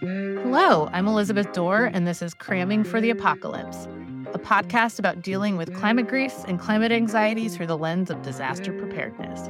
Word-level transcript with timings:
Hello, 0.00 0.90
I'm 0.92 1.08
Elizabeth 1.08 1.50
Dorr, 1.52 1.86
and 1.86 2.06
this 2.06 2.20
is 2.20 2.34
Cramming 2.34 2.84
for 2.84 3.00
the 3.00 3.08
Apocalypse, 3.08 3.86
a 4.34 4.38
podcast 4.38 4.98
about 4.98 5.22
dealing 5.22 5.56
with 5.56 5.74
climate 5.74 6.08
griefs 6.08 6.44
and 6.46 6.60
climate 6.60 6.92
anxiety 6.92 7.48
through 7.48 7.68
the 7.68 7.78
lens 7.78 8.10
of 8.10 8.20
disaster 8.20 8.72
preparedness. 8.72 9.48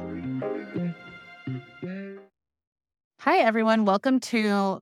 Hi, 3.19 3.39
everyone. 3.39 3.83
Welcome 3.83 4.21
to 4.21 4.79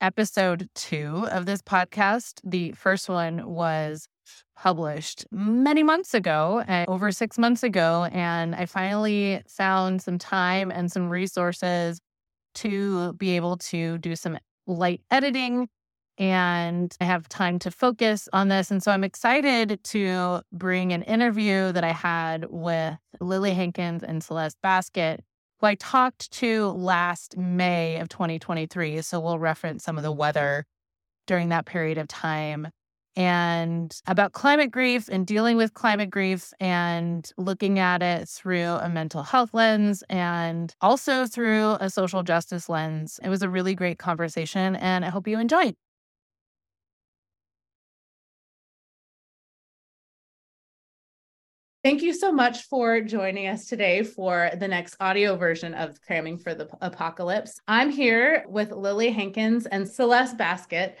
episode 0.00 0.70
two 0.74 1.26
of 1.30 1.44
this 1.44 1.60
podcast. 1.60 2.40
The 2.44 2.72
first 2.72 3.10
one 3.10 3.46
was 3.46 4.08
published 4.56 5.26
many 5.30 5.82
months 5.82 6.14
ago, 6.14 6.64
uh, 6.66 6.86
over 6.88 7.12
six 7.12 7.36
months 7.36 7.62
ago, 7.62 8.08
and 8.10 8.54
I 8.54 8.64
finally 8.64 9.42
found 9.46 10.00
some 10.00 10.16
time 10.16 10.70
and 10.70 10.90
some 10.90 11.10
resources 11.10 12.00
to 12.56 13.12
be 13.14 13.36
able 13.36 13.56
to 13.58 13.98
do 13.98 14.16
some 14.16 14.38
light 14.66 15.00
editing 15.10 15.68
and 16.18 16.96
I 17.00 17.04
have 17.04 17.28
time 17.28 17.58
to 17.60 17.70
focus 17.70 18.28
on 18.32 18.48
this. 18.48 18.70
And 18.70 18.82
so 18.82 18.90
I'm 18.90 19.04
excited 19.04 19.82
to 19.84 20.40
bring 20.50 20.92
an 20.92 21.02
interview 21.02 21.72
that 21.72 21.84
I 21.84 21.92
had 21.92 22.46
with 22.48 22.96
Lilly 23.20 23.52
Hankins 23.52 24.02
and 24.02 24.24
Celeste 24.24 24.56
Baskett, 24.62 25.22
who 25.60 25.66
I 25.66 25.74
talked 25.74 26.30
to 26.32 26.68
last 26.68 27.36
May 27.36 27.98
of 27.98 28.08
2023. 28.08 29.02
So 29.02 29.20
we'll 29.20 29.38
reference 29.38 29.84
some 29.84 29.98
of 29.98 30.02
the 30.02 30.12
weather 30.12 30.64
during 31.26 31.50
that 31.50 31.66
period 31.66 31.98
of 31.98 32.08
time 32.08 32.68
and 33.16 34.00
about 34.06 34.32
climate 34.32 34.70
grief 34.70 35.08
and 35.08 35.26
dealing 35.26 35.56
with 35.56 35.74
climate 35.74 36.10
grief 36.10 36.52
and 36.60 37.32
looking 37.38 37.78
at 37.78 38.02
it 38.02 38.28
through 38.28 38.64
a 38.66 38.88
mental 38.88 39.22
health 39.22 39.54
lens 39.54 40.04
and 40.10 40.74
also 40.80 41.26
through 41.26 41.76
a 41.80 41.88
social 41.90 42.22
justice 42.22 42.68
lens. 42.68 43.18
It 43.22 43.28
was 43.30 43.42
a 43.42 43.48
really 43.48 43.74
great 43.74 43.98
conversation, 43.98 44.76
and 44.76 45.04
I 45.04 45.08
hope 45.08 45.26
you 45.26 45.38
enjoyed. 45.38 45.74
Thank 51.86 52.02
you 52.02 52.12
so 52.12 52.32
much 52.32 52.64
for 52.64 53.00
joining 53.00 53.46
us 53.46 53.66
today 53.66 54.02
for 54.02 54.50
the 54.58 54.66
next 54.66 54.96
audio 54.98 55.36
version 55.36 55.72
of 55.72 56.00
Cramming 56.00 56.36
for 56.36 56.52
the 56.52 56.68
Apocalypse. 56.80 57.60
I'm 57.68 57.90
here 57.90 58.44
with 58.48 58.72
Lilly 58.72 59.12
Hankins 59.12 59.66
and 59.66 59.88
Celeste 59.88 60.36
Baskett. 60.36 60.98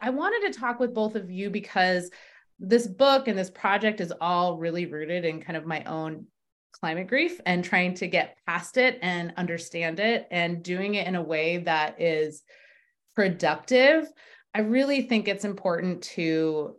I 0.00 0.10
wanted 0.10 0.52
to 0.52 0.58
talk 0.58 0.78
with 0.78 0.94
both 0.94 1.14
of 1.14 1.30
you 1.30 1.50
because 1.50 2.10
this 2.58 2.86
book 2.86 3.28
and 3.28 3.38
this 3.38 3.50
project 3.50 4.00
is 4.00 4.12
all 4.20 4.58
really 4.58 4.86
rooted 4.86 5.24
in 5.24 5.40
kind 5.40 5.56
of 5.56 5.66
my 5.66 5.84
own 5.84 6.26
climate 6.72 7.08
grief 7.08 7.40
and 7.46 7.64
trying 7.64 7.94
to 7.94 8.06
get 8.06 8.36
past 8.46 8.76
it 8.76 8.98
and 9.02 9.32
understand 9.36 10.00
it 10.00 10.26
and 10.30 10.62
doing 10.62 10.94
it 10.94 11.06
in 11.06 11.14
a 11.14 11.22
way 11.22 11.58
that 11.58 12.00
is 12.00 12.42
productive. 13.14 14.08
I 14.54 14.60
really 14.60 15.02
think 15.02 15.28
it's 15.28 15.44
important 15.44 16.02
to 16.02 16.76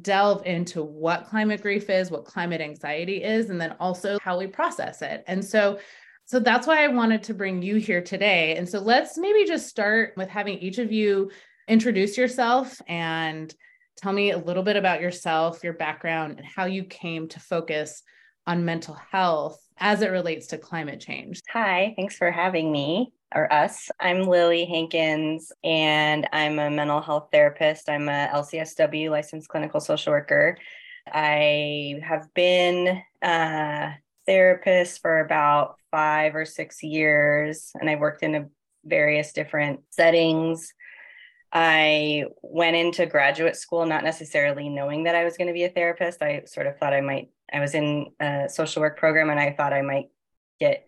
delve 0.00 0.46
into 0.46 0.82
what 0.82 1.26
climate 1.26 1.62
grief 1.62 1.90
is, 1.90 2.10
what 2.10 2.24
climate 2.24 2.60
anxiety 2.60 3.22
is, 3.22 3.50
and 3.50 3.60
then 3.60 3.74
also 3.80 4.18
how 4.20 4.38
we 4.38 4.46
process 4.46 5.02
it. 5.02 5.24
And 5.26 5.44
so 5.44 5.78
so 6.24 6.38
that's 6.38 6.66
why 6.66 6.84
I 6.84 6.88
wanted 6.88 7.24
to 7.24 7.34
bring 7.34 7.62
you 7.62 7.76
here 7.76 8.00
today. 8.00 8.56
And 8.56 8.66
so 8.66 8.78
let's 8.78 9.18
maybe 9.18 9.44
just 9.44 9.68
start 9.68 10.14
with 10.16 10.28
having 10.28 10.56
each 10.58 10.78
of 10.78 10.92
you 10.92 11.30
introduce 11.68 12.16
yourself 12.16 12.80
and 12.86 13.54
tell 13.96 14.12
me 14.12 14.30
a 14.30 14.38
little 14.38 14.62
bit 14.62 14.76
about 14.76 15.00
yourself, 15.00 15.62
your 15.62 15.74
background, 15.74 16.38
and 16.38 16.46
how 16.46 16.64
you 16.64 16.84
came 16.84 17.28
to 17.28 17.40
focus 17.40 18.02
on 18.46 18.64
mental 18.64 18.94
health 18.94 19.60
as 19.78 20.02
it 20.02 20.10
relates 20.10 20.48
to 20.48 20.58
climate 20.58 21.00
change. 21.00 21.40
Hi, 21.50 21.94
thanks 21.96 22.16
for 22.16 22.30
having 22.30 22.72
me 22.72 23.12
or 23.34 23.52
us. 23.52 23.90
I'm 24.00 24.22
Lilly 24.22 24.64
Hankins 24.64 25.52
and 25.64 26.28
I'm 26.32 26.58
a 26.58 26.70
mental 26.70 27.00
health 27.00 27.28
therapist. 27.32 27.88
I'm 27.88 28.08
a 28.08 28.28
LCSW 28.32 29.10
licensed 29.10 29.48
clinical 29.48 29.80
social 29.80 30.12
worker. 30.12 30.58
I 31.06 32.00
have 32.02 32.32
been 32.34 33.02
a 33.22 33.92
therapist 34.26 35.00
for 35.00 35.20
about 35.20 35.76
five 35.90 36.34
or 36.34 36.44
six 36.44 36.82
years 36.82 37.72
and 37.74 37.88
I've 37.88 38.00
worked 38.00 38.22
in 38.22 38.50
various 38.84 39.32
different 39.32 39.80
settings 39.90 40.72
I 41.52 42.24
went 42.40 42.76
into 42.76 43.04
graduate 43.06 43.56
school 43.56 43.84
not 43.84 44.04
necessarily 44.04 44.68
knowing 44.68 45.04
that 45.04 45.14
I 45.14 45.24
was 45.24 45.36
going 45.36 45.48
to 45.48 45.54
be 45.54 45.64
a 45.64 45.68
therapist. 45.68 46.22
I 46.22 46.44
sort 46.46 46.66
of 46.66 46.78
thought 46.78 46.94
I 46.94 47.02
might, 47.02 47.30
I 47.52 47.60
was 47.60 47.74
in 47.74 48.12
a 48.20 48.48
social 48.48 48.80
work 48.80 48.98
program 48.98 49.28
and 49.28 49.38
I 49.38 49.52
thought 49.52 49.72
I 49.72 49.82
might 49.82 50.06
get 50.58 50.86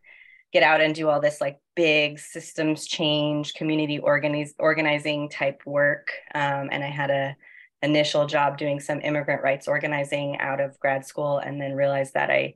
get 0.53 0.62
out 0.62 0.80
and 0.80 0.94
do 0.94 1.08
all 1.08 1.20
this 1.20 1.41
like 1.41 1.58
big 1.74 2.19
systems 2.19 2.86
change, 2.86 3.54
community 3.54 3.98
organize, 3.98 4.54
organizing 4.60 5.28
type 5.28 5.60
work. 5.66 6.12
Um, 6.32 6.69
and 6.70 6.84
I 6.84 6.91
had 6.91 7.10
a 7.10 7.36
initial 7.82 8.26
job 8.26 8.56
doing 8.56 8.80
some 8.80 9.00
immigrant 9.03 9.42
rights 9.42 9.69
organizing 9.69 10.38
out 10.38 10.60
of 10.60 10.78
grad 10.78 11.04
school 11.04 11.38
and 11.38 11.60
then 11.60 11.74
realized 11.74 12.14
that 12.14 12.30
I 12.30 12.54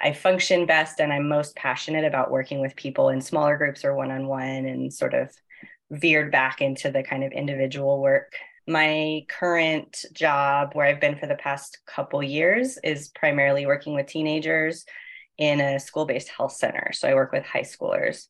I 0.00 0.12
function 0.12 0.66
best 0.66 1.00
and 1.00 1.12
I'm 1.12 1.28
most 1.28 1.56
passionate 1.56 2.04
about 2.04 2.30
working 2.30 2.60
with 2.60 2.76
people 2.76 3.08
in 3.08 3.20
smaller 3.20 3.56
groups 3.56 3.84
or 3.84 3.94
one-on-one 3.94 4.66
and 4.66 4.92
sort 4.92 5.14
of 5.14 5.32
veered 5.90 6.30
back 6.30 6.60
into 6.60 6.90
the 6.90 7.02
kind 7.02 7.24
of 7.24 7.32
individual 7.32 8.00
work. 8.00 8.36
My 8.66 9.24
current 9.28 10.04
job, 10.12 10.70
where 10.74 10.86
I've 10.86 11.00
been 11.00 11.18
for 11.18 11.26
the 11.26 11.36
past 11.36 11.78
couple 11.86 12.22
years, 12.22 12.78
is 12.84 13.08
primarily 13.08 13.66
working 13.66 13.94
with 13.94 14.06
teenagers 14.06 14.84
in 15.38 15.60
a 15.60 15.80
school 15.80 16.04
based 16.04 16.28
health 16.28 16.52
center. 16.52 16.90
So 16.92 17.08
I 17.08 17.14
work 17.14 17.32
with 17.32 17.44
high 17.44 17.62
schoolers. 17.62 18.26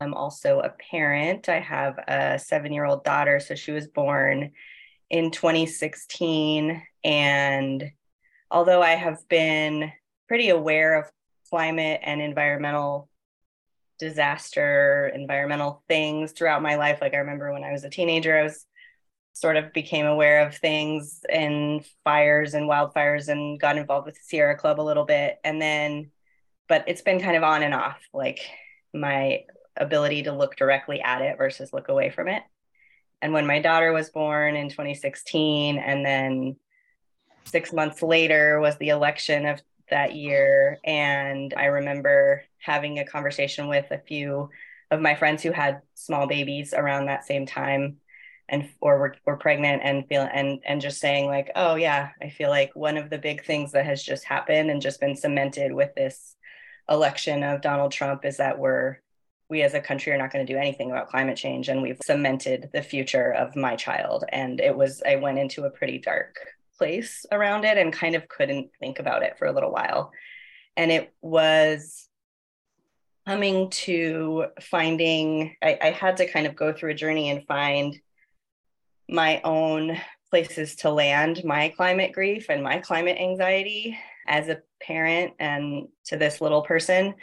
I'm 0.00 0.14
also 0.14 0.60
a 0.60 0.70
parent. 0.90 1.48
I 1.48 1.60
have 1.60 1.98
a 2.08 2.38
seven 2.38 2.72
year 2.72 2.84
old 2.84 3.04
daughter. 3.04 3.40
So 3.40 3.54
she 3.54 3.72
was 3.72 3.86
born 3.86 4.52
in 5.10 5.30
2016. 5.30 6.82
And 7.04 7.90
although 8.50 8.82
I 8.82 8.90
have 8.90 9.28
been 9.28 9.92
pretty 10.26 10.48
aware 10.48 10.98
of 10.98 11.10
climate 11.50 12.00
and 12.02 12.20
environmental 12.20 13.08
disaster 13.98 15.10
environmental 15.14 15.82
things 15.88 16.32
throughout 16.32 16.62
my 16.62 16.76
life. 16.76 16.98
Like 17.00 17.14
i 17.14 17.18
remember 17.18 17.52
when 17.52 17.64
i 17.64 17.72
was 17.72 17.84
a 17.84 17.90
teenager 17.90 18.36
i 18.36 18.42
was 18.42 18.64
sort 19.38 19.56
of 19.56 19.72
became 19.72 20.06
aware 20.06 20.44
of 20.46 20.56
things 20.56 21.20
and 21.32 21.84
fires 22.02 22.54
and 22.54 22.68
wildfires 22.68 23.28
and 23.28 23.60
got 23.60 23.78
involved 23.78 24.06
with 24.06 24.16
the 24.16 24.20
sierra 24.24 24.56
club 24.56 24.80
a 24.80 24.82
little 24.82 25.04
bit. 25.04 25.38
And 25.44 25.62
then 25.62 26.10
but 26.68 26.84
it's 26.86 27.02
been 27.02 27.20
kind 27.20 27.36
of 27.36 27.42
on 27.42 27.62
and 27.62 27.72
off 27.72 27.98
like 28.12 28.40
my 28.92 29.44
ability 29.76 30.24
to 30.24 30.32
look 30.32 30.56
directly 30.56 31.00
at 31.00 31.22
it 31.22 31.38
versus 31.38 31.72
look 31.72 31.88
away 31.88 32.10
from 32.10 32.28
it. 32.28 32.42
And 33.22 33.32
when 33.32 33.46
my 33.46 33.60
daughter 33.60 33.92
was 33.92 34.10
born 34.10 34.56
in 34.56 34.68
2016 34.68 35.78
and 35.78 36.04
then 36.04 36.56
six 37.44 37.72
months 37.72 38.02
later 38.02 38.60
was 38.60 38.76
the 38.76 38.90
election 38.90 39.46
of 39.46 39.62
that 39.90 40.14
year. 40.14 40.78
And 40.84 41.54
I 41.56 41.66
remember 41.66 42.42
having 42.60 42.98
a 42.98 43.04
conversation 43.04 43.68
with 43.68 43.90
a 43.90 43.98
few 43.98 44.48
of 44.90 45.00
my 45.00 45.14
friends 45.14 45.42
who 45.42 45.52
had 45.52 45.82
small 45.94 46.26
babies 46.26 46.74
around 46.74 47.06
that 47.06 47.26
same 47.26 47.46
time 47.46 47.98
and 48.48 48.68
or 48.80 48.98
were, 48.98 49.14
were 49.26 49.36
pregnant 49.36 49.82
and 49.84 50.06
feel 50.08 50.26
and 50.32 50.60
and 50.66 50.80
just 50.80 51.00
saying 51.00 51.26
like 51.26 51.50
oh 51.54 51.74
yeah 51.74 52.10
i 52.22 52.30
feel 52.30 52.48
like 52.48 52.70
one 52.74 52.96
of 52.96 53.10
the 53.10 53.18
big 53.18 53.44
things 53.44 53.72
that 53.72 53.84
has 53.84 54.02
just 54.02 54.24
happened 54.24 54.70
and 54.70 54.80
just 54.80 55.00
been 55.00 55.14
cemented 55.14 55.72
with 55.72 55.94
this 55.94 56.34
election 56.88 57.42
of 57.42 57.60
donald 57.60 57.92
trump 57.92 58.24
is 58.24 58.38
that 58.38 58.58
we're 58.58 58.96
we 59.50 59.62
as 59.62 59.74
a 59.74 59.80
country 59.80 60.12
are 60.12 60.18
not 60.18 60.32
going 60.32 60.44
to 60.46 60.50
do 60.50 60.58
anything 60.58 60.90
about 60.90 61.08
climate 61.08 61.36
change 61.36 61.68
and 61.68 61.82
we've 61.82 62.00
cemented 62.02 62.70
the 62.72 62.82
future 62.82 63.32
of 63.32 63.54
my 63.54 63.76
child 63.76 64.24
and 64.30 64.60
it 64.60 64.74
was 64.74 65.02
i 65.06 65.16
went 65.16 65.38
into 65.38 65.64
a 65.64 65.70
pretty 65.70 65.98
dark 65.98 66.38
place 66.78 67.26
around 67.32 67.64
it 67.64 67.76
and 67.76 67.92
kind 67.92 68.14
of 68.14 68.28
couldn't 68.28 68.70
think 68.80 69.00
about 69.00 69.22
it 69.22 69.36
for 69.36 69.46
a 69.46 69.52
little 69.52 69.72
while. 69.72 70.12
And 70.76 70.90
it 70.90 71.12
was 71.20 72.07
coming 73.28 73.68
to 73.68 74.46
finding, 74.58 75.54
I, 75.62 75.78
I 75.82 75.90
had 75.90 76.16
to 76.16 76.26
kind 76.26 76.46
of 76.46 76.56
go 76.56 76.72
through 76.72 76.92
a 76.92 76.94
journey 76.94 77.28
and 77.28 77.46
find 77.46 77.94
my 79.06 79.42
own 79.44 79.98
places 80.30 80.76
to 80.76 80.88
land 80.88 81.44
my 81.44 81.68
climate 81.76 82.12
grief 82.12 82.46
and 82.48 82.62
my 82.62 82.78
climate 82.78 83.18
anxiety 83.20 83.98
as 84.26 84.48
a 84.48 84.62
parent 84.80 85.34
and 85.38 85.88
to 86.06 86.16
this 86.16 86.40
little 86.40 86.62
person 86.62 87.14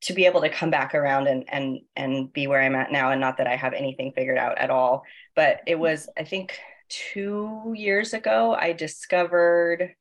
to 0.00 0.12
be 0.12 0.26
able 0.26 0.40
to 0.40 0.48
come 0.48 0.70
back 0.70 0.92
around 0.92 1.28
and 1.28 1.44
and 1.48 1.78
and 1.94 2.32
be 2.32 2.48
where 2.48 2.60
I'm 2.60 2.74
at 2.74 2.90
now 2.90 3.12
and 3.12 3.20
not 3.20 3.36
that 3.36 3.46
I 3.46 3.54
have 3.54 3.74
anything 3.74 4.10
figured 4.10 4.38
out 4.38 4.58
at 4.58 4.70
all. 4.70 5.04
But 5.36 5.60
it 5.68 5.78
was 5.78 6.08
I 6.18 6.24
think 6.24 6.58
two 6.88 7.74
years 7.76 8.12
ago, 8.12 8.54
I 8.54 8.72
discovered 8.72 9.94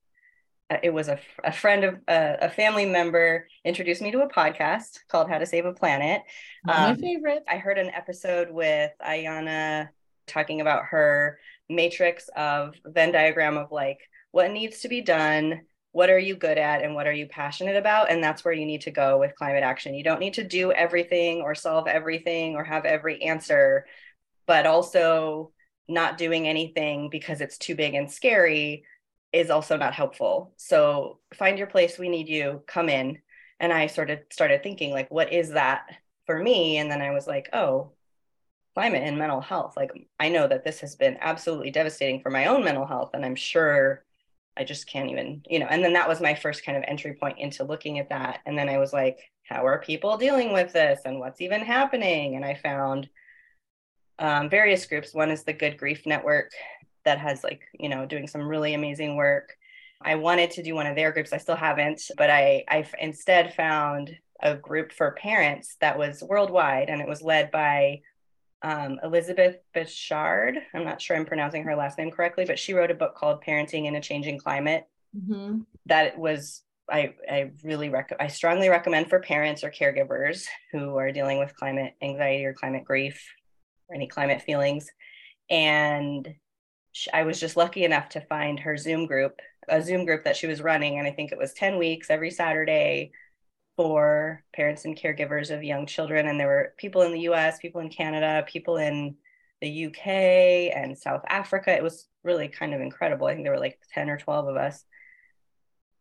it 0.81 0.93
was 0.93 1.07
a, 1.07 1.19
a 1.43 1.51
friend 1.51 1.83
of 1.83 1.95
uh, 2.07 2.37
a 2.41 2.49
family 2.49 2.85
member 2.85 3.47
introduced 3.65 4.01
me 4.01 4.11
to 4.11 4.21
a 4.21 4.29
podcast 4.29 4.99
called 5.07 5.29
How 5.29 5.37
to 5.37 5.45
Save 5.45 5.65
a 5.65 5.73
Planet. 5.73 6.21
Um, 6.67 6.91
my 6.91 6.95
favorite. 6.95 7.43
I 7.47 7.57
heard 7.57 7.77
an 7.77 7.89
episode 7.89 8.49
with 8.49 8.91
Ayana 9.05 9.89
talking 10.27 10.61
about 10.61 10.85
her 10.85 11.37
matrix 11.69 12.29
of 12.35 12.75
Venn 12.85 13.11
diagram 13.11 13.57
of 13.57 13.71
like 13.71 13.99
what 14.31 14.51
needs 14.51 14.81
to 14.81 14.87
be 14.87 15.01
done 15.01 15.61
what 15.91 16.09
are 16.09 16.19
you 16.19 16.35
good 16.35 16.57
at 16.57 16.83
and 16.83 16.95
what 16.95 17.07
are 17.07 17.13
you 17.13 17.27
passionate 17.27 17.75
about 17.75 18.11
and 18.11 18.23
that's 18.23 18.43
where 18.43 18.53
you 18.53 18.65
need 18.65 18.81
to 18.81 18.91
go 18.91 19.19
with 19.19 19.35
climate 19.35 19.63
action 19.63 19.93
you 19.93 20.03
don't 20.03 20.19
need 20.19 20.33
to 20.33 20.43
do 20.43 20.71
everything 20.71 21.41
or 21.41 21.55
solve 21.55 21.87
everything 21.87 22.55
or 22.55 22.63
have 22.63 22.83
every 22.83 23.21
answer 23.21 23.85
but 24.45 24.65
also 24.65 25.51
not 25.87 26.17
doing 26.17 26.47
anything 26.47 27.09
because 27.09 27.41
it's 27.41 27.57
too 27.57 27.75
big 27.75 27.93
and 27.93 28.11
scary 28.11 28.83
is 29.33 29.49
also 29.49 29.75
not 29.77 29.93
helpful 29.93 30.53
so 30.57 31.19
find 31.33 31.57
your 31.57 31.67
place 31.67 31.97
we 31.97 32.09
need 32.09 32.29
you 32.29 32.63
come 32.67 32.89
in 32.89 33.17
and 33.59 33.73
i 33.73 33.87
sort 33.87 34.09
of 34.09 34.19
started 34.31 34.63
thinking 34.63 34.91
like 34.91 35.09
what 35.11 35.33
is 35.33 35.49
that 35.51 35.85
for 36.25 36.37
me 36.37 36.77
and 36.77 36.89
then 36.89 37.01
i 37.01 37.11
was 37.11 37.27
like 37.27 37.49
oh 37.53 37.91
climate 38.73 39.03
and 39.03 39.17
mental 39.17 39.41
health 39.41 39.75
like 39.75 39.91
i 40.19 40.29
know 40.29 40.47
that 40.47 40.63
this 40.63 40.79
has 40.79 40.95
been 40.95 41.17
absolutely 41.19 41.71
devastating 41.71 42.21
for 42.21 42.29
my 42.29 42.45
own 42.45 42.63
mental 42.63 42.85
health 42.85 43.11
and 43.13 43.25
i'm 43.25 43.35
sure 43.35 44.03
I 44.55 44.63
just 44.63 44.87
can't 44.87 45.09
even, 45.09 45.41
you 45.49 45.59
know, 45.59 45.65
and 45.65 45.83
then 45.83 45.93
that 45.93 46.07
was 46.07 46.21
my 46.21 46.35
first 46.35 46.63
kind 46.63 46.77
of 46.77 46.83
entry 46.87 47.13
point 47.13 47.39
into 47.39 47.63
looking 47.63 47.99
at 47.99 48.09
that. 48.09 48.39
And 48.45 48.57
then 48.57 48.69
I 48.69 48.77
was 48.77 48.93
like, 48.93 49.19
how 49.43 49.65
are 49.65 49.81
people 49.81 50.17
dealing 50.17 50.53
with 50.53 50.73
this 50.73 51.01
and 51.05 51.19
what's 51.19 51.41
even 51.41 51.61
happening? 51.61 52.35
And 52.35 52.45
I 52.45 52.53
found 52.53 53.09
um, 54.19 54.49
various 54.49 54.85
groups. 54.85 55.13
One 55.13 55.31
is 55.31 55.43
the 55.43 55.53
Good 55.53 55.77
Grief 55.77 56.05
Network 56.05 56.51
that 57.05 57.19
has 57.19 57.43
like, 57.43 57.63
you 57.73 57.89
know, 57.89 58.05
doing 58.05 58.27
some 58.27 58.47
really 58.47 58.73
amazing 58.73 59.15
work. 59.15 59.55
I 60.01 60.15
wanted 60.15 60.51
to 60.51 60.63
do 60.63 60.75
one 60.75 60.87
of 60.87 60.95
their 60.95 61.11
groups. 61.11 61.33
I 61.33 61.37
still 61.37 61.55
haven't, 61.55 62.01
but 62.17 62.29
I 62.29 62.63
I 62.67 62.85
instead 62.99 63.53
found 63.53 64.15
a 64.41 64.55
group 64.55 64.91
for 64.91 65.11
parents 65.11 65.77
that 65.79 65.97
was 65.97 66.21
worldwide 66.21 66.89
and 66.89 67.01
it 67.01 67.07
was 67.07 67.21
led 67.21 67.49
by 67.51 68.01
um, 68.61 68.99
Elizabeth 69.03 69.57
Bechard. 69.75 70.57
I'm 70.73 70.85
not 70.85 71.01
sure 71.01 71.15
I'm 71.15 71.25
pronouncing 71.25 71.63
her 71.63 71.75
last 71.75 71.97
name 71.97 72.11
correctly, 72.11 72.45
but 72.45 72.59
she 72.59 72.73
wrote 72.73 72.91
a 72.91 72.95
book 72.95 73.15
called 73.15 73.43
Parenting 73.43 73.85
in 73.85 73.95
a 73.95 74.01
Changing 74.01 74.37
Climate. 74.37 74.85
Mm-hmm. 75.15 75.61
That 75.85 76.17
was 76.17 76.63
I 76.89 77.13
I 77.29 77.51
really 77.63 77.89
rec- 77.89 78.15
I 78.19 78.27
strongly 78.27 78.69
recommend 78.69 79.09
for 79.09 79.19
parents 79.19 79.63
or 79.63 79.71
caregivers 79.71 80.45
who 80.71 80.97
are 80.97 81.11
dealing 81.11 81.39
with 81.39 81.55
climate 81.55 81.93
anxiety 82.01 82.45
or 82.45 82.53
climate 82.53 82.83
grief 82.83 83.33
or 83.87 83.95
any 83.95 84.07
climate 84.07 84.41
feelings. 84.41 84.89
And 85.49 86.33
I 87.13 87.23
was 87.23 87.39
just 87.39 87.57
lucky 87.57 87.83
enough 87.83 88.09
to 88.09 88.21
find 88.21 88.59
her 88.59 88.77
Zoom 88.77 89.05
group, 89.05 89.39
a 89.67 89.81
Zoom 89.81 90.05
group 90.05 90.23
that 90.25 90.35
she 90.35 90.47
was 90.47 90.61
running, 90.61 90.99
and 90.99 91.07
I 91.07 91.11
think 91.11 91.31
it 91.31 91.37
was 91.37 91.53
10 91.53 91.77
weeks 91.77 92.09
every 92.09 92.31
Saturday 92.31 93.11
for 93.75 94.43
parents 94.53 94.85
and 94.85 94.97
caregivers 94.97 95.49
of 95.49 95.63
young 95.63 95.85
children. 95.85 96.27
And 96.27 96.39
there 96.39 96.47
were 96.47 96.73
people 96.77 97.01
in 97.01 97.11
the 97.11 97.21
US, 97.21 97.57
people 97.57 97.81
in 97.81 97.89
Canada, 97.89 98.45
people 98.47 98.77
in 98.77 99.15
the 99.61 99.85
UK 99.85 100.75
and 100.75 100.97
South 100.97 101.23
Africa. 101.27 101.73
It 101.73 101.83
was 101.83 102.07
really 102.23 102.47
kind 102.47 102.73
of 102.73 102.81
incredible. 102.81 103.27
I 103.27 103.33
think 103.33 103.45
there 103.45 103.53
were 103.53 103.59
like 103.59 103.79
10 103.93 104.09
or 104.09 104.17
12 104.17 104.47
of 104.49 104.55
us. 104.57 104.83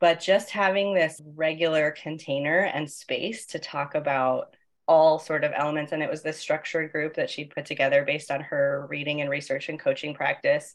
But 0.00 0.20
just 0.20 0.50
having 0.50 0.94
this 0.94 1.22
regular 1.36 1.92
container 1.92 2.58
and 2.58 2.90
space 2.90 3.46
to 3.46 3.58
talk 3.58 3.94
about 3.94 4.56
all 4.88 5.18
sort 5.18 5.44
of 5.44 5.52
elements. 5.54 5.92
And 5.92 6.02
it 6.02 6.10
was 6.10 6.22
this 6.22 6.38
structured 6.38 6.92
group 6.92 7.14
that 7.14 7.30
she 7.30 7.44
put 7.44 7.66
together 7.66 8.04
based 8.04 8.30
on 8.30 8.40
her 8.40 8.86
reading 8.90 9.20
and 9.20 9.30
research 9.30 9.68
and 9.68 9.78
coaching 9.78 10.14
practice. 10.14 10.74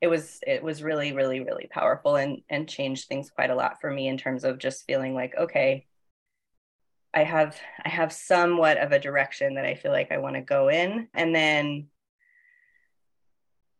It 0.00 0.08
was 0.08 0.40
it 0.46 0.62
was 0.62 0.82
really, 0.82 1.12
really, 1.12 1.40
really 1.40 1.68
powerful 1.70 2.16
and 2.16 2.42
and 2.50 2.68
changed 2.68 3.08
things 3.08 3.30
quite 3.30 3.50
a 3.50 3.54
lot 3.54 3.80
for 3.80 3.90
me 3.90 4.08
in 4.08 4.18
terms 4.18 4.44
of 4.44 4.58
just 4.58 4.84
feeling 4.86 5.14
like, 5.14 5.34
okay, 5.36 5.86
I 7.14 7.24
have 7.24 7.58
I 7.82 7.88
have 7.88 8.12
somewhat 8.12 8.76
of 8.76 8.92
a 8.92 8.98
direction 8.98 9.54
that 9.54 9.64
I 9.64 9.74
feel 9.74 9.92
like 9.92 10.12
I 10.12 10.18
want 10.18 10.36
to 10.36 10.42
go 10.42 10.68
in. 10.68 11.08
And 11.14 11.34
then 11.34 11.88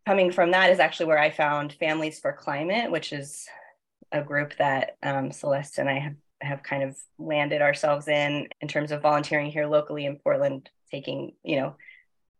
coming 0.07 0.33
from 0.33 0.53
that 0.53 0.71
is 0.71 0.79
actually 0.79 1.07
where 1.07 1.19
I 1.19 1.31
found 1.31 1.75
Families 1.75 2.19
for 2.19 2.33
Climate, 2.33 2.91
which 2.91 3.13
is 3.13 3.47
a 4.13 4.23
group 4.23 4.57
that 4.57 4.97
um, 5.03 5.33
Celeste 5.33 5.79
and 5.79 5.91
I 5.91 5.99
have, 5.99 6.15
have 6.41 6.63
kind 6.63 6.83
of 6.83 6.97
landed 7.19 7.63
ourselves 7.63 8.09
in 8.09 8.49
in 8.61 8.69
terms 8.69 8.93
of 8.93 9.03
volunteering 9.03 9.51
here 9.51 9.67
locally 9.67 10.07
in 10.07 10.17
Portland, 10.17 10.71
taking, 10.91 11.33
you 11.43 11.57
know, 11.57 11.77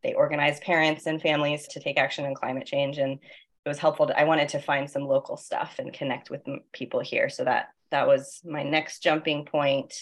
they 0.03 0.15
organize 0.15 0.61
parents 0.61 1.07
and 1.07 1.21
families 1.21 1.67
to 1.69 1.81
take 1.81 1.99
action 1.99 2.27
on 2.27 2.35
climate 2.35 2.67
change. 2.67 2.99
And 2.99 3.13
it 3.13 3.69
was 3.69 3.79
helpful. 3.79 4.07
To, 4.07 4.19
I 4.19 4.25
wanted 4.25 4.51
to 4.51 4.61
find 4.61 4.89
some 4.89 5.03
local 5.03 5.37
stuff 5.37 5.77
and 5.79 5.93
connect 5.93 6.31
with 6.31 6.43
people 6.73 7.01
here. 7.01 7.29
So 7.29 7.45
that 7.45 7.71
that 7.91 8.07
was 8.07 8.41
my 8.45 8.63
next 8.63 9.03
jumping 9.03 9.45
point 9.45 9.95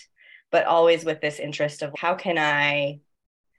but 0.54 0.66
always 0.66 1.04
with 1.04 1.20
this 1.20 1.40
interest 1.40 1.82
of 1.82 1.92
how 1.98 2.14
can 2.14 2.38
I 2.38 3.00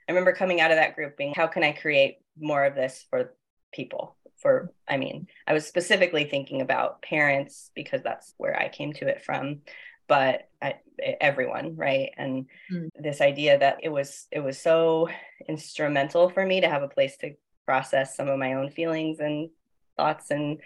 I 0.07 0.11
remember 0.11 0.31
coming 0.31 0.61
out 0.61 0.71
of 0.71 0.77
that 0.77 0.95
group 0.95 1.17
being 1.17 1.33
how 1.35 1.47
can 1.47 1.61
I 1.61 1.73
create 1.73 2.19
more 2.39 2.63
of 2.63 2.73
this 2.73 3.05
for 3.09 3.33
people 3.73 4.15
for 4.37 4.71
I 4.87 4.95
mean 4.95 5.27
I 5.45 5.51
was 5.51 5.67
specifically 5.67 6.23
thinking 6.23 6.61
about 6.61 7.01
parents 7.01 7.69
because 7.75 8.01
that's 8.01 8.33
where 8.37 8.57
I 8.57 8.69
came 8.69 8.93
to 8.93 9.09
it 9.09 9.23
from 9.23 9.59
but 10.07 10.49
I, 10.61 10.75
everyone 11.19 11.75
right 11.75 12.11
and 12.17 12.45
mm. 12.71 12.89
this 12.97 13.21
idea 13.21 13.57
that 13.59 13.79
it 13.83 13.89
was 13.89 14.27
it 14.31 14.39
was 14.39 14.59
so 14.59 15.09
instrumental 15.47 16.29
for 16.29 16.45
me 16.45 16.61
to 16.61 16.69
have 16.69 16.83
a 16.83 16.87
place 16.87 17.17
to 17.17 17.35
process 17.65 18.15
some 18.15 18.27
of 18.27 18.39
my 18.39 18.53
own 18.53 18.69
feelings 18.69 19.19
and 19.19 19.49
thoughts 19.97 20.31
and 20.31 20.59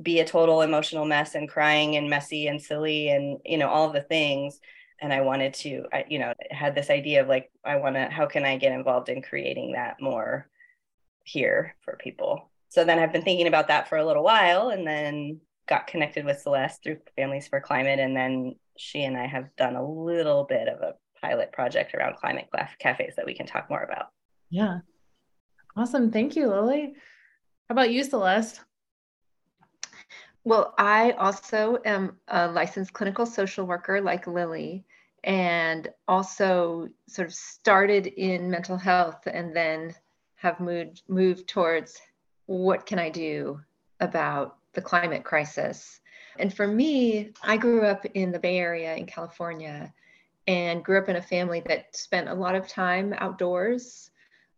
be 0.00 0.20
a 0.20 0.26
total 0.26 0.62
emotional 0.62 1.04
mess 1.04 1.34
and 1.34 1.48
crying 1.48 1.96
and 1.96 2.10
messy 2.10 2.48
and 2.48 2.60
silly 2.60 3.08
and 3.08 3.38
you 3.44 3.58
know 3.58 3.68
all 3.68 3.90
the 3.90 4.02
things 4.02 4.60
and 5.00 5.12
I 5.12 5.20
wanted 5.20 5.54
to, 5.54 5.84
I, 5.92 6.04
you 6.08 6.18
know, 6.18 6.32
had 6.50 6.74
this 6.74 6.90
idea 6.90 7.22
of 7.22 7.28
like, 7.28 7.50
I 7.64 7.76
want 7.76 7.96
to, 7.96 8.08
how 8.08 8.26
can 8.26 8.44
I 8.44 8.56
get 8.56 8.72
involved 8.72 9.08
in 9.08 9.22
creating 9.22 9.72
that 9.72 10.00
more 10.00 10.48
here 11.24 11.76
for 11.82 11.98
people? 12.00 12.50
So 12.68 12.84
then 12.84 12.98
I've 12.98 13.12
been 13.12 13.22
thinking 13.22 13.46
about 13.46 13.68
that 13.68 13.88
for 13.88 13.98
a 13.98 14.06
little 14.06 14.24
while 14.24 14.70
and 14.70 14.86
then 14.86 15.40
got 15.66 15.86
connected 15.86 16.24
with 16.24 16.40
Celeste 16.40 16.82
through 16.82 16.98
Families 17.16 17.48
for 17.48 17.60
Climate. 17.60 17.98
And 17.98 18.16
then 18.16 18.56
she 18.76 19.04
and 19.04 19.16
I 19.16 19.26
have 19.26 19.54
done 19.56 19.76
a 19.76 19.86
little 19.86 20.44
bit 20.44 20.68
of 20.68 20.80
a 20.80 20.94
pilot 21.20 21.52
project 21.52 21.94
around 21.94 22.16
climate 22.16 22.48
cafes 22.78 23.14
that 23.16 23.26
we 23.26 23.34
can 23.34 23.46
talk 23.46 23.68
more 23.70 23.82
about. 23.82 24.06
Yeah. 24.50 24.80
Awesome. 25.76 26.10
Thank 26.10 26.36
you, 26.36 26.48
Lilly. 26.48 26.94
How 27.68 27.72
about 27.72 27.90
you, 27.90 28.04
Celeste? 28.04 28.60
Well, 30.44 30.74
I 30.78 31.10
also 31.12 31.78
am 31.84 32.18
a 32.28 32.46
licensed 32.46 32.92
clinical 32.92 33.26
social 33.26 33.66
worker 33.66 34.00
like 34.00 34.28
Lilly, 34.28 34.84
and 35.24 35.88
also 36.06 36.88
sort 37.08 37.26
of 37.26 37.34
started 37.34 38.06
in 38.06 38.48
mental 38.48 38.76
health 38.76 39.26
and 39.26 39.54
then 39.56 39.92
have 40.36 40.60
moved 40.60 41.02
moved 41.08 41.48
towards 41.48 42.00
what 42.46 42.86
can 42.86 43.00
I 43.00 43.10
do 43.10 43.60
about 43.98 44.58
the 44.76 44.82
climate 44.82 45.24
crisis. 45.24 46.00
And 46.38 46.54
for 46.54 46.68
me, 46.68 47.32
I 47.42 47.56
grew 47.56 47.82
up 47.82 48.04
in 48.14 48.30
the 48.30 48.38
Bay 48.38 48.58
Area 48.58 48.94
in 48.94 49.06
California 49.06 49.92
and 50.46 50.84
grew 50.84 50.98
up 50.98 51.08
in 51.08 51.16
a 51.16 51.22
family 51.22 51.60
that 51.66 51.96
spent 51.96 52.28
a 52.28 52.34
lot 52.34 52.54
of 52.54 52.68
time 52.68 53.12
outdoors 53.18 54.10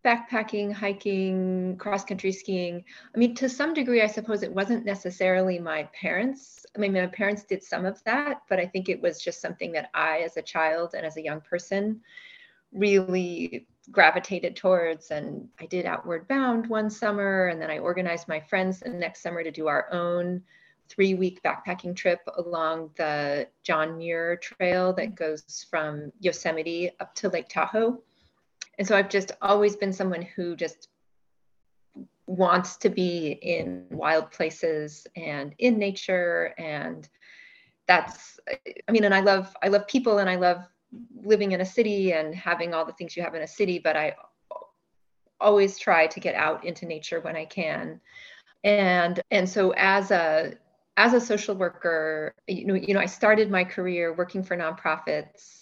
backpacking, 0.04 0.72
hiking, 0.72 1.76
cross 1.78 2.04
country 2.04 2.32
skiing. 2.32 2.84
I 3.14 3.18
mean, 3.18 3.34
to 3.37 3.48
some 3.48 3.75
degree, 3.75 4.02
I 4.02 4.06
suppose 4.06 4.42
it 4.42 4.52
wasn't 4.52 4.84
necessarily 4.84 5.58
my 5.58 5.88
parents. 5.98 6.64
I 6.76 6.78
mean, 6.78 6.92
my 6.92 7.06
parents 7.06 7.44
did 7.44 7.62
some 7.62 7.84
of 7.84 8.02
that, 8.04 8.42
but 8.48 8.60
I 8.60 8.66
think 8.66 8.88
it 8.88 9.00
was 9.00 9.22
just 9.22 9.40
something 9.40 9.72
that 9.72 9.90
I, 9.94 10.18
as 10.18 10.37
a 10.37 10.42
child 10.42 10.94
and 10.94 11.04
as 11.06 11.16
a 11.16 11.25
young 11.25 11.40
person, 11.40 12.00
really 12.72 13.66
gravitated 13.90 14.57
towards. 14.57 15.11
And 15.11 15.49
I 15.61 15.66
did 15.66 15.87
Outward 15.87 16.28
Bound 16.28 16.66
one 16.66 16.90
summer, 16.90 17.49
and 17.49 17.61
then 17.61 17.71
I 17.71 17.78
organized 17.78 18.28
my 18.28 18.40
friends 18.40 18.80
the 18.80 18.90
next 18.90 19.23
summer 19.23 19.42
to 19.42 19.50
do 19.50 19.66
our 19.68 19.92
own 19.92 20.42
three 20.88 21.14
week 21.14 21.40
backpacking 21.42 21.95
trip 21.95 22.21
along 22.38 22.90
the 22.97 23.47
John 23.62 23.99
Muir 23.99 24.37
Trail 24.37 24.92
that 24.95 25.07
mm-hmm. 25.07 25.14
goes 25.14 25.66
from 25.71 26.12
Yosemite 26.21 26.90
up 27.00 27.14
to 27.16 27.28
Lake 27.28 27.49
Tahoe 27.49 28.02
and 28.78 28.87
so 28.87 28.97
I've 28.97 29.09
just 29.09 29.33
always 29.42 29.76
been 29.76 29.92
someone 29.92 30.23
who 30.23 30.57
just 30.57 30.88
wants 32.26 32.76
to 32.76 32.88
be 32.88 33.38
in 33.42 33.87
wild 33.90 34.30
places 34.30 35.07
and 35.16 35.54
in 35.59 35.78
nature 35.78 36.54
and 36.59 37.09
that's 37.87 38.38
i 38.87 38.92
mean 38.92 39.04
and 39.04 39.14
i 39.14 39.21
love 39.21 39.57
i 39.62 39.68
love 39.68 39.87
people 39.88 40.18
and 40.18 40.28
i 40.28 40.37
love 40.37 40.59
living 41.23 41.52
in 41.52 41.61
a 41.61 41.66
city 41.66 42.12
and 42.12 42.35
having 42.35 42.75
all 42.75 42.85
the 42.85 42.92
things 42.92 43.16
you 43.16 43.23
have 43.23 43.35
in 43.35 43.42
a 43.42 43.47
city 43.47 43.78
but 43.78 43.97
i 43.97 44.14
always 45.40 45.78
try 45.78 46.07
to 46.07 46.21
get 46.21 46.35
out 46.35 46.64
into 46.64 46.85
nature 46.87 47.21
when 47.21 47.37
i 47.37 47.45
can. 47.45 48.00
And 48.64 49.21
and 49.30 49.49
so 49.49 49.73
as 49.76 50.11
a 50.11 50.54
as 50.97 51.14
a 51.14 51.21
social 51.21 51.54
worker 51.54 52.35
you 52.49 52.66
know 52.66 52.75
you 52.75 52.92
know 52.92 52.99
i 52.99 53.07
started 53.07 53.49
my 53.49 53.62
career 53.62 54.12
working 54.12 54.42
for 54.42 54.57
nonprofits 54.57 55.59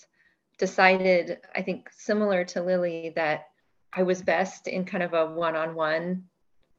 decided, 0.59 1.39
I 1.55 1.63
think, 1.63 1.91
similar 1.93 2.45
to 2.47 2.63
Lilly, 2.63 3.13
that 3.17 3.49
I 3.93 4.03
was 4.03 4.23
best 4.23 4.69
in 4.69 4.85
kind 4.85 5.03
of 5.03 5.15
a 5.15 5.27
one 5.27 5.57
on 5.57 5.75
one, 5.75 6.25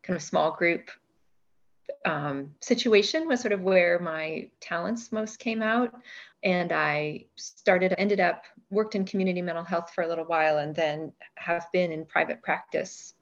kind 0.04 0.16
of 0.16 0.24
small 0.24 0.52
group 0.52 0.90
um, 2.06 2.52
situation, 2.62 3.28
was 3.28 3.42
sort 3.42 3.52
of 3.52 3.62
where 3.62 4.00
my 4.00 4.50
talents 4.60 5.12
most 5.12 5.40
came 5.40 5.62
out. 5.62 5.94
And 6.44 6.72
I 6.72 7.26
started, 7.36 7.96
ended 7.98 8.20
up, 8.20 8.44
worked 8.70 8.96
in 8.96 9.06
community 9.06 9.42
mental 9.42 9.64
health 9.64 9.92
for 9.94 10.04
a 10.04 10.08
little 10.08 10.26
while, 10.26 10.60
and 10.60 10.76
then 10.76 11.12
have 11.36 11.66
been 11.74 11.92
in 11.92 12.06
private 12.06 12.42
practice 12.42 13.14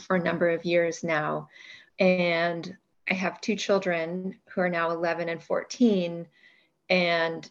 for 0.00 0.16
a 0.16 0.22
number 0.22 0.50
of 0.50 0.64
years 0.64 1.02
now. 1.02 1.48
And 1.98 2.76
I 3.10 3.14
have 3.14 3.40
two 3.40 3.56
children 3.56 4.36
who 4.48 4.60
are 4.60 4.68
now 4.68 4.90
11 4.90 5.28
and 5.28 5.42
14 5.42 6.26
And 6.88 7.50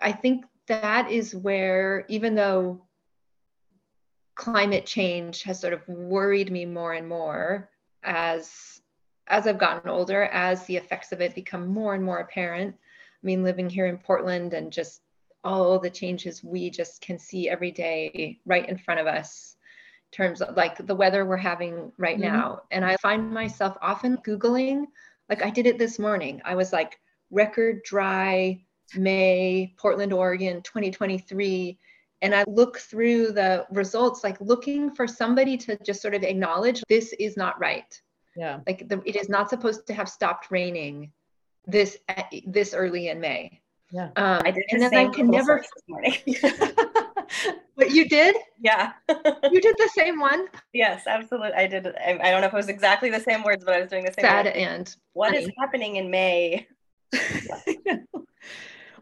I 0.00 0.12
think 0.12 0.44
that 0.66 1.10
is 1.10 1.34
where, 1.34 2.04
even 2.08 2.34
though 2.34 2.82
climate 4.34 4.84
change 4.84 5.42
has 5.44 5.60
sort 5.60 5.72
of 5.72 5.86
worried 5.88 6.50
me 6.50 6.66
more 6.66 6.92
and 6.92 7.08
more 7.08 7.70
as 8.02 8.80
as 9.28 9.46
I've 9.46 9.58
gotten 9.58 9.90
older, 9.90 10.24
as 10.24 10.64
the 10.64 10.76
effects 10.76 11.12
of 11.12 11.20
it 11.20 11.34
become 11.34 11.66
more 11.66 11.94
and 11.94 12.04
more 12.04 12.18
apparent. 12.18 12.74
I 12.74 13.26
mean, 13.26 13.42
living 13.42 13.68
here 13.68 13.86
in 13.86 13.98
Portland 13.98 14.54
and 14.54 14.72
just 14.72 15.02
all 15.44 15.78
the 15.78 15.90
changes 15.90 16.42
we 16.42 16.70
just 16.70 17.00
can 17.00 17.18
see 17.18 17.48
every 17.48 17.70
day 17.70 18.40
right 18.46 18.68
in 18.68 18.78
front 18.78 19.00
of 19.00 19.06
us 19.06 19.56
in 20.12 20.16
terms 20.16 20.42
of 20.42 20.56
like 20.56 20.84
the 20.86 20.94
weather 20.94 21.24
we're 21.24 21.36
having 21.36 21.92
right 21.98 22.18
mm-hmm. 22.18 22.32
now. 22.32 22.62
And 22.70 22.84
I 22.84 22.96
find 22.96 23.30
myself 23.32 23.76
often 23.80 24.16
Googling, 24.18 24.86
like 25.28 25.44
I 25.44 25.50
did 25.50 25.66
it 25.66 25.78
this 25.78 25.98
morning. 25.98 26.40
I 26.44 26.54
was 26.54 26.72
like, 26.72 26.98
record 27.30 27.82
dry 27.84 28.64
May, 28.94 29.74
Portland, 29.76 30.12
Oregon, 30.12 30.62
2023 30.62 31.78
and 32.22 32.34
I 32.34 32.44
look 32.46 32.78
through 32.78 33.32
the 33.32 33.66
results, 33.70 34.24
like 34.24 34.40
looking 34.40 34.94
for 34.94 35.06
somebody 35.06 35.56
to 35.58 35.78
just 35.84 36.00
sort 36.00 36.14
of 36.14 36.22
acknowledge 36.22 36.82
this 36.88 37.12
is 37.18 37.36
not 37.36 37.58
right. 37.60 38.00
Yeah. 38.36 38.60
Like 38.66 38.88
the, 38.88 39.02
it 39.04 39.16
is 39.16 39.28
not 39.28 39.50
supposed 39.50 39.86
to 39.86 39.94
have 39.94 40.08
stopped 40.08 40.50
raining 40.50 41.12
this 41.66 41.98
this 42.46 42.74
early 42.74 43.08
in 43.08 43.20
May. 43.20 43.60
Yeah. 43.90 44.10
Um, 44.16 44.42
I 44.44 44.50
did 44.50 44.64
and 44.70 44.82
then 44.82 44.94
I 44.94 45.08
can 45.08 45.30
never. 45.30 45.62
This 45.62 45.82
morning. 45.88 46.16
but 47.76 47.90
you 47.90 48.08
did? 48.08 48.36
Yeah. 48.60 48.92
you 49.08 49.60
did 49.60 49.76
the 49.78 49.90
same 49.94 50.18
one? 50.18 50.46
Yes, 50.72 51.06
absolutely. 51.06 51.52
I 51.52 51.66
did. 51.66 51.86
I, 51.86 52.18
I, 52.22 52.30
don't 52.30 52.40
know 52.40 52.48
if 52.48 52.52
it 52.52 52.56
was 52.56 52.68
exactly 52.68 53.10
the 53.10 53.20
same 53.20 53.42
words, 53.42 53.64
but 53.64 53.74
I 53.74 53.80
was 53.80 53.88
doing 53.88 54.04
the 54.04 54.12
same. 54.12 54.24
Sad 54.24 54.46
and 54.48 54.94
what 55.12 55.32
funny. 55.32 55.44
is 55.44 55.50
happening 55.58 55.96
in 55.96 56.10
May? 56.10 56.66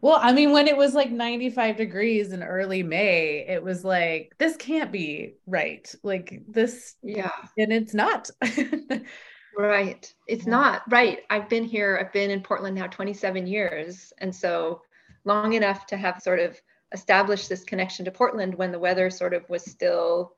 Well, 0.05 0.19
I 0.21 0.35
mean, 0.35 0.53
when 0.53 0.69
it 0.69 0.77
was 0.77 0.93
like 0.93 1.11
95 1.11 1.79
degrees 1.79 2.35
in 2.35 2.43
early 2.43 2.83
May, 2.83 3.47
it 3.49 3.65
was 3.65 3.87
like, 3.87 4.35
this 4.37 4.55
can't 4.55 4.93
be 4.93 5.37
right. 5.47 5.91
Like 6.03 6.43
this, 6.47 6.97
yeah. 7.03 7.31
And 7.57 7.73
it's 7.73 7.95
not. 7.95 8.29
right. 9.57 10.15
It's 10.27 10.45
yeah. 10.45 10.51
not. 10.51 10.83
Right. 10.91 11.21
I've 11.31 11.49
been 11.49 11.65
here, 11.65 11.99
I've 11.99 12.13
been 12.13 12.31
in 12.31 12.43
Portland 12.43 12.77
now 12.77 12.87
27 12.87 13.47
years. 13.47 14.13
And 14.19 14.37
so 14.37 14.83
long 15.25 15.55
enough 15.55 15.87
to 15.87 15.97
have 15.97 16.21
sort 16.21 16.39
of 16.39 16.61
established 16.93 17.49
this 17.49 17.65
connection 17.65 18.05
to 18.05 18.11
Portland 18.11 18.55
when 18.57 18.73
the 18.73 18.79
weather 18.79 19.09
sort 19.09 19.33
of 19.33 19.49
was 19.49 19.65
still 19.65 20.35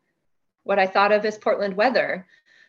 what 0.62 0.78
I 0.78 0.86
thought 0.86 1.10
of 1.10 1.24
as 1.24 1.38
Portland 1.38 1.76
weather. 1.76 2.24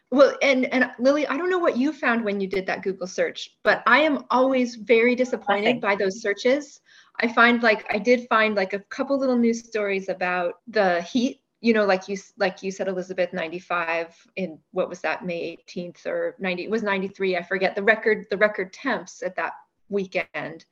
Well, 0.10 0.36
and 0.42 0.66
and 0.74 0.90
Lilly, 0.98 1.28
I 1.28 1.38
don't 1.38 1.52
know 1.52 1.60
what 1.60 1.78
you 1.78 1.92
found 1.92 2.24
when 2.24 2.40
you 2.40 2.48
did 2.48 2.66
that 2.66 2.82
Google 2.82 3.08
search, 3.08 3.52
but 3.64 3.84
I 3.86 4.00
am 4.00 4.24
always 4.32 4.76
very 4.76 5.16
disappointed 5.16 5.82
by 5.82 5.96
those 5.96 6.22
searches 6.22 6.80
I 7.20 7.28
find 7.28 7.64
like 7.64 7.86
I 7.90 7.98
did 7.98 8.28
find 8.28 8.56
like 8.56 8.74
a 8.74 8.80
couple 8.80 9.18
little 9.18 9.38
news 9.38 9.66
stories 9.66 10.10
about 10.10 10.56
the 10.68 11.02
heat. 11.02 11.42
You 11.62 11.74
know, 11.74 11.86
like 11.86 12.08
you 12.08 12.18
like 12.38 12.62
you 12.62 12.72
said, 12.72 12.88
Elizabeth, 12.88 13.34
95 13.34 14.16
in 14.36 14.60
what 14.72 14.90
was 14.90 15.02
that, 15.02 15.26
May 15.26 15.58
18th 15.68 16.06
or 16.06 16.36
90? 16.40 16.64
It 16.64 16.70
was 16.70 16.84
93. 16.84 17.36
I 17.38 17.42
forget 17.42 17.76
the 17.76 17.84
record 17.84 18.28
the 18.30 18.38
record 18.38 18.74
temps 18.74 19.24
at 19.24 19.36
that 19.38 19.54
weekend, 19.90 20.66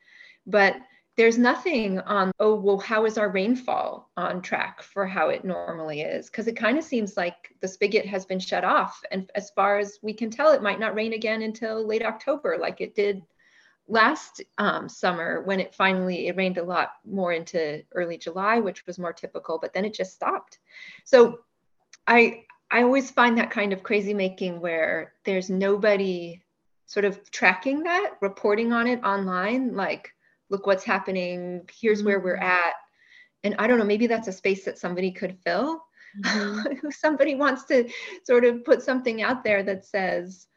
but 0.45 0.75
there's 1.17 1.37
nothing 1.37 1.99
on 1.99 2.31
oh 2.39 2.55
well 2.55 2.77
how 2.77 3.05
is 3.05 3.17
our 3.17 3.29
rainfall 3.29 4.11
on 4.17 4.41
track 4.41 4.81
for 4.81 5.05
how 5.05 5.29
it 5.29 5.45
normally 5.45 6.01
is 6.01 6.29
because 6.29 6.47
it 6.47 6.57
kind 6.57 6.77
of 6.77 6.83
seems 6.83 7.15
like 7.15 7.55
the 7.61 7.67
spigot 7.67 8.05
has 8.05 8.25
been 8.25 8.39
shut 8.39 8.63
off 8.63 9.01
and 9.11 9.31
as 9.35 9.49
far 9.51 9.79
as 9.79 9.97
we 10.01 10.13
can 10.13 10.29
tell 10.29 10.51
it 10.51 10.61
might 10.61 10.79
not 10.79 10.95
rain 10.95 11.13
again 11.13 11.41
until 11.41 11.85
late 11.85 12.03
october 12.03 12.57
like 12.59 12.81
it 12.81 12.95
did 12.95 13.21
last 13.87 14.41
um, 14.57 14.89
summer 14.89 15.41
when 15.43 15.59
it 15.59 15.73
finally 15.73 16.27
it 16.27 16.35
rained 16.35 16.57
a 16.57 16.63
lot 16.63 16.93
more 17.05 17.33
into 17.33 17.83
early 17.93 18.17
july 18.17 18.59
which 18.59 18.85
was 18.87 18.97
more 18.97 19.13
typical 19.13 19.59
but 19.59 19.73
then 19.73 19.85
it 19.85 19.93
just 19.93 20.13
stopped 20.13 20.57
so 21.03 21.39
i 22.07 22.43
i 22.71 22.81
always 22.81 23.11
find 23.11 23.37
that 23.37 23.51
kind 23.51 23.73
of 23.73 23.83
crazy 23.83 24.13
making 24.13 24.59
where 24.59 25.13
there's 25.23 25.49
nobody 25.49 26.41
sort 26.87 27.05
of 27.05 27.29
tracking 27.31 27.83
that 27.83 28.13
reporting 28.21 28.73
on 28.73 28.87
it 28.87 29.03
online 29.03 29.75
like 29.75 30.11
look 30.49 30.65
what's 30.65 30.83
happening 30.83 31.61
here's 31.79 32.03
where 32.03 32.19
we're 32.19 32.35
mm-hmm. 32.35 32.43
at 32.43 32.73
and 33.43 33.55
i 33.59 33.67
don't 33.67 33.77
know 33.77 33.85
maybe 33.85 34.07
that's 34.07 34.27
a 34.27 34.33
space 34.33 34.65
that 34.65 34.79
somebody 34.79 35.11
could 35.11 35.37
fill 35.43 35.83
mm-hmm. 36.23 36.89
somebody 36.89 37.35
wants 37.35 37.65
to 37.65 37.87
sort 38.23 38.45
of 38.45 38.65
put 38.65 38.81
something 38.81 39.21
out 39.21 39.43
there 39.43 39.61
that 39.61 39.85
says 39.85 40.47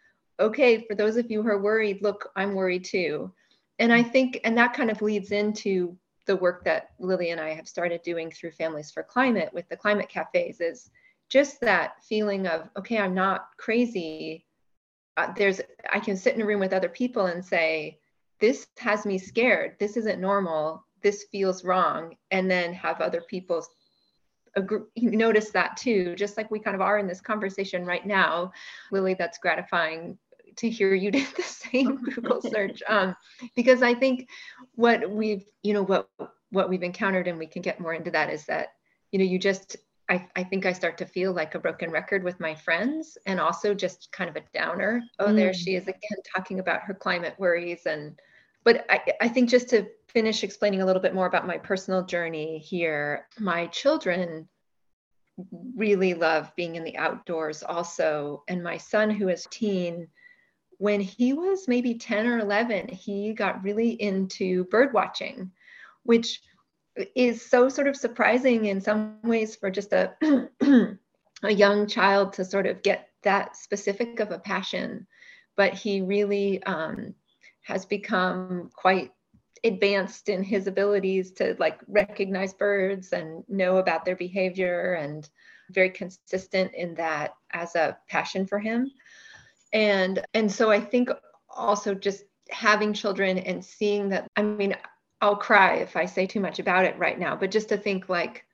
okay, 0.41 0.85
for 0.87 0.95
those 0.95 1.17
of 1.17 1.31
you 1.31 1.43
who 1.43 1.49
are 1.49 1.61
worried, 1.61 2.03
look, 2.03 2.31
I'm 2.37 2.55
worried 2.55 2.85
too. 2.85 3.33
And 3.79 3.93
I 3.93 4.03
think, 4.03 4.41
and 4.45 4.57
that 4.59 4.75
kind 4.75 4.91
of 4.91 5.03
leads 5.03 5.33
into 5.33 5.97
the 6.27 6.37
work 6.37 6.65
that 6.65 6.91
Lilly 6.99 7.31
and 7.31 7.41
I 7.41 7.55
have 7.55 7.69
started 7.69 8.03
doing 8.03 8.31
through 8.31 8.53
Families 8.53 8.91
for 8.91 9.03
Climate 9.03 9.51
with 9.53 9.69
the 9.69 9.77
climate 9.77 10.09
cafes 10.09 10.61
is 10.61 10.91
just 11.29 11.61
that 11.61 12.03
feeling 12.05 12.47
of, 12.47 12.69
okay, 12.77 12.99
I'm 12.99 13.15
not 13.15 13.49
crazy. 13.57 14.45
Uh, 15.17 15.33
there's, 15.37 15.61
I 15.93 16.01
can 16.01 16.17
sit 16.17 16.35
in 16.35 16.43
a 16.43 16.47
room 16.47 16.61
with 16.61 16.73
other 16.73 16.89
people 16.89 17.27
and 17.27 17.45
say, 17.45 17.99
this 18.41 18.69
has 18.79 19.05
me 19.05 19.19
scared. 19.19 19.77
This 19.79 19.97
isn't 19.97 20.21
normal. 20.21 20.85
This 21.03 21.25
feels 21.31 21.65
wrong. 21.65 22.17
And 22.31 22.51
then 22.51 22.73
have 22.75 23.01
other 23.01 23.23
people 23.23 23.67
agree, 24.55 24.81
notice 24.97 25.51
that 25.51 25.77
too, 25.77 26.15
just 26.15 26.37
like 26.37 26.51
we 26.51 26.61
kind 26.61 26.75
of 26.75 26.81
are 26.81 26.99
in 26.99 27.07
this 27.07 27.21
conversation 27.21 27.85
right 27.85 28.07
now. 28.07 28.53
Lilly, 28.93 29.15
that's 29.15 29.39
gratifying 29.39 30.19
to 30.59 30.69
hear 30.69 30.95
you 30.95 31.11
did 31.11 31.27
the 31.37 31.43
same 31.43 32.03
Google 32.03 32.41
search 32.43 32.83
um, 32.89 33.17
because 33.57 33.83
I 33.83 33.95
think 33.95 34.29
what 34.75 35.11
we've 35.11 35.45
you 35.63 35.75
know 35.75 35.83
what 35.83 36.09
what 36.51 36.69
we've 36.69 36.83
encountered 36.83 37.29
and 37.29 37.39
we 37.39 37.47
can 37.47 37.63
get 37.63 37.81
more 37.81 37.95
into 37.95 38.11
that 38.11 38.31
is 38.31 38.45
that 38.47 38.69
you 39.13 39.19
know 39.19 39.25
you 39.25 39.39
just 39.39 39.77
I, 40.11 40.27
I 40.35 40.43
think 40.43 40.65
I 40.65 40.73
start 40.73 40.97
to 40.99 41.07
feel 41.07 41.35
like 41.35 41.55
a 41.55 41.59
broken 41.59 41.91
record 41.91 42.25
with 42.25 42.41
my 42.41 42.55
friends 42.55 43.19
and 43.27 43.39
also 43.39 43.75
just 43.75 44.11
kind 44.11 44.31
of 44.31 44.37
a 44.37 44.45
downer. 44.55 45.03
Oh, 45.19 45.27
mm. 45.27 45.37
there 45.37 45.53
she 45.53 45.75
is 45.75 45.83
again 45.83 46.19
talking 46.35 46.61
about 46.61 46.81
her 46.83 46.95
climate 46.95 47.35
worries 47.39 47.85
and 47.85 48.19
but 48.65 48.85
I, 48.91 49.01
I 49.23 49.29
think 49.29 49.49
just 49.49 49.69
to 49.71 49.87
finish 50.09 50.43
explaining 50.43 50.83
a 50.83 50.87
little 50.87 51.01
bit 51.01 51.15
more 51.15 51.27
about 51.27 51.47
my 51.47 51.59
personal 51.59 52.05
journey 52.05 52.59
here, 52.59 53.27
my 53.39 53.67
children 53.69 54.49
really 55.75 56.15
love 56.15 56.53
being 56.57 56.77
in 56.77 56.85
the 56.85 56.97
outdoors 56.97 57.63
also. 57.63 58.43
And 58.49 58.63
my 58.63 58.77
son, 58.77 59.11
who 59.11 59.29
is 59.29 59.47
teen, 59.51 60.09
when 60.79 61.01
he 61.01 61.33
was 61.33 61.69
maybe 61.69 61.95
10 61.95 62.27
or 62.27 62.39
11, 62.39 62.89
he 62.89 63.33
got 63.35 63.63
really 63.63 63.91
into 63.91 64.65
bird 64.65 64.93
watching, 64.93 65.51
which 66.05 66.41
is 67.15 67.45
so 67.45 67.69
sort 67.69 67.89
of 67.89 67.97
surprising 67.97 68.65
in 68.67 68.81
some 68.81 69.19
ways 69.23 69.57
for 69.57 69.71
just 69.71 69.93
a, 69.93 70.15
a 71.43 71.53
young 71.53 71.87
child 71.87 72.33
to 72.33 72.45
sort 72.45 72.67
of 72.67 72.83
get 72.83 73.09
that 73.23 73.57
specific 73.57 74.21
of 74.21 74.31
a 74.31 74.39
passion. 74.39 75.07
But 75.57 75.75
he 75.75 76.01
really 76.01 76.63
um, 76.63 77.15
has 77.63 77.85
become 77.85 78.71
quite 78.75 79.11
advanced 79.65 80.29
in 80.29 80.45
his 80.45 80.69
abilities 80.69 81.33
to 81.33 81.57
like 81.59 81.81
recognize 81.89 82.55
birds 82.55 83.13
and 83.13 83.43
know 83.49 83.79
about 83.79 84.05
their 84.05 84.15
behavior 84.15 84.95
and 84.95 85.29
very 85.71 85.91
consistent 85.91 86.73
in 86.75 86.95
that 86.95 87.35
as 87.51 87.75
a 87.75 87.99
passion 88.09 88.47
for 88.47 88.61
him 88.61 88.93
and 89.73 90.25
and 90.35 90.51
so 90.51 90.71
i 90.71 90.81
think 90.81 91.11
also 91.51 91.95
just 91.95 92.25
having 92.51 92.93
children 92.93 93.39
and 93.39 93.65
seeing 93.65 94.09
that 94.09 94.27
i 94.37 94.43
mean 94.43 94.75
i'll 95.21 95.37
cry 95.37 95.77
if 95.77 95.97
i 95.97 96.07
say 96.07 96.27
too 96.27 96.41
much 96.41 96.59
about 96.59 96.85
it 96.85 96.99
right 96.99 97.19
now 97.19 97.37
but 97.37 97.51
just 97.51 97.69
to 97.69 97.77
think 97.77 98.09
like 98.09 98.45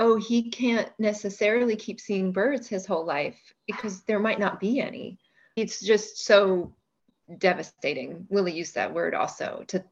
oh 0.00 0.16
he 0.16 0.50
can't 0.50 0.90
necessarily 0.98 1.76
keep 1.76 2.00
seeing 2.00 2.32
birds 2.32 2.66
his 2.66 2.86
whole 2.86 3.04
life 3.04 3.38
because 3.66 4.02
there 4.04 4.18
might 4.18 4.40
not 4.40 4.58
be 4.58 4.80
any. 4.80 5.18
It's 5.54 5.80
just 5.80 6.24
so 6.24 6.74
devastating. 7.38 8.26
Lilly 8.30 8.52
used 8.52 8.74
that 8.74 8.92
word 8.92 9.14
also 9.14 9.62
to 9.68 9.84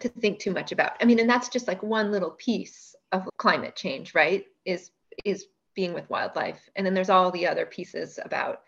to 0.00 0.08
think 0.08 0.40
too 0.40 0.50
much 0.50 0.72
about. 0.72 0.92
I 1.00 1.04
mean 1.04 1.20
and 1.20 1.30
that's 1.30 1.50
just 1.50 1.68
like 1.68 1.82
one 1.82 2.10
little 2.10 2.30
piece 2.30 2.96
of 3.12 3.28
climate 3.36 3.76
change 3.76 4.14
right 4.14 4.46
is 4.64 4.90
is 5.24 5.46
being 5.74 5.92
with 5.92 6.08
wildlife. 6.10 6.68
And 6.74 6.84
then 6.84 6.94
there's 6.94 7.10
all 7.10 7.30
the 7.30 7.46
other 7.46 7.66
pieces 7.66 8.18
about 8.24 8.62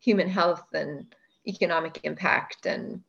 human 0.00 0.28
health 0.28 0.64
and 0.74 1.14
economic 1.46 2.00
impact 2.02 2.66
and 2.66 3.02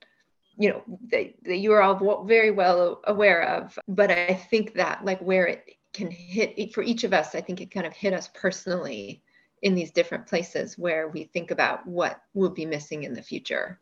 you 0.58 0.70
know 0.70 0.84
that, 1.10 1.34
that 1.44 1.58
you 1.58 1.72
are 1.72 1.82
all 1.82 2.24
very 2.24 2.52
well 2.52 3.02
aware 3.06 3.44
of. 3.44 3.78
But 3.88 4.12
i 4.12 4.34
think 4.34 4.76
that 4.76 5.04
like 5.04 5.20
where 5.20 5.48
it 5.48 5.66
can 5.94 6.12
hit 6.12 6.74
for 6.74 6.84
each 6.84 7.04
of 7.04 7.14
us 7.14 7.36
i 7.36 7.42
think 7.42 7.60
it 7.60 7.72
kind 7.72 7.86
of 7.86 7.94
hit 7.94 8.14
us 8.14 8.30
personally 8.34 9.22
in 9.62 9.76
these 9.76 9.92
different 9.92 10.26
places 10.26 10.78
where 10.78 11.10
we 11.10 11.26
think 11.26 11.52
about 11.52 11.86
what 11.86 12.22
will 12.34 12.50
be 12.50 12.66
missing 12.66 13.04
in 13.04 13.14
the 13.14 13.22
future 13.22 13.80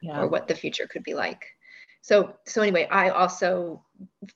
yeah. 0.00 0.20
or 0.20 0.26
what 0.26 0.48
the 0.48 0.54
future 0.54 0.86
could 0.86 1.02
be 1.02 1.14
like. 1.14 1.44
So 2.02 2.34
so 2.46 2.62
anyway 2.62 2.88
i 2.90 3.10
also 3.10 3.84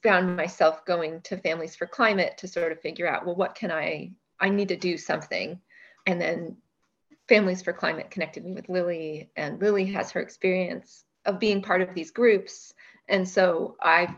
found 0.03 0.37
myself 0.37 0.85
going 0.85 1.21
to 1.23 1.37
families 1.39 1.77
for 1.77 1.87
climate 1.87 2.39
to 2.39 2.49
sort 2.49 2.73
of 2.73 2.81
figure 2.81 3.09
out 3.09 3.27
well 3.27 3.35
what 3.35 3.55
can 3.55 3.71
i 3.71 4.11
i 4.41 4.49
need 4.49 4.69
to 4.69 4.77
do 4.77 4.97
something. 4.97 5.61
And 6.09 6.21
then 6.21 6.57
Families 7.29 7.63
for 7.63 7.73
Climate 7.73 8.11
connected 8.11 8.45
me 8.45 8.53
with 8.53 8.69
Lilly, 8.69 9.31
and 9.37 9.61
Lilly 9.61 9.85
has 9.87 10.11
her 10.13 10.21
experience 10.21 11.05
of 11.25 11.41
being 11.41 11.61
part 11.61 11.83
of 11.83 11.95
these 11.95 12.11
groups 12.13 12.73
And 13.09 13.29
so 13.29 13.77
I, 13.81 14.15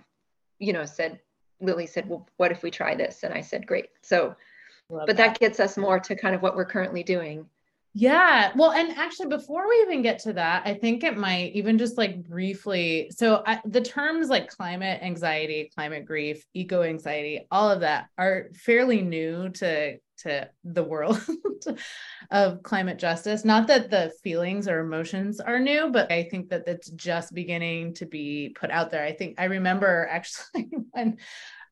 you 0.59 0.73
know, 0.73 0.85
said, 0.85 1.21
Lilly 1.61 1.87
said, 1.87 2.09
well, 2.09 2.29
what 2.37 2.53
if 2.53 2.63
we 2.63 2.71
try 2.71 2.95
this? 2.95 3.23
And 3.23 3.35
I 3.35 3.41
said, 3.41 3.67
great. 3.67 3.89
So, 4.03 4.35
Love 4.91 5.07
but 5.07 5.17
that. 5.17 5.35
that 5.35 5.41
gets 5.41 5.61
us 5.61 5.77
more 5.77 6.01
to 6.01 6.17
kind 6.17 6.35
of 6.35 6.43
what 6.43 6.57
we're 6.57 6.65
currently 6.65 7.03
doing. 7.03 7.47
Yeah. 7.95 8.53
Well, 8.55 8.73
and 8.73 8.97
actually, 8.97 9.29
before 9.29 9.69
we 9.69 9.75
even 9.83 10.03
get 10.03 10.19
to 10.21 10.33
that, 10.35 10.63
I 10.67 10.75
think 10.75 11.03
it 11.03 11.17
might 11.17 11.53
even 11.55 11.79
just 11.79 11.99
like 11.99 12.23
briefly. 12.23 13.11
So, 13.15 13.43
I, 13.47 13.61
the 13.65 13.81
terms 13.81 14.29
like 14.29 14.49
climate 14.49 15.03
anxiety, 15.03 15.71
climate 15.75 16.07
grief, 16.07 16.45
eco 16.55 16.83
anxiety, 16.83 17.47
all 17.51 17.71
of 17.71 17.81
that 17.81 18.09
are 18.17 18.51
fairly 18.55 19.03
new 19.03 19.49
to 19.51 19.99
to 20.19 20.49
the 20.65 20.85
world 20.85 21.21
of 22.31 22.63
climate 22.63 22.99
justice. 22.99 23.45
Not 23.45 23.67
that 23.69 23.91
the 23.91 24.13
feelings 24.23 24.69
or 24.69 24.81
emotions 24.81 25.41
are 25.41 25.59
new, 25.59 25.91
but 25.91 26.11
I 26.11 26.25
think 26.25 26.51
that 26.51 26.67
it's 26.67 26.91
just 26.91 27.35
beginning 27.35 27.95
to 27.95 28.07
be 28.07 28.55
put 28.59 28.71
out 28.71 28.91
there. 28.91 29.05
I 29.05 29.13
think 29.13 29.41
I 29.41 29.45
remember 29.45 30.07
actually 30.11 30.69
when 30.93 31.19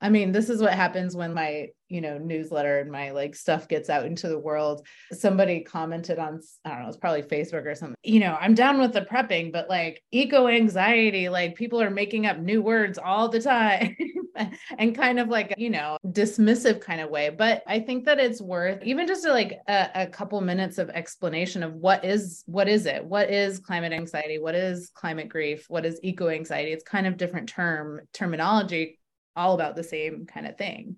I 0.00 0.10
mean, 0.10 0.32
this 0.32 0.50
is 0.50 0.60
what 0.60 0.74
happens 0.74 1.16
when 1.16 1.32
my, 1.32 1.68
you 1.88 2.00
know, 2.00 2.18
newsletter 2.18 2.80
and 2.80 2.90
my 2.90 3.12
like 3.12 3.34
stuff 3.34 3.66
gets 3.66 3.88
out 3.88 4.04
into 4.04 4.28
the 4.28 4.38
world. 4.38 4.86
Somebody 5.12 5.60
commented 5.60 6.18
on, 6.18 6.40
I 6.64 6.70
don't 6.70 6.82
know, 6.82 6.88
it's 6.88 6.98
probably 6.98 7.22
Facebook 7.22 7.64
or 7.64 7.74
something. 7.74 7.96
You 8.02 8.20
know, 8.20 8.36
I'm 8.38 8.54
down 8.54 8.78
with 8.78 8.92
the 8.92 9.02
prepping, 9.02 9.52
but 9.52 9.70
like 9.70 10.02
eco 10.10 10.48
anxiety, 10.48 11.28
like 11.28 11.54
people 11.54 11.80
are 11.80 11.90
making 11.90 12.26
up 12.26 12.38
new 12.38 12.60
words 12.62 12.98
all 12.98 13.28
the 13.28 13.40
time 13.40 13.96
and 14.78 14.94
kind 14.94 15.18
of 15.18 15.28
like, 15.28 15.54
you 15.56 15.70
know, 15.70 15.98
dismissive 16.06 16.80
kind 16.80 17.00
of 17.00 17.10
way. 17.10 17.30
But 17.30 17.62
I 17.66 17.80
think 17.80 18.04
that 18.04 18.18
it's 18.18 18.40
worth 18.40 18.82
even 18.82 19.06
just 19.06 19.24
a, 19.24 19.32
like 19.32 19.60
a, 19.68 19.90
a 19.94 20.06
couple 20.06 20.40
minutes 20.40 20.78
of 20.78 20.90
explanation 20.90 21.62
of 21.62 21.74
what 21.74 22.04
is, 22.04 22.42
what 22.46 22.68
is 22.68 22.86
it? 22.86 23.04
What 23.04 23.30
is 23.30 23.58
climate 23.58 23.92
anxiety? 23.92 24.38
What 24.38 24.54
is 24.54 24.90
climate 24.94 25.28
grief? 25.28 25.66
What 25.68 25.86
is 25.86 26.00
eco 26.02 26.28
anxiety? 26.28 26.72
It's 26.72 26.84
kind 26.84 27.06
of 27.06 27.16
different 27.16 27.48
term 27.48 28.00
terminology 28.12 28.98
all 29.36 29.54
about 29.54 29.76
the 29.76 29.84
same 29.84 30.26
kind 30.26 30.46
of 30.46 30.56
thing. 30.56 30.96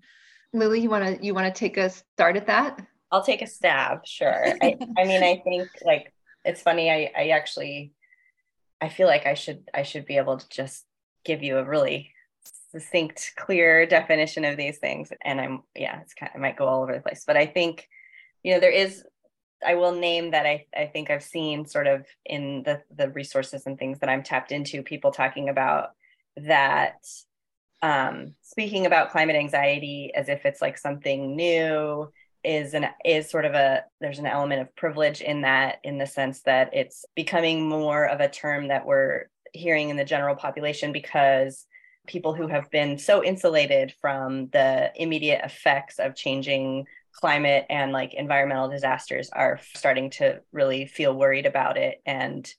Lilly, 0.53 0.81
you 0.81 0.89
want 0.89 1.19
to 1.19 1.25
you 1.25 1.33
want 1.33 1.53
to 1.53 1.57
take 1.57 1.77
a 1.77 1.89
start 1.89 2.37
at 2.37 2.47
that? 2.47 2.79
I'll 3.11 3.23
take 3.23 3.41
a 3.41 3.47
stab, 3.47 4.05
sure. 4.05 4.45
I, 4.61 4.77
I 4.97 5.03
mean, 5.05 5.23
I 5.23 5.41
think 5.43 5.69
like 5.83 6.13
it's 6.45 6.61
funny. 6.61 6.89
I 6.89 7.11
I 7.15 7.29
actually 7.29 7.93
I 8.81 8.89
feel 8.89 9.07
like 9.07 9.25
I 9.25 9.33
should 9.33 9.69
I 9.73 9.83
should 9.83 10.05
be 10.05 10.17
able 10.17 10.37
to 10.37 10.49
just 10.49 10.85
give 11.23 11.43
you 11.43 11.57
a 11.57 11.63
really 11.63 12.13
succinct, 12.71 13.33
clear 13.35 13.85
definition 13.85 14.45
of 14.45 14.57
these 14.57 14.77
things. 14.77 15.11
And 15.23 15.39
I'm 15.41 15.63
yeah, 15.75 16.01
it's 16.01 16.13
kind 16.13 16.31
of 16.33 16.39
I 16.39 16.41
might 16.41 16.57
go 16.57 16.65
all 16.65 16.83
over 16.83 16.93
the 16.93 17.01
place, 17.01 17.23
but 17.25 17.37
I 17.37 17.45
think 17.45 17.87
you 18.43 18.53
know 18.53 18.59
there 18.59 18.71
is 18.71 19.03
I 19.65 19.75
will 19.75 19.93
name 19.93 20.31
that 20.31 20.45
I, 20.45 20.65
I 20.75 20.85
think 20.85 21.09
I've 21.09 21.23
seen 21.23 21.65
sort 21.65 21.87
of 21.87 22.05
in 22.25 22.63
the 22.63 22.81
the 22.95 23.09
resources 23.09 23.65
and 23.65 23.77
things 23.77 23.99
that 23.99 24.09
I'm 24.09 24.23
tapped 24.23 24.51
into, 24.51 24.83
people 24.83 25.11
talking 25.11 25.49
about 25.49 25.89
that 26.37 26.97
um, 27.81 28.35
speaking 28.41 28.85
about 28.85 29.11
climate 29.11 29.35
anxiety 29.35 30.11
as 30.15 30.29
if 30.29 30.45
it's 30.45 30.61
like 30.61 30.77
something 30.77 31.35
new 31.35 32.11
is 32.43 32.73
an 32.73 32.87
is 33.03 33.29
sort 33.29 33.45
of 33.45 33.53
a 33.53 33.83
there's 33.99 34.19
an 34.19 34.25
element 34.25 34.61
of 34.61 34.75
privilege 34.75 35.21
in 35.21 35.41
that 35.41 35.79
in 35.83 35.97
the 35.97 36.07
sense 36.07 36.41
that 36.41 36.69
it's 36.73 37.05
becoming 37.15 37.67
more 37.67 38.05
of 38.05 38.21
a 38.21 38.29
term 38.29 38.69
that 38.69 38.85
we're 38.85 39.25
hearing 39.53 39.89
in 39.89 39.97
the 39.97 40.05
general 40.05 40.35
population 40.35 40.93
because 40.93 41.65
people 42.09 42.33
who 42.33 42.47
have 42.47 42.69
been 42.71 42.97
so 42.97 43.23
insulated 43.23 43.93
from 44.01 44.47
the 44.47 44.91
immediate 44.95 45.41
effects 45.45 45.99
of 45.99 46.15
changing 46.15 46.85
climate 47.13 47.65
and 47.69 47.91
like 47.91 48.13
environmental 48.13 48.67
disasters 48.67 49.29
are 49.29 49.59
starting 49.73 50.09
to 50.09 50.41
really 50.51 50.85
feel 50.85 51.13
worried 51.13 51.45
about 51.45 51.77
it 51.77 52.01
and 52.05 52.53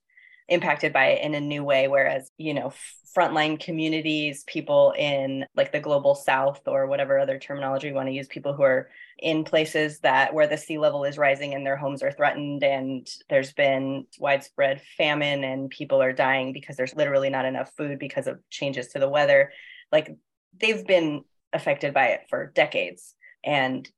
impacted 0.50 0.92
by 0.92 1.06
it 1.06 1.24
in 1.24 1.34
a 1.34 1.40
new 1.40 1.64
way 1.64 1.88
whereas 1.88 2.30
you 2.36 2.52
know 2.52 2.72
frontline 3.16 3.58
communities 3.58 4.44
people 4.46 4.92
in 4.98 5.44
like 5.56 5.72
the 5.72 5.80
global 5.80 6.14
south 6.14 6.60
or 6.66 6.86
whatever 6.86 7.18
other 7.18 7.38
terminology 7.38 7.88
you 7.88 7.94
want 7.94 8.08
to 8.08 8.14
use 8.14 8.28
people 8.28 8.52
who 8.52 8.62
are 8.62 8.88
in 9.18 9.44
places 9.44 10.00
that 10.00 10.34
where 10.34 10.46
the 10.46 10.56
sea 10.56 10.78
level 10.78 11.04
is 11.04 11.18
rising 11.18 11.54
and 11.54 11.64
their 11.64 11.76
homes 11.76 12.02
are 12.02 12.12
threatened 12.12 12.62
and 12.62 13.08
there's 13.28 13.52
been 13.52 14.04
widespread 14.18 14.80
famine 14.96 15.44
and 15.44 15.70
people 15.70 16.02
are 16.02 16.12
dying 16.12 16.52
because 16.52 16.76
there's 16.76 16.94
literally 16.94 17.30
not 17.30 17.44
enough 17.44 17.72
food 17.76 17.98
because 17.98 18.26
of 18.26 18.38
changes 18.50 18.88
to 18.88 18.98
the 18.98 19.08
weather 19.08 19.52
like 19.92 20.16
they've 20.58 20.86
been 20.86 21.22
affected 21.52 21.94
by 21.94 22.06
it 22.06 22.20
for 22.28 22.52
decades 22.54 23.14
and 23.44 23.88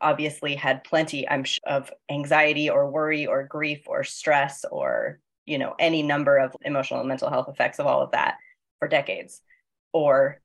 obviously 0.00 0.54
had 0.54 0.84
plenty 0.84 1.28
I'm 1.28 1.44
of 1.64 1.90
anxiety 2.10 2.68
or 2.68 2.90
worry 2.90 3.26
or 3.26 3.44
grief 3.44 3.84
or 3.86 4.04
stress 4.04 4.64
or 4.70 5.20
you 5.46 5.58
know 5.58 5.74
any 5.78 6.02
number 6.02 6.38
of 6.38 6.54
emotional 6.62 7.00
and 7.00 7.08
mental 7.08 7.30
health 7.30 7.48
effects 7.48 7.78
of 7.78 7.86
all 7.86 8.02
of 8.02 8.12
that 8.12 8.36
for 8.78 8.88
decades. 8.88 9.40
Or 9.92 10.40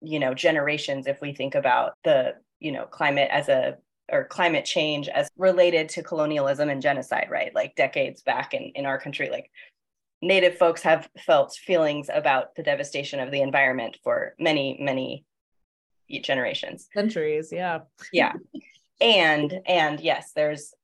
you 0.00 0.18
know 0.18 0.34
generations 0.34 1.06
if 1.06 1.20
we 1.20 1.34
think 1.34 1.54
about 1.54 1.94
the 2.04 2.34
you 2.58 2.72
know 2.72 2.86
climate 2.86 3.28
as 3.30 3.48
a 3.48 3.76
or 4.10 4.24
climate 4.24 4.64
change 4.64 5.08
as 5.08 5.30
related 5.36 5.88
to 5.90 6.02
colonialism 6.02 6.68
and 6.68 6.82
genocide 6.82 7.28
right? 7.30 7.54
Like 7.54 7.74
decades 7.74 8.22
back 8.22 8.54
in 8.54 8.72
in 8.74 8.86
our 8.86 8.98
country 8.98 9.30
like 9.30 9.50
native 10.22 10.58
folks 10.58 10.82
have 10.82 11.08
felt 11.24 11.54
feelings 11.54 12.10
about 12.12 12.54
the 12.54 12.62
devastation 12.62 13.20
of 13.20 13.30
the 13.30 13.40
environment 13.40 13.96
for 14.02 14.34
many 14.38 14.78
many 14.80 15.24
generations. 16.22 16.88
Centuries 16.92 17.50
yeah. 17.52 17.80
Yeah. 18.12 18.32
And 19.00 19.60
and 19.66 20.00
yes 20.00 20.32
there's 20.34 20.74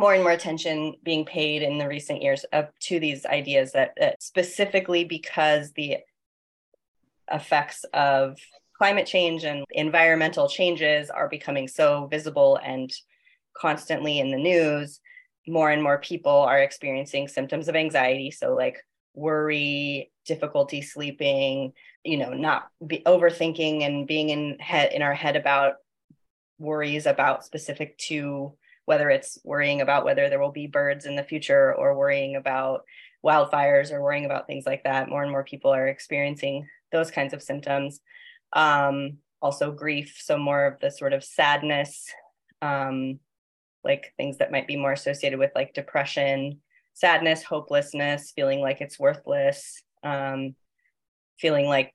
more 0.00 0.14
and 0.14 0.22
more 0.22 0.32
attention 0.32 0.94
being 1.02 1.26
paid 1.26 1.60
in 1.62 1.76
the 1.76 1.86
recent 1.86 2.22
years 2.22 2.46
up 2.54 2.72
to 2.80 2.98
these 2.98 3.26
ideas 3.26 3.72
that, 3.72 3.92
that 3.98 4.20
specifically 4.22 5.04
because 5.04 5.72
the 5.72 5.98
effects 7.30 7.84
of 7.92 8.38
climate 8.76 9.06
change 9.06 9.44
and 9.44 9.62
environmental 9.72 10.48
changes 10.48 11.10
are 11.10 11.28
becoming 11.28 11.68
so 11.68 12.06
visible 12.06 12.58
and 12.64 12.90
constantly 13.54 14.18
in 14.18 14.30
the 14.30 14.38
news 14.38 15.00
more 15.46 15.70
and 15.70 15.82
more 15.82 15.98
people 15.98 16.32
are 16.32 16.60
experiencing 16.60 17.28
symptoms 17.28 17.68
of 17.68 17.76
anxiety. 17.76 18.30
So 18.30 18.54
like 18.54 18.78
worry 19.14 20.10
difficulty 20.24 20.80
sleeping 20.80 21.72
you 22.04 22.16
know 22.16 22.32
not 22.32 22.68
be 22.86 23.02
overthinking 23.04 23.82
and 23.82 24.06
being 24.06 24.30
in 24.30 24.56
head 24.60 24.92
in 24.92 25.02
our 25.02 25.12
head 25.12 25.34
about 25.34 25.74
worries 26.58 27.06
about 27.06 27.44
specific 27.44 27.98
to 27.98 28.54
whether 28.90 29.08
it's 29.08 29.38
worrying 29.44 29.82
about 29.82 30.04
whether 30.04 30.28
there 30.28 30.40
will 30.40 30.50
be 30.50 30.66
birds 30.66 31.06
in 31.06 31.14
the 31.14 31.22
future 31.22 31.72
or 31.76 31.96
worrying 31.96 32.34
about 32.34 32.82
wildfires 33.24 33.92
or 33.92 34.02
worrying 34.02 34.24
about 34.24 34.48
things 34.48 34.66
like 34.66 34.82
that. 34.82 35.08
More 35.08 35.22
and 35.22 35.30
more 35.30 35.44
people 35.44 35.72
are 35.72 35.86
experiencing 35.86 36.66
those 36.90 37.08
kinds 37.08 37.32
of 37.32 37.40
symptoms. 37.40 38.00
Um, 38.52 39.18
also, 39.40 39.70
grief. 39.70 40.18
So, 40.20 40.36
more 40.36 40.66
of 40.66 40.80
the 40.80 40.90
sort 40.90 41.12
of 41.12 41.22
sadness, 41.22 42.12
um, 42.62 43.20
like 43.84 44.12
things 44.16 44.38
that 44.38 44.50
might 44.50 44.66
be 44.66 44.76
more 44.76 44.90
associated 44.90 45.38
with 45.38 45.52
like 45.54 45.72
depression, 45.72 46.58
sadness, 46.92 47.44
hopelessness, 47.44 48.32
feeling 48.34 48.58
like 48.58 48.80
it's 48.80 48.98
worthless, 48.98 49.84
um, 50.02 50.56
feeling 51.38 51.66
like 51.66 51.94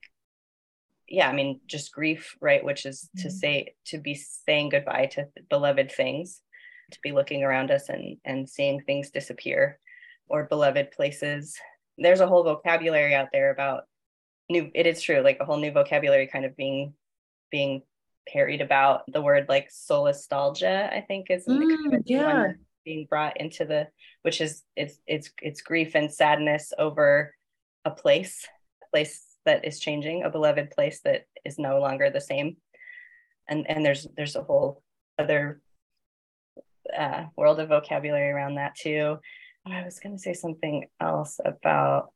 yeah 1.08 1.28
i 1.28 1.32
mean 1.32 1.60
just 1.68 1.92
grief 1.92 2.36
right 2.40 2.64
which 2.64 2.84
is 2.84 3.08
mm-hmm. 3.16 3.22
to 3.22 3.30
say 3.30 3.74
to 3.84 3.98
be 3.98 4.14
saying 4.14 4.70
goodbye 4.70 5.06
to 5.06 5.28
beloved 5.48 5.92
things 5.92 6.40
to 6.90 6.98
be 7.02 7.12
looking 7.12 7.42
around 7.42 7.70
us 7.70 7.88
and 7.88 8.16
and 8.24 8.48
seeing 8.48 8.80
things 8.80 9.10
disappear 9.10 9.78
or 10.28 10.44
beloved 10.44 10.90
places. 10.92 11.56
There's 11.98 12.20
a 12.20 12.26
whole 12.26 12.44
vocabulary 12.44 13.14
out 13.14 13.28
there 13.32 13.50
about 13.50 13.84
new 14.48 14.70
it 14.74 14.86
is 14.86 15.02
true 15.02 15.20
like 15.20 15.38
a 15.40 15.44
whole 15.44 15.58
new 15.58 15.72
vocabulary 15.72 16.26
kind 16.26 16.44
of 16.44 16.56
being 16.56 16.94
being 17.50 17.82
parried 18.28 18.60
about. 18.60 19.02
The 19.08 19.22
word 19.22 19.46
like 19.48 19.70
solastalgia 19.70 20.92
i 20.92 21.00
think 21.00 21.30
is 21.30 21.46
mm, 21.46 22.02
yeah. 22.04 22.52
being 22.84 23.06
brought 23.08 23.40
into 23.40 23.64
the 23.64 23.88
which 24.22 24.40
is 24.40 24.62
it's 24.76 24.98
it's 25.06 25.30
it's 25.40 25.62
grief 25.62 25.94
and 25.94 26.12
sadness 26.12 26.72
over 26.78 27.34
a 27.84 27.90
place 27.90 28.46
a 28.82 28.86
place 28.90 29.26
that 29.46 29.64
is 29.64 29.78
changing 29.78 30.24
a 30.24 30.30
beloved 30.30 30.70
place 30.70 31.00
that 31.04 31.24
is 31.46 31.58
no 31.58 31.80
longer 31.80 32.10
the 32.10 32.20
same. 32.20 32.56
And 33.48 33.64
and 33.70 33.84
there's 33.84 34.06
there's 34.16 34.36
a 34.36 34.42
whole 34.42 34.82
other 35.18 35.62
uh, 36.96 37.24
world 37.36 37.60
of 37.60 37.68
vocabulary 37.68 38.30
around 38.30 38.56
that 38.56 38.74
too. 38.74 39.18
I 39.66 39.82
was 39.82 39.98
going 39.98 40.16
to 40.16 40.22
say 40.22 40.32
something 40.32 40.86
else 41.00 41.40
about 41.44 42.12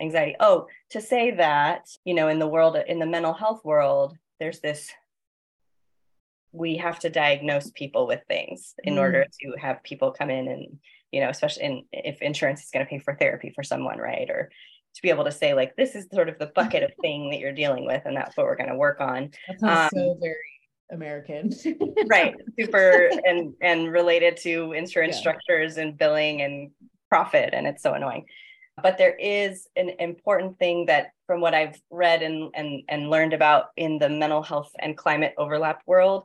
anxiety. 0.00 0.36
Oh, 0.40 0.66
to 0.90 1.00
say 1.00 1.30
that, 1.32 1.88
you 2.04 2.14
know, 2.14 2.28
in 2.28 2.38
the 2.38 2.46
world, 2.46 2.76
in 2.86 2.98
the 2.98 3.06
mental 3.06 3.32
health 3.32 3.64
world, 3.64 4.16
there's 4.40 4.60
this 4.60 4.90
we 6.52 6.76
have 6.76 6.98
to 7.00 7.10
diagnose 7.10 7.70
people 7.70 8.06
with 8.06 8.22
things 8.28 8.74
in 8.84 8.94
mm. 8.94 8.98
order 8.98 9.26
to 9.40 9.60
have 9.60 9.82
people 9.82 10.10
come 10.10 10.30
in 10.30 10.48
and 10.48 10.78
you 11.12 11.20
know 11.20 11.28
especially 11.28 11.64
in 11.64 11.84
if 11.92 12.22
insurance 12.22 12.62
is 12.62 12.70
going 12.70 12.84
to 12.84 12.88
pay 12.88 12.98
for 12.98 13.14
therapy 13.14 13.52
for 13.54 13.62
someone 13.62 13.98
right 13.98 14.30
or 14.30 14.50
to 14.94 15.02
be 15.02 15.10
able 15.10 15.24
to 15.24 15.32
say 15.32 15.52
like 15.52 15.76
this 15.76 15.94
is 15.94 16.06
sort 16.12 16.28
of 16.28 16.38
the 16.38 16.46
bucket 16.54 16.82
of 16.82 16.90
thing 17.02 17.30
that 17.30 17.38
you're 17.38 17.52
dealing 17.52 17.84
with 17.84 18.02
and 18.06 18.16
that's 18.16 18.36
what 18.36 18.46
we're 18.46 18.56
going 18.56 18.70
to 18.70 18.76
work 18.76 19.00
on 19.00 19.30
that 19.48 19.60
sounds 19.60 19.92
um, 19.94 20.00
so 20.00 20.16
very 20.20 20.55
American. 20.90 21.52
right. 22.08 22.34
Super 22.58 23.10
and 23.26 23.54
and 23.60 23.92
related 23.92 24.36
to 24.38 24.72
insurance 24.72 25.16
yeah. 25.16 25.20
structures 25.20 25.76
and 25.76 25.96
billing 25.96 26.42
and 26.42 26.70
profit 27.08 27.50
and 27.52 27.66
it's 27.66 27.82
so 27.82 27.94
annoying. 27.94 28.24
But 28.82 28.98
there 28.98 29.14
is 29.14 29.68
an 29.76 29.90
important 29.98 30.58
thing 30.58 30.86
that 30.86 31.12
from 31.26 31.40
what 31.40 31.54
I've 31.54 31.80
read 31.90 32.22
and, 32.22 32.50
and, 32.54 32.82
and 32.88 33.08
learned 33.08 33.32
about 33.32 33.66
in 33.76 33.98
the 33.98 34.10
mental 34.10 34.42
health 34.42 34.70
and 34.78 34.96
climate 34.96 35.34
overlap 35.38 35.80
world, 35.86 36.24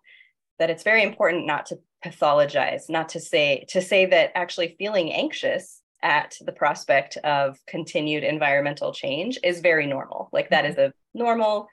that 0.60 0.70
it's 0.70 0.84
very 0.84 1.02
important 1.02 1.46
not 1.46 1.68
to 1.68 1.80
pathologize, 2.04 2.90
not 2.90 3.10
to 3.10 3.20
say 3.20 3.66
to 3.70 3.82
say 3.82 4.06
that 4.08 4.32
actually 4.36 4.76
feeling 4.78 5.14
anxious 5.14 5.82
at 6.04 6.36
the 6.42 6.52
prospect 6.52 7.16
of 7.18 7.58
continued 7.68 8.24
environmental 8.24 8.92
change 8.92 9.38
is 9.44 9.62
very 9.62 9.86
normal. 9.86 10.30
Like 10.34 10.50
that 10.50 10.66
is 10.66 10.76
mm-hmm. 10.76 10.92
a 11.18 11.24
normal 11.24 11.68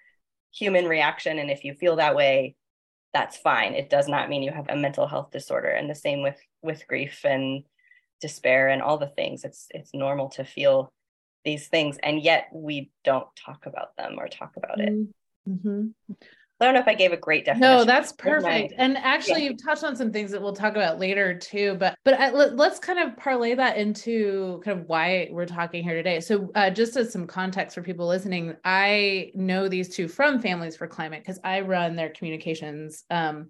human 0.55 0.87
reaction. 0.87 1.39
And 1.39 1.51
if 1.51 1.65
you 1.65 1.75
feel 1.75 1.97
that 1.97 2.15
way, 2.15 2.55
that's 3.13 3.37
fine. 3.37 3.75
It 3.75 3.91
does 3.91 4.09
not 4.09 4.29
mean 4.29 4.43
you 4.43 4.53
have 4.53 4.69
a 4.69 4.77
mental 4.77 5.07
health 5.07 5.31
disorder. 5.31 5.69
And 5.69 5.89
the 5.89 5.95
same 5.95 6.23
with 6.23 6.39
with 6.63 6.87
grief 6.87 7.25
and 7.25 7.65
despair 8.21 8.69
and 8.69 8.83
all 8.83 8.99
the 8.99 9.09
things. 9.09 9.45
It's 9.45 9.67
it's 9.71 9.95
normal 9.95 10.29
to 10.31 10.45
feel 10.45 10.93
these 11.45 11.69
things, 11.69 11.99
and 12.03 12.23
yet 12.23 12.49
we 12.53 12.91
don't 13.05 13.29
talk 13.37 13.67
about 13.67 13.97
them 13.97 14.17
or 14.19 14.29
talk 14.29 14.53
about 14.57 14.81
it. 14.81 14.93
Mm-hmm. 15.49 15.89
I 16.61 16.65
don't 16.65 16.75
know 16.75 16.81
if 16.81 16.89
I 16.89 16.95
gave 16.95 17.13
a 17.13 17.17
great 17.17 17.45
definition. 17.45 17.77
No, 17.77 17.85
that's 17.85 18.13
perfect. 18.13 18.75
And 18.77 18.97
actually, 18.97 19.43
yeah. 19.43 19.51
you've 19.51 19.63
touched 19.63 19.85
on 19.85 19.95
some 19.95 20.11
things 20.11 20.33
that 20.33 20.43
we'll 20.43 20.55
talk 20.55 20.73
about 20.73 20.99
later 20.99 21.39
too. 21.39 21.77
But 21.79 21.97
but 22.05 22.19
I, 22.19 22.31
let, 22.31 22.59
us 22.59 22.81
kind 22.81 22.99
of 22.99 23.17
parlay 23.17 23.55
that 23.55 23.77
into 23.77 24.61
kind 24.65 24.81
of 24.81 24.89
why 24.89 25.29
we're 25.31 25.47
talking 25.47 25.85
here 25.85 25.95
today. 25.95 26.19
So 26.21 26.51
uh, 26.57 26.71
just 26.71 26.97
as 26.97 27.13
some 27.13 27.27
context 27.29 27.75
for 27.77 27.83
people 27.83 28.09
listening, 28.09 28.57
I 28.65 29.31
know 29.35 29.69
these 29.69 29.95
two 29.95 30.09
from 30.09 30.41
Families 30.41 30.77
for 30.77 30.89
Climate 30.89 31.23
because 31.23 31.39
I 31.45 31.61
run 31.61 31.95
their 31.95 32.11
communications. 32.11 33.05
Um, 33.09 33.49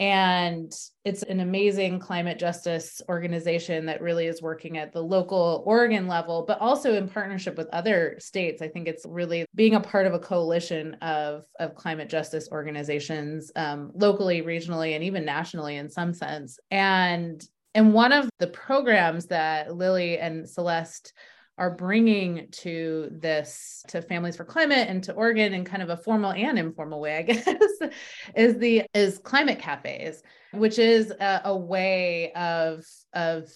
and 0.00 0.72
it's 1.04 1.22
an 1.22 1.40
amazing 1.40 1.98
climate 1.98 2.38
justice 2.38 3.00
organization 3.08 3.86
that 3.86 4.00
really 4.00 4.26
is 4.26 4.42
working 4.42 4.78
at 4.78 4.92
the 4.92 5.00
local 5.00 5.62
Oregon 5.66 6.08
level, 6.08 6.44
but 6.46 6.60
also 6.60 6.94
in 6.94 7.08
partnership 7.08 7.56
with 7.56 7.68
other 7.68 8.16
states. 8.18 8.62
I 8.62 8.68
think 8.68 8.88
it's 8.88 9.04
really 9.06 9.46
being 9.54 9.74
a 9.74 9.80
part 9.80 10.06
of 10.06 10.14
a 10.14 10.18
coalition 10.18 10.94
of, 10.94 11.44
of 11.60 11.74
climate 11.74 12.08
justice 12.08 12.48
organizations 12.50 13.52
um, 13.54 13.92
locally, 13.94 14.42
regionally, 14.42 14.94
and 14.94 15.04
even 15.04 15.24
nationally 15.24 15.76
in 15.76 15.88
some 15.88 16.12
sense. 16.12 16.58
And 16.70 17.44
and 17.74 17.94
one 17.94 18.12
of 18.12 18.28
the 18.38 18.48
programs 18.48 19.26
that 19.26 19.74
Lilly 19.74 20.18
and 20.18 20.48
Celeste 20.48 21.12
are 21.58 21.70
bringing 21.70 22.48
to 22.50 23.08
this 23.12 23.84
to 23.88 24.00
families 24.00 24.36
for 24.36 24.44
climate 24.44 24.88
and 24.88 25.04
to 25.04 25.12
oregon 25.12 25.52
in 25.52 25.64
kind 25.64 25.82
of 25.82 25.90
a 25.90 25.96
formal 25.96 26.32
and 26.32 26.58
informal 26.58 27.00
way 27.00 27.18
i 27.18 27.22
guess 27.32 27.46
is 28.34 28.58
the 28.58 28.82
is 28.94 29.18
climate 29.18 29.58
cafes 29.58 30.22
which 30.52 30.78
is 30.78 31.10
a, 31.10 31.42
a 31.44 31.56
way 31.56 32.32
of 32.32 32.84
of 33.12 33.50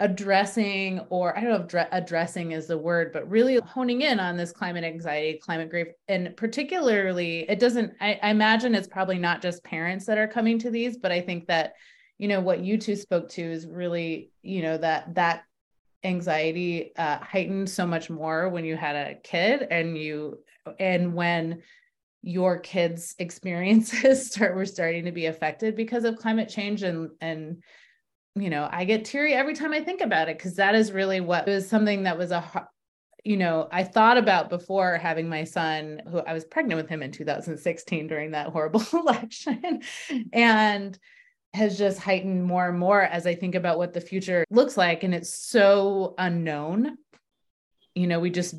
addressing 0.00 1.00
or 1.10 1.36
i 1.36 1.40
don't 1.40 1.50
know 1.50 1.56
if 1.56 1.66
dre- 1.66 1.88
addressing 1.90 2.52
is 2.52 2.68
the 2.68 2.78
word 2.78 3.12
but 3.12 3.28
really 3.28 3.58
honing 3.58 4.02
in 4.02 4.20
on 4.20 4.36
this 4.36 4.52
climate 4.52 4.84
anxiety 4.84 5.40
climate 5.42 5.70
grief. 5.70 5.88
And 6.06 6.36
particularly 6.36 7.50
it 7.50 7.58
doesn't 7.58 7.94
I, 8.00 8.18
I 8.22 8.30
imagine 8.30 8.76
it's 8.76 8.86
probably 8.86 9.18
not 9.18 9.42
just 9.42 9.64
parents 9.64 10.06
that 10.06 10.18
are 10.18 10.28
coming 10.28 10.58
to 10.60 10.70
these 10.70 10.98
but 10.98 11.10
i 11.10 11.20
think 11.20 11.48
that 11.48 11.72
you 12.16 12.28
know 12.28 12.40
what 12.40 12.60
you 12.60 12.78
two 12.78 12.94
spoke 12.94 13.28
to 13.30 13.42
is 13.42 13.66
really 13.66 14.30
you 14.42 14.62
know 14.62 14.76
that 14.76 15.16
that 15.16 15.42
anxiety 16.04 16.92
uh, 16.96 17.18
heightened 17.18 17.68
so 17.68 17.86
much 17.86 18.08
more 18.10 18.48
when 18.48 18.64
you 18.64 18.76
had 18.76 18.96
a 18.96 19.14
kid 19.16 19.66
and 19.70 19.98
you 19.98 20.38
and 20.78 21.14
when 21.14 21.62
your 22.22 22.58
kids 22.58 23.14
experiences 23.18 24.30
start 24.30 24.54
were 24.54 24.66
starting 24.66 25.04
to 25.04 25.12
be 25.12 25.26
affected 25.26 25.76
because 25.76 26.04
of 26.04 26.16
climate 26.16 26.48
change 26.48 26.82
and 26.82 27.10
and 27.20 27.62
you 28.34 28.50
know 28.50 28.68
i 28.70 28.84
get 28.84 29.04
teary 29.04 29.34
every 29.34 29.54
time 29.54 29.72
i 29.72 29.82
think 29.82 30.00
about 30.00 30.28
it 30.28 30.38
because 30.38 30.56
that 30.56 30.74
is 30.74 30.92
really 30.92 31.20
what 31.20 31.46
was 31.46 31.68
something 31.68 32.04
that 32.04 32.18
was 32.18 32.30
a 32.30 32.68
you 33.24 33.36
know 33.36 33.68
i 33.72 33.82
thought 33.82 34.18
about 34.18 34.48
before 34.48 34.96
having 34.96 35.28
my 35.28 35.42
son 35.44 36.00
who 36.10 36.18
i 36.18 36.32
was 36.32 36.44
pregnant 36.44 36.80
with 36.80 36.88
him 36.88 37.02
in 37.02 37.10
2016 37.10 38.06
during 38.06 38.32
that 38.32 38.48
horrible 38.48 38.82
election. 38.92 39.82
And 40.32 40.98
has 41.54 41.78
just 41.78 41.98
heightened 41.98 42.44
more 42.44 42.68
and 42.68 42.78
more 42.78 43.02
as 43.02 43.26
I 43.26 43.34
think 43.34 43.54
about 43.54 43.78
what 43.78 43.92
the 43.92 44.00
future 44.00 44.44
looks 44.50 44.76
like. 44.76 45.02
And 45.02 45.14
it's 45.14 45.32
so 45.32 46.14
unknown. 46.18 46.98
You 47.94 48.06
know, 48.06 48.20
we 48.20 48.30
just, 48.30 48.54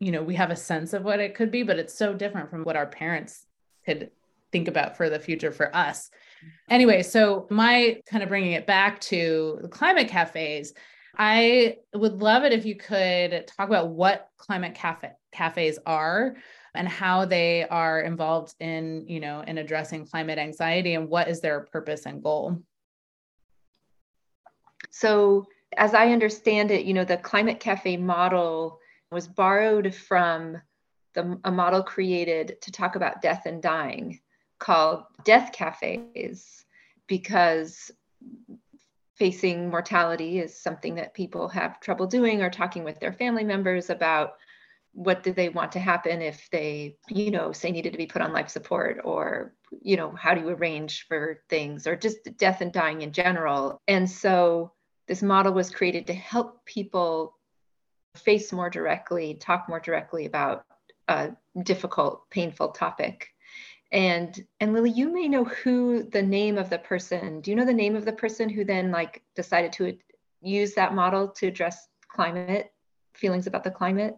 you 0.00 0.10
know, 0.10 0.22
we 0.22 0.34
have 0.36 0.50
a 0.50 0.56
sense 0.56 0.92
of 0.92 1.04
what 1.04 1.20
it 1.20 1.34
could 1.34 1.50
be, 1.50 1.62
but 1.62 1.78
it's 1.78 1.96
so 1.96 2.14
different 2.14 2.50
from 2.50 2.64
what 2.64 2.76
our 2.76 2.86
parents 2.86 3.46
could 3.84 4.10
think 4.52 4.68
about 4.68 4.96
for 4.96 5.08
the 5.08 5.18
future 5.18 5.52
for 5.52 5.74
us. 5.76 6.10
Anyway, 6.68 7.02
so 7.02 7.46
my 7.50 8.00
kind 8.06 8.22
of 8.22 8.28
bringing 8.28 8.52
it 8.52 8.66
back 8.66 9.00
to 9.00 9.58
the 9.62 9.68
climate 9.68 10.08
cafes, 10.08 10.72
I 11.16 11.76
would 11.94 12.22
love 12.22 12.44
it 12.44 12.52
if 12.52 12.64
you 12.64 12.76
could 12.76 13.46
talk 13.46 13.68
about 13.68 13.90
what 13.90 14.28
climate 14.38 14.74
cafe 14.74 15.10
cafes 15.32 15.78
are 15.86 16.36
and 16.74 16.88
how 16.88 17.24
they 17.24 17.66
are 17.68 18.00
involved 18.00 18.54
in 18.60 19.04
you 19.08 19.20
know 19.20 19.42
in 19.42 19.58
addressing 19.58 20.06
climate 20.06 20.38
anxiety 20.38 20.94
and 20.94 21.08
what 21.08 21.28
is 21.28 21.40
their 21.40 21.60
purpose 21.60 22.06
and 22.06 22.22
goal. 22.22 22.62
So 24.90 25.46
as 25.76 25.94
i 25.94 26.08
understand 26.08 26.70
it 26.70 26.84
you 26.84 26.94
know 26.94 27.04
the 27.04 27.16
climate 27.16 27.60
cafe 27.60 27.96
model 27.96 28.78
was 29.10 29.26
borrowed 29.26 29.94
from 29.94 30.60
the, 31.14 31.38
a 31.44 31.50
model 31.50 31.82
created 31.82 32.60
to 32.62 32.70
talk 32.70 32.96
about 32.96 33.22
death 33.22 33.46
and 33.46 33.62
dying 33.62 34.20
called 34.58 35.04
death 35.24 35.52
cafes 35.52 36.64
because 37.06 37.90
facing 39.16 39.68
mortality 39.68 40.38
is 40.38 40.58
something 40.58 40.94
that 40.94 41.14
people 41.14 41.48
have 41.48 41.80
trouble 41.80 42.06
doing 42.06 42.42
or 42.42 42.50
talking 42.50 42.84
with 42.84 42.98
their 43.00 43.12
family 43.12 43.44
members 43.44 43.90
about 43.90 44.34
what 44.92 45.22
do 45.22 45.32
they 45.32 45.48
want 45.48 45.72
to 45.72 45.78
happen 45.78 46.20
if 46.20 46.48
they 46.50 46.96
you 47.08 47.30
know 47.30 47.52
say 47.52 47.70
needed 47.70 47.92
to 47.92 47.98
be 47.98 48.06
put 48.06 48.22
on 48.22 48.32
life 48.32 48.48
support 48.48 49.00
or 49.04 49.54
you 49.80 49.96
know 49.96 50.10
how 50.10 50.34
do 50.34 50.40
you 50.40 50.48
arrange 50.48 51.06
for 51.06 51.40
things 51.48 51.86
or 51.86 51.96
just 51.96 52.18
death 52.36 52.60
and 52.60 52.72
dying 52.72 53.02
in 53.02 53.12
general? 53.12 53.80
And 53.86 54.10
so 54.10 54.72
this 55.06 55.22
model 55.22 55.52
was 55.52 55.70
created 55.70 56.06
to 56.08 56.14
help 56.14 56.64
people 56.64 57.36
face 58.16 58.52
more 58.52 58.70
directly 58.70 59.34
talk 59.34 59.68
more 59.68 59.80
directly 59.80 60.26
about 60.26 60.64
a 61.08 61.30
difficult 61.62 62.28
painful 62.30 62.68
topic. 62.68 63.28
And 63.92 64.38
and 64.58 64.72
lilly 64.72 64.90
you 64.90 65.12
may 65.12 65.28
know 65.28 65.44
who 65.44 66.04
the 66.04 66.22
name 66.22 66.58
of 66.58 66.70
the 66.70 66.78
person 66.78 67.40
do 67.40 67.50
you 67.50 67.56
know 67.56 67.64
the 67.64 67.72
name 67.72 67.96
of 67.96 68.04
the 68.04 68.12
person 68.12 68.48
who 68.48 68.64
then 68.64 68.90
like 68.90 69.22
decided 69.34 69.72
to 69.74 69.96
use 70.42 70.74
that 70.74 70.94
model 70.94 71.28
to 71.28 71.48
address 71.48 71.88
climate 72.08 72.72
feelings 73.14 73.46
about 73.46 73.64
the 73.64 73.70
climate 73.70 74.16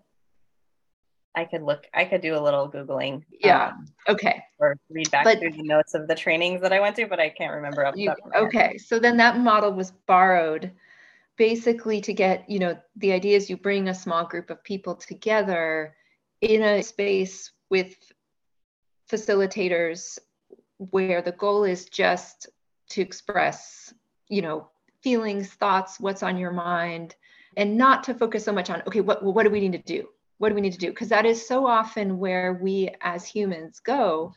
I 1.35 1.45
could 1.45 1.63
look, 1.63 1.87
I 1.95 2.05
could 2.05 2.21
do 2.21 2.37
a 2.37 2.41
little 2.41 2.71
Googling. 2.71 3.23
Yeah. 3.41 3.69
Um, 3.69 3.87
okay. 4.09 4.45
Or 4.59 4.77
read 4.91 5.11
back 5.11 5.25
but, 5.25 5.39
through 5.39 5.53
the 5.53 5.63
notes 5.63 5.95
of 5.95 6.07
the 6.07 6.15
trainings 6.15 6.61
that 6.61 6.73
I 6.73 6.81
went 6.81 6.97
to, 6.97 7.07
but 7.07 7.19
I 7.19 7.31
can't 7.31 7.55
remember. 7.55 7.91
You, 7.95 8.13
okay. 8.37 8.77
So 8.79 8.99
then 8.99 9.17
that 9.17 9.39
model 9.39 9.73
was 9.73 9.93
borrowed 10.07 10.71
basically 11.39 12.01
to 12.03 12.13
get, 12.13 12.49
you 12.49 12.59
know, 12.59 12.79
the 12.97 13.13
idea 13.13 13.37
is 13.37 13.49
you 13.49 13.57
bring 13.57 13.89
a 13.89 13.95
small 13.95 14.27
group 14.27 14.51
of 14.51 14.63
people 14.63 14.95
together 14.95 15.95
in 16.43 16.63
a 16.63 16.83
space 16.83 17.51
with 17.71 17.97
facilitators 19.11 20.19
where 20.77 21.23
the 21.23 21.33
goal 21.33 21.65
is 21.65 21.87
just 21.87 22.49
to 22.91 23.01
express, 23.01 23.95
you 24.29 24.43
know, 24.43 24.69
feelings, 25.03 25.49
thoughts, 25.49 25.99
what's 25.99 26.23
on 26.23 26.37
your 26.37 26.53
mind, 26.53 27.15
and 27.57 27.77
not 27.77 28.05
to 28.05 28.15
focus 28.15 28.45
so 28.45 28.53
much 28.53 28.71
on, 28.71 28.83
okay, 28.87 29.01
what, 29.01 29.23
what 29.25 29.45
do 29.45 29.51
we 29.51 29.61
need 29.61 29.73
to 29.73 29.79
do? 29.79 30.09
What 30.43 30.49
do 30.49 30.57
we 30.57 30.61
need 30.61 30.73
to 30.73 30.79
do? 30.79 30.91
Because 30.91 31.11
that 31.11 31.25
is 31.25 31.47
so 31.47 31.69
often 31.69 32.19
where 32.19 32.55
we 32.55 32.91
as 33.01 33.25
humans 33.25 33.79
go. 33.79 34.35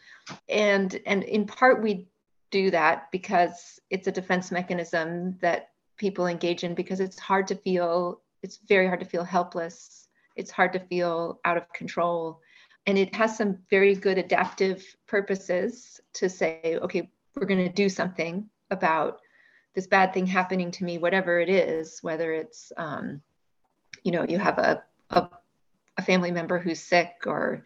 And 0.48 1.02
and 1.08 1.24
in 1.24 1.48
part 1.48 1.82
we 1.82 2.06
do 2.52 2.70
that 2.70 3.12
because 3.12 3.80
it's 3.90 4.06
a 4.06 4.12
defense 4.12 4.52
mechanism 4.52 5.36
that 5.42 5.70
people 5.98 6.28
engage 6.28 6.64
in 6.64 6.76
because 6.76 7.00
it's 7.00 7.18
hard 7.18 7.48
to 7.48 7.56
feel 7.56 8.22
it's 8.44 8.60
very 8.68 8.86
hard 8.86 9.00
to 9.00 9.06
feel 9.08 9.24
helpless. 9.24 10.08
It's 10.36 10.52
hard 10.52 10.74
to 10.74 10.80
feel 10.80 11.40
out 11.44 11.58
of 11.58 11.74
control. 11.74 12.40
And 12.86 13.00
it 13.00 13.16
has 13.16 13.36
some 13.36 13.58
very 13.72 13.96
good 13.96 14.20
adaptive 14.20 14.86
purposes 15.08 16.00
to 16.14 16.30
say 16.30 16.78
okay 16.84 17.10
we're 17.36 17.48
going 17.48 17.68
to 17.68 17.74
do 17.74 17.90
something 17.90 18.48
about 18.70 19.22
this 19.74 19.88
bad 19.88 20.14
thing 20.14 20.28
happening 20.28 20.70
to 20.70 20.84
me 20.84 21.00
whatever 21.00 21.40
it 21.40 21.50
is 21.50 21.98
whether 22.04 22.32
it's 22.32 22.72
um, 22.78 23.24
you 24.04 24.12
know 24.12 24.24
you 24.30 24.38
have 24.38 24.60
a, 24.60 24.84
a 25.10 25.30
a 25.98 26.02
family 26.02 26.32
member 26.32 26.60
who's 26.60 26.80
sick 26.80 27.14
or 27.26 27.66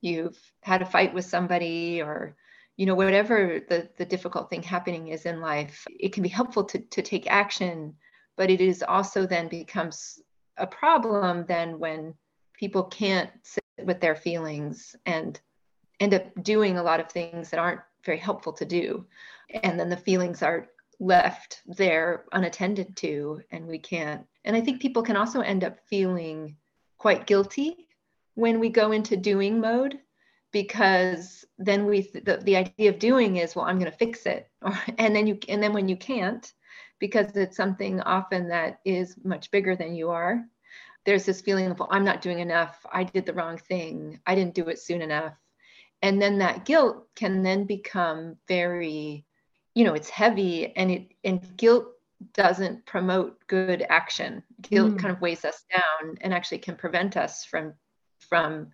you've 0.00 0.38
had 0.62 0.82
a 0.82 0.86
fight 0.86 1.14
with 1.14 1.24
somebody 1.24 2.02
or 2.02 2.36
you 2.76 2.86
know 2.86 2.94
whatever 2.94 3.60
the, 3.68 3.88
the 3.98 4.04
difficult 4.04 4.50
thing 4.50 4.62
happening 4.62 5.08
is 5.08 5.26
in 5.26 5.40
life 5.40 5.86
it 6.00 6.12
can 6.12 6.22
be 6.22 6.28
helpful 6.28 6.64
to, 6.64 6.78
to 6.78 7.02
take 7.02 7.30
action 7.30 7.94
but 8.36 8.50
it 8.50 8.60
is 8.60 8.82
also 8.82 9.26
then 9.26 9.48
becomes 9.48 10.20
a 10.56 10.66
problem 10.66 11.44
then 11.46 11.78
when 11.78 12.14
people 12.62 12.84
can't 12.84 13.30
sit 13.42 13.64
with 13.84 14.00
their 14.00 14.14
feelings 14.14 14.94
and 15.06 15.40
end 16.00 16.14
up 16.14 16.24
doing 16.42 16.78
a 16.78 16.82
lot 16.82 17.00
of 17.00 17.10
things 17.10 17.50
that 17.50 17.60
aren't 17.60 17.80
very 18.04 18.18
helpful 18.18 18.52
to 18.52 18.64
do. 18.64 19.04
And 19.62 19.78
then 19.78 19.88
the 19.88 19.96
feelings 19.96 20.42
are 20.42 20.68
left 21.00 21.62
there 21.66 22.24
unattended 22.32 22.96
to 22.96 23.40
and 23.50 23.66
we 23.66 23.78
can't. 23.78 24.24
And 24.44 24.54
i 24.54 24.60
think 24.60 24.80
people 24.80 25.02
can 25.02 25.16
also 25.16 25.40
end 25.40 25.64
up 25.64 25.78
feeling 25.88 26.56
quite 27.02 27.26
guilty 27.26 27.88
when 28.34 28.60
we 28.60 28.68
go 28.68 28.92
into 28.92 29.16
doing 29.16 29.60
mode 29.60 29.98
because 30.52 31.44
then 31.58 31.84
we 31.84 32.02
the, 32.02 32.40
the 32.44 32.56
idea 32.56 32.90
of 32.90 33.00
doing 33.00 33.38
is 33.38 33.56
well 33.56 33.64
i'm 33.64 33.80
going 33.80 33.90
to 33.90 33.98
fix 33.98 34.24
it. 34.24 34.48
Or, 34.62 34.72
and 34.98 35.14
then 35.14 35.26
you 35.26 35.36
and 35.48 35.60
then 35.60 35.72
when 35.72 35.88
you 35.88 35.96
can't 35.96 36.46
because 37.00 37.36
it's 37.36 37.56
something 37.56 38.00
often 38.02 38.50
that 38.50 38.78
is 38.84 39.16
much 39.24 39.50
bigger 39.50 39.74
than 39.74 39.96
you 39.96 40.10
are 40.10 40.44
there's 41.04 41.24
this 41.24 41.40
feeling 41.40 41.66
of 41.66 41.80
well 41.80 41.88
i'm 41.90 42.04
not 42.04 42.22
doing 42.22 42.38
enough. 42.38 42.86
I 42.90 43.02
did 43.02 43.26
the 43.26 43.34
wrong 43.34 43.58
thing. 43.58 44.20
I 44.24 44.36
didn't 44.36 44.54
do 44.54 44.68
it 44.68 44.78
soon 44.78 45.02
enough. 45.02 45.34
And 46.02 46.22
then 46.22 46.38
that 46.38 46.64
guilt 46.64 47.08
can 47.16 47.42
then 47.42 47.64
become 47.64 48.36
very 48.46 49.26
you 49.74 49.84
know 49.84 49.94
it's 49.94 50.08
heavy 50.08 50.72
and 50.76 50.88
it 50.92 51.08
and 51.24 51.40
guilt 51.56 51.88
doesn't 52.34 52.84
promote 52.86 53.38
good 53.46 53.84
action 53.88 54.42
guilt 54.62 54.92
mm. 54.92 54.98
kind 54.98 55.12
of 55.14 55.20
weighs 55.20 55.44
us 55.44 55.64
down 55.70 56.16
and 56.20 56.32
actually 56.32 56.58
can 56.58 56.76
prevent 56.76 57.16
us 57.16 57.44
from 57.44 57.72
from 58.18 58.68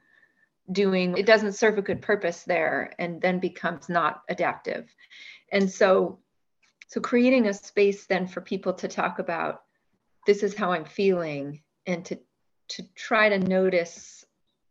doing 0.71 1.17
it 1.17 1.27
doesn't 1.27 1.53
serve 1.53 1.79
a 1.79 1.83
good 1.83 2.03
purpose 2.03 2.43
there 2.43 2.93
and 2.99 3.21
then 3.21 3.39
becomes 3.39 3.89
not 3.89 4.23
adaptive 4.29 4.89
and 5.51 5.71
so 5.71 6.19
so 6.89 7.01
creating 7.01 7.47
a 7.47 7.55
space 7.55 8.07
then 8.07 8.27
for 8.27 8.41
people 8.41 8.73
to 8.73 8.89
talk 8.89 9.19
about 9.19 9.63
this 10.27 10.43
is 10.43 10.55
how 10.55 10.73
i'm 10.73 10.85
feeling 10.85 11.63
and 11.87 12.05
to 12.05 12.19
to 12.69 12.83
try 12.95 13.29
to 13.31 13.39
notice 13.39 14.25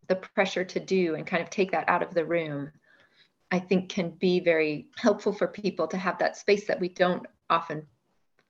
the 0.07 0.15
pressure 0.15 0.63
to 0.63 0.79
do 0.79 1.15
and 1.15 1.25
kind 1.25 1.41
of 1.41 1.49
take 1.49 1.71
that 1.71 1.89
out 1.89 2.03
of 2.03 2.13
the 2.13 2.25
room 2.25 2.71
i 3.51 3.57
think 3.57 3.89
can 3.89 4.11
be 4.11 4.39
very 4.39 4.87
helpful 4.97 5.33
for 5.33 5.47
people 5.47 5.87
to 5.87 5.97
have 5.97 6.19
that 6.19 6.37
space 6.37 6.67
that 6.67 6.79
we 6.79 6.89
don't 6.89 7.25
often 7.49 7.87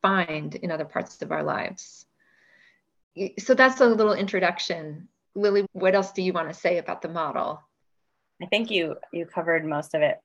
find 0.02 0.56
in 0.56 0.72
other 0.72 0.86
parts 0.86 1.22
of 1.22 1.32
our 1.32 1.44
lives 1.44 2.06
so 3.40 3.54
that's 3.54 3.82
a 3.82 3.86
little 3.86 4.14
introduction 4.14 5.08
lilly 5.36 5.66
what 5.74 5.96
else 5.96 6.12
do 6.12 6.22
you 6.22 6.34
want 6.34 6.48
to 6.48 6.54
say 6.54 6.78
about 6.78 7.02
the 7.02 7.10
model 7.10 7.62
i 8.42 8.46
think 8.46 8.70
you 8.70 8.96
you 9.12 9.26
covered 9.26 9.66
most 9.66 9.96
of 9.96 10.02
it 10.02 10.20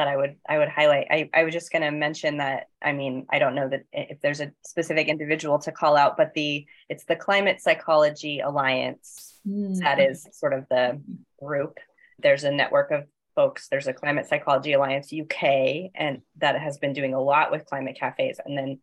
that 0.00 0.08
I 0.08 0.16
would 0.16 0.36
I 0.48 0.56
would 0.56 0.68
highlight. 0.68 1.08
I, 1.10 1.28
I 1.34 1.44
was 1.44 1.52
just 1.52 1.70
going 1.70 1.82
to 1.82 1.90
mention 1.90 2.38
that 2.38 2.68
I 2.82 2.92
mean 2.92 3.26
I 3.30 3.38
don't 3.38 3.54
know 3.54 3.68
that 3.68 3.84
if 3.92 4.20
there's 4.22 4.40
a 4.40 4.52
specific 4.64 5.08
individual 5.08 5.58
to 5.60 5.72
call 5.72 5.96
out, 5.96 6.16
but 6.16 6.32
the 6.34 6.64
it's 6.88 7.04
the 7.04 7.16
Climate 7.16 7.60
Psychology 7.60 8.40
Alliance 8.40 9.38
mm. 9.46 9.78
that 9.80 10.00
is 10.00 10.26
sort 10.32 10.54
of 10.54 10.66
the 10.70 11.00
group. 11.42 11.78
There's 12.18 12.44
a 12.44 12.50
network 12.50 12.92
of 12.92 13.04
folks. 13.34 13.68
There's 13.68 13.88
a 13.88 13.92
Climate 13.92 14.26
Psychology 14.26 14.72
Alliance 14.72 15.12
UK, 15.12 15.90
and 15.94 16.22
that 16.38 16.58
has 16.58 16.78
been 16.78 16.92
doing 16.92 17.12
a 17.12 17.20
lot 17.20 17.50
with 17.50 17.66
climate 17.66 17.98
cafes. 17.98 18.40
And 18.44 18.56
then 18.56 18.78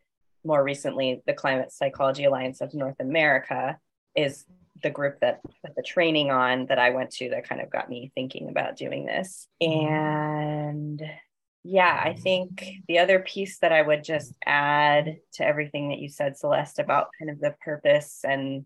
more 0.48 0.64
recently, 0.64 1.22
the 1.28 1.34
Climate 1.34 1.72
Psychology 1.72 2.24
Alliance 2.24 2.62
of 2.62 2.74
North 2.74 2.96
America 3.00 3.78
is 4.16 4.46
the 4.82 4.90
group 4.90 5.20
that 5.20 5.42
the 5.76 5.84
training 5.84 6.32
on 6.32 6.68
that 6.68 6.80
I 6.80 6.92
went 6.92 7.12
to 7.12 7.30
that 7.32 7.48
kind 7.48 7.62
of 7.62 7.70
got 7.70 7.90
me 7.90 8.12
thinking 8.16 8.50
about 8.50 8.78
doing 8.78 9.06
this. 9.06 9.48
And 9.60 11.04
yeah, 11.64 12.02
I 12.04 12.14
think 12.14 12.64
the 12.88 13.00
other 13.00 13.20
piece 13.20 13.60
that 13.60 13.74
I 13.74 13.82
would 13.82 14.04
just 14.04 14.34
add 14.46 15.18
to 15.34 15.46
everything 15.46 15.90
that 15.90 16.00
you 16.00 16.10
said, 16.10 16.38
Celeste, 16.38 16.80
about 16.80 17.10
kind 17.20 17.30
of 17.30 17.40
the 17.40 17.56
purpose 17.64 18.22
and 18.24 18.66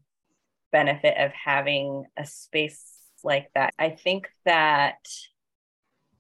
benefit 0.72 1.18
of 1.18 1.32
having 1.32 2.06
a 2.16 2.26
space 2.26 2.84
like 3.24 3.50
that. 3.56 3.74
I 3.80 3.90
think 3.90 4.30
that 4.46 5.00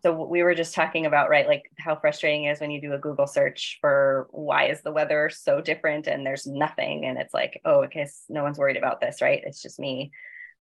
so 0.01 0.25
we 0.25 0.43
were 0.43 0.55
just 0.55 0.75
talking 0.75 1.05
about 1.05 1.29
right 1.29 1.47
like 1.47 1.63
how 1.77 1.95
frustrating 1.95 2.45
is 2.45 2.59
when 2.59 2.71
you 2.71 2.81
do 2.81 2.93
a 2.93 2.99
google 2.99 3.27
search 3.27 3.77
for 3.81 4.27
why 4.31 4.65
is 4.65 4.81
the 4.81 4.91
weather 4.91 5.29
so 5.29 5.61
different 5.61 6.07
and 6.07 6.25
there's 6.25 6.47
nothing 6.47 7.05
and 7.05 7.17
it's 7.17 7.33
like 7.33 7.61
oh 7.65 7.83
okay 7.83 8.07
no 8.29 8.43
one's 8.43 8.57
worried 8.57 8.77
about 8.77 8.99
this 8.99 9.21
right? 9.21 9.41
It's 9.45 9.61
just 9.61 9.79
me. 9.79 10.11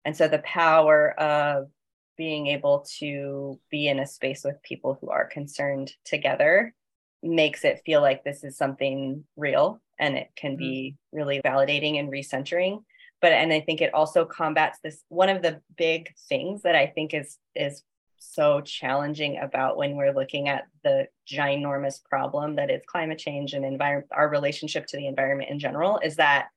And 0.05 0.15
so 0.15 0.27
the 0.27 0.39
power 0.39 1.19
of 1.19 1.69
being 2.17 2.47
able 2.47 2.85
to 2.99 3.59
be 3.71 3.87
in 3.87 3.99
a 3.99 4.07
space 4.07 4.43
with 4.43 4.61
people 4.61 4.97
who 4.99 5.09
are 5.09 5.27
concerned 5.27 5.91
together 6.03 6.73
makes 7.23 7.63
it 7.63 7.81
feel 7.85 8.01
like 8.01 8.23
this 8.23 8.43
is 8.43 8.57
something 8.57 9.23
real 9.35 9.81
and 9.99 10.17
it 10.17 10.29
can 10.35 10.55
be 10.55 10.95
mm-hmm. 10.95 11.17
really 11.17 11.41
validating 11.41 11.99
and 11.99 12.11
recentering. 12.11 12.83
But 13.21 13.33
and 13.33 13.51
i 13.51 13.59
think 13.59 13.81
it 13.81 13.93
also 13.93 14.23
combats 14.23 14.79
this 14.81 15.03
one 15.09 15.27
of 15.27 15.41
the 15.41 15.59
big 15.75 16.13
things 16.29 16.61
that 16.61 16.77
i 16.77 16.87
think 16.87 17.13
is 17.13 17.37
is 17.53 17.83
so 18.19 18.61
challenging 18.61 19.39
about 19.39 19.77
when 19.77 19.95
we're 19.95 20.13
looking 20.13 20.49
at 20.49 20.67
the 20.83 21.07
ginormous 21.29 22.03
problem 22.03 22.55
that 22.55 22.69
is 22.69 22.81
climate 22.85 23.17
change 23.17 23.53
and 23.53 23.65
environment 23.65 24.09
our 24.11 24.29
relationship 24.29 24.85
to 24.87 24.97
the 24.97 25.07
environment 25.07 25.49
in 25.49 25.59
general 25.59 25.99
is 26.03 26.17
that 26.17 26.49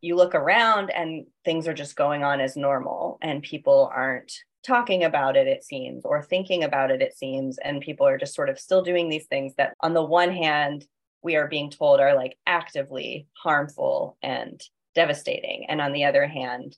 you 0.00 0.14
look 0.14 0.34
around 0.34 0.90
and 0.90 1.26
things 1.44 1.66
are 1.66 1.74
just 1.74 1.96
going 1.96 2.22
on 2.22 2.40
as 2.40 2.56
normal 2.56 3.18
and 3.22 3.42
people 3.42 3.90
aren't 3.94 4.32
talking 4.64 5.04
about 5.04 5.36
it 5.36 5.46
it 5.46 5.64
seems 5.64 6.04
or 6.04 6.22
thinking 6.22 6.64
about 6.64 6.90
it 6.90 7.02
it 7.02 7.16
seems. 7.16 7.58
And 7.58 7.80
people 7.80 8.06
are 8.06 8.18
just 8.18 8.34
sort 8.34 8.48
of 8.48 8.58
still 8.58 8.82
doing 8.82 9.08
these 9.08 9.26
things 9.26 9.54
that 9.56 9.74
on 9.80 9.94
the 9.94 10.02
one 10.02 10.32
hand 10.32 10.86
we 11.22 11.36
are 11.36 11.48
being 11.48 11.70
told 11.70 12.00
are 12.00 12.14
like 12.14 12.36
actively 12.46 13.26
harmful 13.32 14.16
and 14.22 14.60
devastating. 14.94 15.66
And 15.68 15.80
on 15.80 15.92
the 15.92 16.04
other 16.04 16.26
hand 16.26 16.76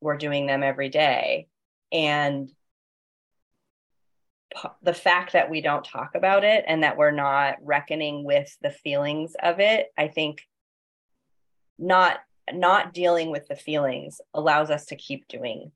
we're 0.00 0.16
doing 0.18 0.46
them 0.46 0.62
every 0.62 0.88
day. 0.88 1.46
And 1.92 2.50
the 4.82 4.94
fact 4.94 5.32
that 5.32 5.50
we 5.50 5.60
don't 5.60 5.84
talk 5.84 6.14
about 6.14 6.44
it 6.44 6.64
and 6.66 6.82
that 6.82 6.96
we're 6.96 7.10
not 7.10 7.56
reckoning 7.62 8.24
with 8.24 8.56
the 8.62 8.70
feelings 8.70 9.34
of 9.42 9.60
it 9.60 9.88
i 9.98 10.08
think 10.08 10.42
not 11.78 12.18
not 12.52 12.92
dealing 12.92 13.30
with 13.30 13.46
the 13.48 13.56
feelings 13.56 14.20
allows 14.34 14.70
us 14.70 14.86
to 14.86 14.96
keep 14.96 15.26
doing 15.28 15.70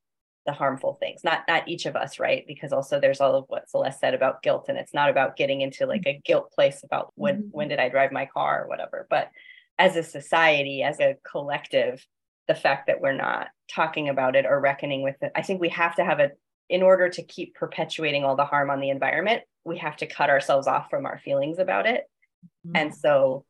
the 0.47 0.53
harmful 0.53 0.97
things. 1.01 1.23
Not 1.25 1.43
not 1.49 1.69
each 1.69 1.87
of 1.87 1.97
us 1.97 2.19
right? 2.19 2.45
Because 2.47 2.73
also 2.73 2.99
there's 2.99 3.21
all 3.21 3.35
of 3.35 3.45
what 3.49 3.69
celeste 3.69 4.01
said 4.01 4.15
about 4.15 4.43
guilt 4.43 4.67
and 4.69 4.79
it's 4.79 4.95
not 4.95 5.11
about 5.11 5.37
getting 5.37 5.61
into 5.61 5.87
like 5.87 6.07
a 6.07 6.21
guilt 6.25 6.53
place 6.53 6.83
about 6.85 7.13
when 7.17 7.37
mm-hmm. 7.37 7.49
when 7.51 7.69
did 7.69 7.81
i 7.81 7.89
drive 7.89 8.13
my 8.13 8.27
car 8.27 8.65
or 8.65 8.69
whatever. 8.69 9.07
But 9.11 9.31
as 9.79 9.97
a 9.97 10.03
society 10.03 10.83
as 10.83 11.01
a 11.01 11.17
collective 11.29 12.07
the 12.49 12.55
fact 12.55 12.87
that 12.87 13.01
we're 13.01 13.13
not 13.13 13.49
talking 13.69 14.09
about 14.09 14.37
it 14.37 14.47
or 14.47 14.59
reckoning 14.59 15.03
with 15.03 15.17
it 15.21 15.33
i 15.35 15.43
think 15.43 15.61
we 15.61 15.69
have 15.69 15.95
to 15.97 16.05
have 16.05 16.21
a 16.21 16.31
in 16.69 16.83
order 16.83 17.09
to 17.09 17.23
keep 17.23 17.55
perpetuating 17.55 18.25
all 18.25 18.37
the 18.37 18.45
harm 18.45 18.71
on 18.71 18.81
the 18.81 18.91
environment, 18.91 19.43
we 19.65 19.79
have 19.79 19.97
to 19.99 20.07
cut 20.07 20.31
ourselves 20.31 20.67
off 20.67 20.91
from 20.91 21.07
our 21.07 21.19
feelings 21.19 21.59
about 21.59 21.87
it. 21.87 22.05
Mm-hmm. 22.67 22.77
And 22.77 22.95
so 22.95 23.45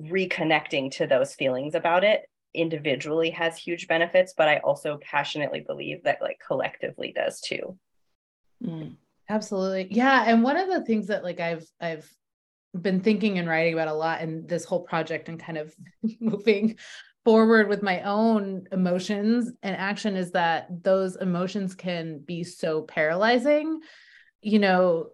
reconnecting 0.00 0.90
to 0.92 1.06
those 1.06 1.34
feelings 1.34 1.74
about 1.74 2.04
it 2.04 2.22
individually 2.54 3.30
has 3.30 3.56
huge 3.56 3.86
benefits, 3.86 4.34
but 4.36 4.48
I 4.48 4.58
also 4.58 4.98
passionately 5.02 5.60
believe 5.60 6.02
that 6.04 6.20
like 6.20 6.40
collectively 6.44 7.12
does 7.14 7.40
too. 7.40 7.78
Mm, 8.64 8.96
absolutely. 9.28 9.88
Yeah. 9.90 10.24
And 10.26 10.42
one 10.42 10.56
of 10.56 10.68
the 10.68 10.84
things 10.84 11.08
that 11.08 11.22
like 11.22 11.40
I've 11.40 11.64
I've 11.80 12.10
been 12.78 13.00
thinking 13.00 13.38
and 13.38 13.48
writing 13.48 13.72
about 13.72 13.88
a 13.88 13.94
lot 13.94 14.20
in 14.20 14.46
this 14.46 14.64
whole 14.64 14.82
project 14.82 15.28
and 15.28 15.40
kind 15.40 15.58
of 15.58 15.74
moving 16.20 16.76
forward 17.24 17.68
with 17.68 17.82
my 17.82 18.02
own 18.02 18.64
emotions 18.72 19.52
and 19.62 19.76
action 19.76 20.16
is 20.16 20.32
that 20.32 20.82
those 20.82 21.16
emotions 21.16 21.74
can 21.74 22.18
be 22.18 22.44
so 22.44 22.82
paralyzing. 22.82 23.80
You 24.40 24.58
know 24.58 25.10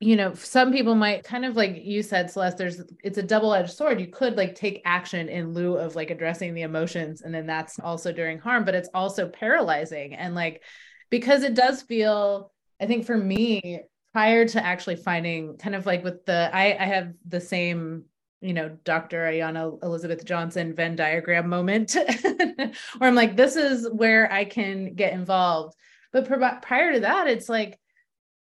you 0.00 0.16
know 0.16 0.34
some 0.34 0.72
people 0.72 0.96
might 0.96 1.22
kind 1.22 1.44
of 1.44 1.54
like 1.54 1.76
you 1.84 2.02
said 2.02 2.28
celeste 2.28 2.58
there's 2.58 2.82
it's 3.04 3.18
a 3.18 3.22
double-edged 3.22 3.70
sword. 3.70 4.00
You 4.00 4.08
could 4.08 4.36
like 4.36 4.56
take 4.56 4.82
action 4.84 5.28
in 5.28 5.52
lieu 5.54 5.76
of 5.76 5.94
like 5.94 6.10
addressing 6.10 6.54
the 6.54 6.62
emotions 6.62 7.22
and 7.22 7.32
then 7.32 7.46
that's 7.46 7.78
also 7.78 8.12
doing 8.12 8.38
harm 8.38 8.64
but 8.64 8.74
it's 8.74 8.90
also 8.92 9.28
paralyzing. 9.28 10.14
And 10.14 10.34
like 10.34 10.62
because 11.10 11.44
it 11.44 11.54
does 11.54 11.82
feel 11.82 12.50
i 12.80 12.86
think 12.86 13.04
for 13.04 13.16
me 13.16 13.82
prior 14.12 14.46
to 14.46 14.64
actually 14.64 14.96
finding 14.96 15.56
kind 15.56 15.76
of 15.76 15.86
like 15.86 16.02
with 16.02 16.24
the 16.26 16.50
i 16.52 16.76
i 16.80 16.86
have 16.86 17.12
the 17.28 17.40
same 17.40 18.04
you 18.42 18.52
know, 18.52 18.76
Dr. 18.84 19.24
Ayana 19.24 19.82
Elizabeth 19.82 20.24
Johnson 20.24 20.74
Venn 20.74 20.96
diagram 20.96 21.48
moment 21.48 21.96
where 22.22 22.72
I'm 23.00 23.14
like, 23.14 23.36
this 23.36 23.56
is 23.56 23.88
where 23.90 24.30
I 24.32 24.44
can 24.44 24.94
get 24.94 25.12
involved. 25.12 25.76
But 26.12 26.26
prior 26.62 26.92
to 26.92 27.00
that, 27.00 27.28
it's 27.28 27.48
like, 27.48 27.78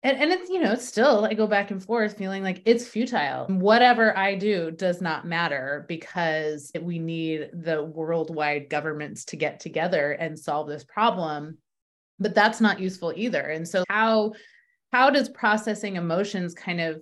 and, 0.02 0.18
and 0.18 0.32
it's, 0.32 0.50
you 0.50 0.60
know, 0.60 0.76
still, 0.76 1.26
I 1.26 1.34
go 1.34 1.48
back 1.48 1.72
and 1.72 1.84
forth 1.84 2.18
feeling 2.18 2.44
like 2.44 2.62
it's 2.66 2.88
futile. 2.88 3.46
Whatever 3.48 4.18
I 4.18 4.36
do 4.36 4.72
does 4.72 5.02
not 5.02 5.26
matter 5.26 5.86
because 5.88 6.72
we 6.80 7.00
need 7.00 7.50
the 7.54 7.84
worldwide 7.84 8.70
governments 8.70 9.26
to 9.26 9.38
get 9.38 9.60
together 9.60 10.12
and 10.12 10.38
solve 10.38 10.68
this 10.68 10.84
problem. 10.84 11.58
But 12.20 12.36
that's 12.36 12.60
not 12.60 12.80
useful 12.80 13.14
either. 13.16 13.42
And 13.42 13.68
so, 13.68 13.84
how, 13.90 14.34
how 14.92 15.10
does 15.10 15.30
processing 15.30 15.96
emotions 15.96 16.54
kind 16.54 16.82
of, 16.82 17.02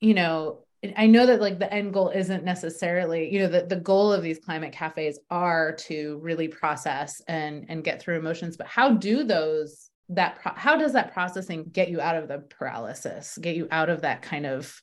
you 0.00 0.14
know, 0.14 0.64
I 0.96 1.06
know 1.06 1.26
that 1.26 1.40
like 1.40 1.58
the 1.58 1.72
end 1.72 1.92
goal 1.92 2.08
isn't 2.08 2.42
necessarily, 2.42 3.32
you 3.32 3.40
know, 3.40 3.48
the, 3.48 3.66
the 3.66 3.76
goal 3.76 4.12
of 4.12 4.22
these 4.22 4.38
climate 4.38 4.72
cafes 4.72 5.18
are 5.30 5.72
to 5.72 6.18
really 6.22 6.48
process 6.48 7.20
and 7.28 7.66
and 7.68 7.84
get 7.84 8.00
through 8.00 8.18
emotions, 8.18 8.56
but 8.56 8.66
how 8.66 8.94
do 8.94 9.24
those 9.24 9.90
that 10.08 10.40
pro- 10.40 10.54
how 10.54 10.76
does 10.76 10.94
that 10.94 11.12
processing 11.12 11.64
get 11.72 11.90
you 11.90 12.00
out 12.00 12.16
of 12.16 12.28
the 12.28 12.38
paralysis, 12.38 13.38
get 13.40 13.56
you 13.56 13.68
out 13.70 13.90
of 13.90 14.02
that 14.02 14.22
kind 14.22 14.46
of 14.46 14.80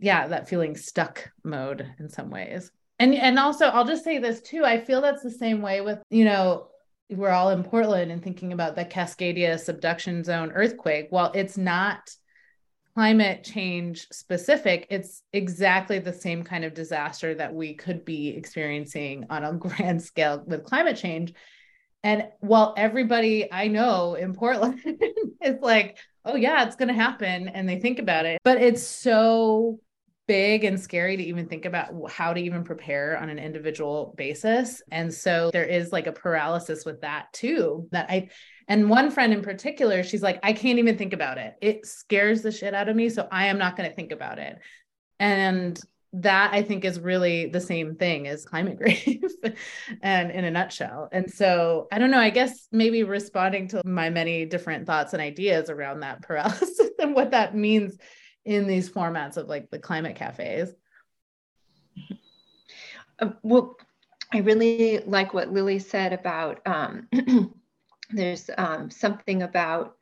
yeah, 0.00 0.26
that 0.28 0.48
feeling 0.48 0.76
stuck 0.76 1.30
mode 1.42 1.86
in 1.98 2.08
some 2.08 2.30
ways. 2.30 2.70
And 2.98 3.14
and 3.14 3.38
also 3.38 3.66
I'll 3.66 3.86
just 3.86 4.04
say 4.04 4.18
this 4.18 4.42
too. 4.42 4.64
I 4.64 4.78
feel 4.78 5.00
that's 5.00 5.22
the 5.22 5.30
same 5.30 5.62
way 5.62 5.80
with, 5.80 6.02
you 6.10 6.26
know, 6.26 6.68
we're 7.10 7.30
all 7.30 7.50
in 7.50 7.64
Portland 7.64 8.12
and 8.12 8.22
thinking 8.22 8.52
about 8.52 8.76
the 8.76 8.84
Cascadia 8.84 9.58
subduction 9.58 10.22
zone 10.22 10.52
earthquake. 10.52 11.08
Well, 11.10 11.32
it's 11.34 11.56
not 11.56 12.10
climate 12.94 13.42
change 13.42 14.06
specific, 14.12 14.86
it's 14.90 15.22
exactly 15.32 15.98
the 15.98 16.12
same 16.12 16.44
kind 16.44 16.64
of 16.64 16.74
disaster 16.74 17.34
that 17.34 17.52
we 17.52 17.74
could 17.74 18.04
be 18.04 18.28
experiencing 18.28 19.26
on 19.30 19.44
a 19.44 19.52
grand 19.58 20.02
scale 20.02 20.42
with 20.46 20.64
climate 20.64 20.96
change. 20.96 21.34
And 22.02 22.28
while 22.40 22.74
everybody 22.76 23.50
I 23.50 23.68
know 23.68 24.14
in 24.14 24.34
Portland 24.34 24.80
is 25.42 25.56
like, 25.60 25.96
oh, 26.24 26.36
yeah, 26.36 26.64
it's 26.64 26.76
going 26.76 26.88
to 26.88 26.94
happen, 26.94 27.48
and 27.48 27.68
they 27.68 27.78
think 27.80 27.98
about 27.98 28.26
it, 28.26 28.38
but 28.44 28.60
it's 28.60 28.82
so 28.82 29.80
big 30.26 30.64
and 30.64 30.80
scary 30.80 31.16
to 31.16 31.22
even 31.22 31.46
think 31.48 31.64
about 31.64 31.92
how 32.10 32.32
to 32.32 32.40
even 32.40 32.64
prepare 32.64 33.18
on 33.18 33.28
an 33.28 33.38
individual 33.38 34.14
basis. 34.16 34.82
And 34.90 35.12
so 35.12 35.50
there 35.52 35.64
is 35.64 35.92
like 35.92 36.06
a 36.06 36.12
paralysis 36.12 36.84
with 36.84 37.02
that 37.02 37.32
too. 37.32 37.88
That 37.90 38.10
I, 38.10 38.30
and 38.68 38.88
one 38.88 39.10
friend 39.10 39.32
in 39.32 39.42
particular, 39.42 40.02
she's 40.02 40.22
like, 40.22 40.40
I 40.42 40.52
can't 40.52 40.78
even 40.78 40.96
think 40.96 41.12
about 41.12 41.38
it. 41.38 41.56
It 41.60 41.86
scares 41.86 42.42
the 42.42 42.52
shit 42.52 42.74
out 42.74 42.88
of 42.88 42.96
me. 42.96 43.08
So 43.08 43.28
I 43.30 43.46
am 43.46 43.58
not 43.58 43.76
going 43.76 43.88
to 43.88 43.94
think 43.94 44.12
about 44.12 44.38
it. 44.38 44.58
And 45.18 45.78
that 46.14 46.52
I 46.52 46.62
think 46.62 46.84
is 46.84 47.00
really 47.00 47.46
the 47.46 47.60
same 47.60 47.96
thing 47.96 48.28
as 48.28 48.44
climate 48.44 48.78
grief 48.78 49.22
and 50.00 50.30
in 50.30 50.44
a 50.44 50.50
nutshell. 50.50 51.08
And 51.12 51.30
so 51.30 51.88
I 51.92 51.98
don't 51.98 52.10
know, 52.10 52.20
I 52.20 52.30
guess 52.30 52.68
maybe 52.70 53.02
responding 53.02 53.68
to 53.68 53.82
my 53.84 54.10
many 54.10 54.46
different 54.46 54.86
thoughts 54.86 55.12
and 55.12 55.20
ideas 55.20 55.70
around 55.70 56.00
that 56.00 56.22
paralysis 56.22 56.80
and 57.00 57.14
what 57.14 57.32
that 57.32 57.56
means 57.56 57.98
in 58.44 58.66
these 58.66 58.88
formats 58.88 59.36
of 59.36 59.48
like 59.48 59.70
the 59.70 59.78
climate 59.78 60.16
cafes. 60.16 60.72
Uh, 63.18 63.30
well, 63.42 63.76
I 64.32 64.38
really 64.38 64.98
like 65.06 65.34
what 65.34 65.52
Lilly 65.52 65.78
said 65.78 66.12
about 66.12 66.60
um, 66.66 67.08
there's 68.10 68.50
um, 68.58 68.90
something 68.90 69.42
about 69.42 69.96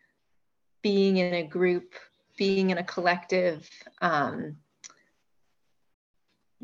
being 0.82 1.18
in 1.18 1.34
a 1.34 1.42
group, 1.42 1.94
being 2.36 2.70
in 2.70 2.78
a 2.78 2.84
collective, 2.84 3.68
um, 4.00 4.56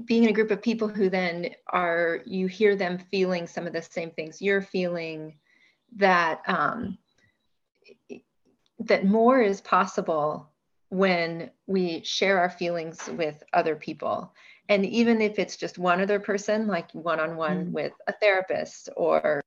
being 0.05 0.25
in 0.25 0.31
a 0.31 0.33
group 0.33 0.51
of 0.51 0.63
people 0.63 0.89
who 0.89 1.09
then 1.11 1.51
are, 1.69 2.21
you 2.25 2.47
hear 2.47 2.77
them 2.77 2.99
feeling 3.11 3.47
some 3.47 3.67
of 3.67 3.73
the 3.73 3.83
same 3.83 4.11
things 4.11 4.43
you're 4.43 4.63
feeling, 4.63 5.35
that 5.97 6.43
um, 6.47 6.99
that 8.81 9.05
more 9.05 9.41
is 9.41 9.61
possible 9.61 10.51
when 10.91 11.51
we 11.67 12.03
share 12.05 12.39
our 12.39 12.51
feelings 12.51 13.09
with 13.17 13.43
other 13.53 13.75
people. 13.77 14.33
And 14.69 14.85
even 14.87 15.21
if 15.21 15.39
it's 15.39 15.57
just 15.57 15.79
one 15.79 16.01
other 16.01 16.21
person, 16.21 16.67
like 16.67 16.91
one 16.93 17.21
on 17.21 17.37
one 17.37 17.73
with 17.73 17.93
a 18.07 18.13
therapist 18.13 18.89
or 18.97 19.43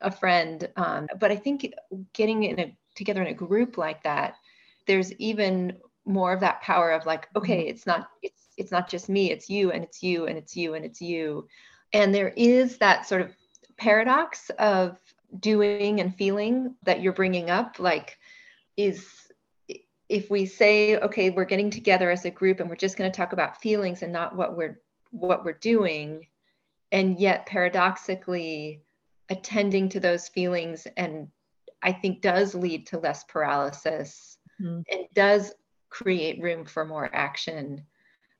a 0.00 0.10
friend. 0.10 0.68
Um, 0.76 1.08
but 1.18 1.30
I 1.30 1.36
think 1.36 1.72
getting 2.12 2.44
in 2.44 2.60
a, 2.60 2.76
together 2.94 3.22
in 3.22 3.28
a 3.28 3.34
group 3.34 3.78
like 3.78 4.02
that, 4.04 4.34
there's 4.86 5.12
even 5.14 5.76
more 6.04 6.32
of 6.32 6.40
that 6.40 6.60
power 6.62 6.90
of 6.92 7.06
like, 7.06 7.28
okay, 7.36 7.60
mm-hmm. 7.60 7.70
it's 7.70 7.86
not, 7.86 8.08
it's, 8.22 8.48
it's 8.56 8.70
not 8.70 8.88
just 8.88 9.08
me, 9.08 9.30
it's 9.30 9.48
you 9.48 9.72
and 9.72 9.82
it's 9.82 10.02
you 10.02 10.26
and 10.26 10.38
it's 10.38 10.56
you 10.56 10.74
and 10.74 10.84
it's 10.84 11.00
you. 11.00 11.48
And 11.92 12.14
there 12.14 12.32
is 12.36 12.78
that 12.78 13.06
sort 13.06 13.22
of 13.22 13.34
paradox 13.76 14.50
of 14.58 14.98
doing 15.40 16.00
and 16.00 16.14
feeling 16.14 16.74
that 16.84 17.00
you're 17.00 17.12
bringing 17.12 17.50
up, 17.50 17.76
like, 17.78 18.18
is 18.76 19.24
if 20.08 20.30
we 20.30 20.44
say 20.44 20.98
okay 20.98 21.30
we're 21.30 21.44
getting 21.44 21.70
together 21.70 22.10
as 22.10 22.24
a 22.24 22.30
group 22.30 22.60
and 22.60 22.68
we're 22.68 22.76
just 22.76 22.96
going 22.96 23.10
to 23.10 23.16
talk 23.16 23.32
about 23.32 23.60
feelings 23.60 24.02
and 24.02 24.12
not 24.12 24.36
what 24.36 24.56
we're 24.56 24.80
what 25.10 25.44
we're 25.44 25.52
doing 25.52 26.26
and 26.92 27.18
yet 27.18 27.46
paradoxically 27.46 28.82
attending 29.28 29.88
to 29.88 30.00
those 30.00 30.28
feelings 30.28 30.86
and 30.96 31.28
i 31.82 31.92
think 31.92 32.20
does 32.20 32.54
lead 32.54 32.86
to 32.86 32.98
less 32.98 33.24
paralysis 33.24 34.38
mm-hmm. 34.60 34.80
and 34.90 35.06
does 35.14 35.52
create 35.90 36.42
room 36.42 36.64
for 36.64 36.84
more 36.84 37.10
action 37.14 37.82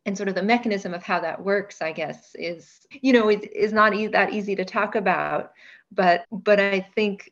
and 0.07 0.17
sort 0.17 0.29
of 0.29 0.35
the 0.35 0.43
mechanism 0.43 0.93
of 0.93 1.03
how 1.03 1.21
that 1.21 1.43
works 1.43 1.81
i 1.81 1.93
guess 1.93 2.35
is 2.35 2.87
you 2.91 3.13
know 3.13 3.31
is, 3.31 3.41
is 3.55 3.73
not 3.73 3.95
e- 3.95 4.07
that 4.07 4.33
easy 4.33 4.55
to 4.55 4.65
talk 4.65 4.95
about 4.95 5.53
but 5.93 6.25
but 6.31 6.61
i 6.61 6.81
think 6.95 7.31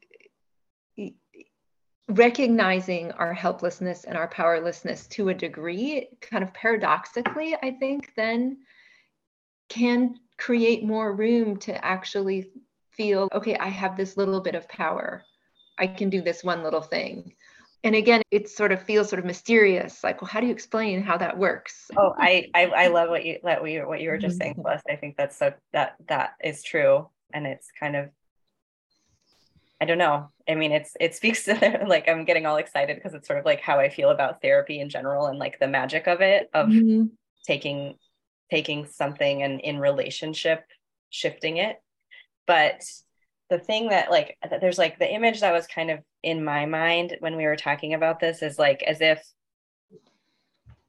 recognizing 2.09 3.13
our 3.13 3.33
helplessness 3.33 4.05
and 4.05 4.17
our 4.17 4.29
powerlessness 4.29 5.07
to 5.09 5.29
a 5.29 5.35
degree, 5.35 6.09
kind 6.21 6.43
of 6.43 6.53
paradoxically, 6.53 7.55
I 7.63 7.73
think, 7.73 8.13
then 8.17 8.59
can 9.69 10.17
create 10.39 10.85
more 10.85 11.15
room 11.15 11.57
to 11.59 11.85
actually 11.85 12.51
feel 12.97 13.29
okay, 13.33 13.57
I 13.57 13.69
have 13.69 13.97
this 13.97 14.17
little 14.17 14.41
bit 14.41 14.55
of 14.55 14.69
power. 14.69 15.23
I 15.79 15.87
can 15.87 16.11
do 16.11 16.21
this 16.21 16.45
one 16.45 16.63
little 16.63 16.83
thing. 16.83 17.35
And 17.85 17.97
again, 17.97 18.23
it 18.31 18.49
sort 18.49 18.71
of 18.71 18.83
feels 18.83 19.09
sort 19.09 19.19
of 19.19 19.25
mysterious. 19.25 20.05
Like, 20.05 20.23
well, 20.23 20.29
how 20.29 20.41
do 20.41 20.47
you 20.47 20.53
explain 20.53 21.03
how 21.03 21.17
that 21.17 21.37
works? 21.37 21.91
Oh, 21.97 22.15
I 22.17 22.49
I, 22.55 22.67
I 22.67 22.87
love 22.89 23.09
what 23.09 23.25
you 23.25 23.39
what 23.41 23.69
you 23.69 23.87
what 23.89 24.01
you 24.01 24.11
were 24.11 24.19
just 24.19 24.39
saying, 24.39 24.57
Plus. 24.61 24.83
I 24.89 24.97
think 24.97 25.17
that's 25.17 25.37
so 25.37 25.53
that 25.73 25.97
that 26.09 26.35
is 26.43 26.63
true, 26.63 27.09
and 27.33 27.47
it's 27.47 27.69
kind 27.79 27.97
of 27.97 28.11
I 29.81 29.85
don't 29.85 29.99
know. 29.99 30.31
I 30.49 30.55
mean, 30.55 30.71
it's 30.71 30.97
it 31.01 31.17
speaks 31.17 31.45
to 31.47 31.85
like 31.89 32.09
I'm 32.09 32.25
getting 32.25 32.47
all 32.47 32.57
excited 32.57 32.95
because 32.95 33.15
it's 33.15 33.27
sort 33.27 33.41
of 33.41 33.45
like 33.45 33.61
how 33.61 33.81
I 33.81 33.89
feel 33.89 34.11
about 34.11 34.41
therapy 34.41 34.79
in 34.79 34.89
general 34.89 35.27
and 35.27 35.41
like 35.41 35.59
the 35.59 35.67
magic 35.67 36.07
of 36.07 36.21
it 36.21 36.49
of 36.55 36.69
mm-hmm. 36.69 37.07
taking 37.45 37.97
taking 38.49 38.87
something 38.87 39.43
and 39.43 39.61
in 39.61 39.81
relationship 39.81 40.65
shifting 41.11 41.57
it. 41.57 41.83
But 42.47 42.83
the 43.53 43.59
thing 43.59 43.91
that 43.91 44.11
like 44.11 44.39
there's 44.61 44.79
like 44.79 44.99
the 44.99 45.13
image 45.13 45.41
that 45.41 45.53
was 45.53 45.67
kind 45.67 45.91
of 45.91 46.01
in 46.23 46.43
my 46.43 46.65
mind 46.65 47.17
when 47.21 47.37
we 47.37 47.45
were 47.45 47.57
talking 47.57 47.93
about 47.93 48.19
this 48.19 48.43
is 48.43 48.59
like 48.59 48.83
as 48.83 49.03
if 49.03 49.23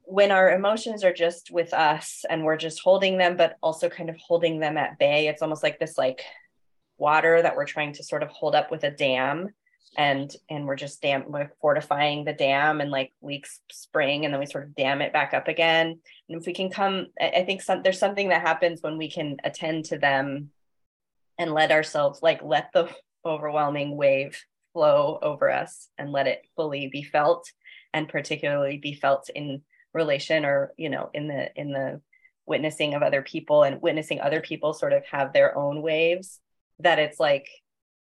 when 0.06 0.30
our 0.30 0.50
emotions 0.50 1.04
are 1.04 1.12
just 1.12 1.50
with 1.50 1.74
us 1.74 2.24
and 2.30 2.42
we're 2.42 2.56
just 2.56 2.80
holding 2.80 3.18
them 3.18 3.36
but 3.36 3.58
also 3.62 3.90
kind 3.90 4.08
of 4.08 4.16
holding 4.16 4.60
them 4.60 4.78
at 4.78 4.98
bay 4.98 5.28
it's 5.28 5.42
almost 5.42 5.62
like 5.62 5.78
this 5.78 5.98
like 5.98 6.22
water 6.96 7.42
that 7.42 7.54
we're 7.54 7.66
trying 7.66 7.92
to 7.92 8.02
sort 8.02 8.22
of 8.22 8.30
hold 8.30 8.54
up 8.54 8.70
with 8.70 8.84
a 8.84 8.90
dam 8.90 9.50
and 9.96 10.34
and 10.48 10.66
we're 10.66 10.76
just 10.76 11.02
dam 11.02 11.24
we're 11.28 11.50
fortifying 11.60 12.24
the 12.24 12.32
dam 12.32 12.80
and 12.80 12.90
like 12.90 13.12
leaks 13.22 13.60
spring 13.70 14.24
and 14.24 14.32
then 14.32 14.40
we 14.40 14.46
sort 14.46 14.64
of 14.64 14.74
dam 14.74 15.02
it 15.02 15.12
back 15.12 15.34
up 15.34 15.48
again. 15.48 15.98
And 16.28 16.40
if 16.40 16.46
we 16.46 16.54
can 16.54 16.70
come 16.70 17.08
i 17.20 17.44
think 17.44 17.62
some, 17.62 17.82
there's 17.82 17.98
something 17.98 18.30
that 18.30 18.40
happens 18.40 18.82
when 18.82 18.96
we 18.96 19.10
can 19.10 19.36
attend 19.44 19.84
to 19.86 19.98
them 19.98 20.50
and 21.38 21.52
let 21.52 21.70
ourselves 21.70 22.20
like 22.22 22.40
let 22.42 22.70
the 22.72 22.88
overwhelming 23.24 23.96
wave 23.96 24.38
flow 24.72 25.18
over 25.22 25.50
us 25.50 25.88
and 25.98 26.12
let 26.12 26.26
it 26.26 26.46
fully 26.56 26.88
be 26.88 27.02
felt 27.02 27.50
and 27.92 28.08
particularly 28.08 28.78
be 28.78 28.94
felt 28.94 29.30
in 29.34 29.62
relation 29.92 30.44
or 30.44 30.72
you 30.76 30.88
know 30.88 31.10
in 31.14 31.28
the 31.28 31.50
in 31.58 31.72
the 31.72 32.00
witnessing 32.46 32.94
of 32.94 33.02
other 33.02 33.22
people 33.22 33.62
and 33.62 33.80
witnessing 33.80 34.20
other 34.20 34.40
people 34.40 34.74
sort 34.74 34.92
of 34.92 35.04
have 35.06 35.32
their 35.32 35.56
own 35.56 35.80
waves 35.80 36.40
that 36.80 36.98
it's 36.98 37.20
like 37.20 37.48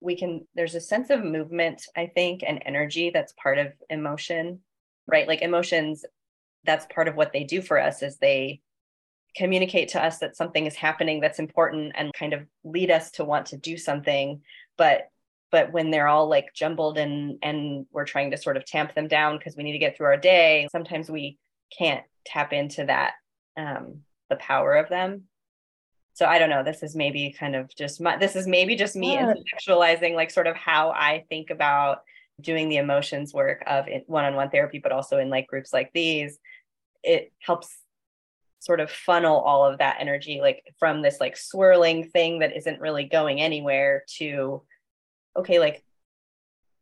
we 0.01 0.17
can 0.17 0.45
there's 0.55 0.75
a 0.75 0.81
sense 0.81 1.09
of 1.09 1.23
movement 1.23 1.85
i 1.95 2.07
think 2.07 2.41
and 2.45 2.61
energy 2.65 3.11
that's 3.11 3.33
part 3.41 3.57
of 3.57 3.71
emotion 3.89 4.59
right? 5.07 5.27
Like 5.27 5.41
emotions 5.41 6.05
that's 6.63 6.87
part 6.93 7.07
of 7.07 7.15
what 7.15 7.31
they 7.31 7.43
do 7.43 7.61
for 7.61 7.79
us 7.79 8.01
is 8.01 8.17
they 8.17 8.61
communicate 9.35 9.89
to 9.89 10.03
us 10.03 10.19
that 10.19 10.35
something 10.35 10.65
is 10.65 10.75
happening 10.75 11.19
that's 11.19 11.39
important 11.39 11.93
and 11.95 12.13
kind 12.13 12.33
of 12.33 12.45
lead 12.63 12.91
us 12.91 13.11
to 13.11 13.25
want 13.25 13.47
to 13.47 13.57
do 13.57 13.77
something. 13.77 14.41
But 14.77 15.09
but 15.51 15.71
when 15.71 15.91
they're 15.91 16.07
all 16.07 16.27
like 16.27 16.53
jumbled 16.53 16.97
and 16.97 17.37
and 17.41 17.85
we're 17.91 18.05
trying 18.05 18.31
to 18.31 18.37
sort 18.37 18.57
of 18.57 18.65
tamp 18.65 18.93
them 18.93 19.07
down 19.07 19.37
because 19.37 19.55
we 19.55 19.63
need 19.63 19.73
to 19.73 19.79
get 19.79 19.95
through 19.95 20.07
our 20.07 20.17
day 20.17 20.67
sometimes 20.71 21.09
we 21.09 21.37
can't 21.77 22.03
tap 22.25 22.51
into 22.51 22.85
that 22.85 23.13
um 23.57 24.01
the 24.29 24.35
power 24.37 24.73
of 24.75 24.89
them. 24.89 25.23
So 26.13 26.25
i 26.25 26.39
don't 26.39 26.49
know. 26.49 26.63
This 26.63 26.83
is 26.83 26.95
maybe 26.95 27.35
kind 27.37 27.55
of 27.55 27.73
just 27.75 28.01
my 28.01 28.17
this 28.17 28.35
is 28.35 28.47
maybe 28.47 28.75
just 28.75 28.95
me 28.95 29.13
yeah. 29.13 29.33
intellectualizing 29.33 30.15
like 30.15 30.31
sort 30.31 30.47
of 30.47 30.55
how 30.55 30.91
i 30.91 31.25
think 31.29 31.49
about 31.49 31.99
doing 32.41 32.67
the 32.67 32.77
emotions 32.77 33.33
work 33.33 33.63
of 33.65 33.87
one-on-one 34.07 34.49
therapy 34.49 34.79
but 34.79 34.91
also 34.91 35.17
in 35.17 35.29
like 35.29 35.47
groups 35.47 35.71
like 35.71 35.91
these. 35.93 36.37
It 37.03 37.31
helps 37.39 37.69
sort 38.65 38.79
of 38.79 38.89
funnel 38.89 39.37
all 39.37 39.63
of 39.63 39.77
that 39.77 39.97
energy 39.99 40.39
like 40.41 40.63
from 40.79 41.01
this 41.01 41.19
like 41.19 41.37
swirling 41.37 42.03
thing 42.09 42.39
that 42.39 42.57
isn't 42.57 42.81
really 42.81 43.03
going 43.03 43.39
anywhere 43.39 44.03
to 44.07 44.63
okay 45.37 45.59
like 45.59 45.83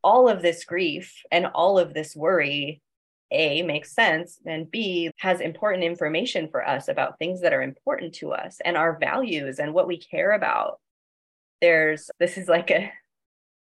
all 0.02 0.30
of 0.30 0.42
this 0.42 0.64
grief 0.64 1.24
and 1.30 1.46
all 1.48 1.78
of 1.78 1.94
this 1.94 2.16
worry 2.16 2.82
a 3.32 3.64
makes 3.64 3.94
sense 3.94 4.40
and 4.46 4.70
b 4.72 5.12
has 5.18 5.42
important 5.42 5.84
information 5.84 6.48
for 6.50 6.66
us 6.66 6.88
about 6.88 7.18
things 7.20 7.42
that 7.42 7.54
are 7.54 7.64
important 7.64 8.14
to 8.14 8.32
us 8.32 8.60
and 8.64 8.78
our 8.78 8.98
values 8.98 9.60
and 9.60 9.74
what 9.74 9.88
we 9.88 9.98
care 9.98 10.32
about. 10.32 10.80
There's 11.60 12.10
this 12.20 12.38
is 12.38 12.48
like 12.48 12.70
a 12.72 12.86
i 12.86 12.92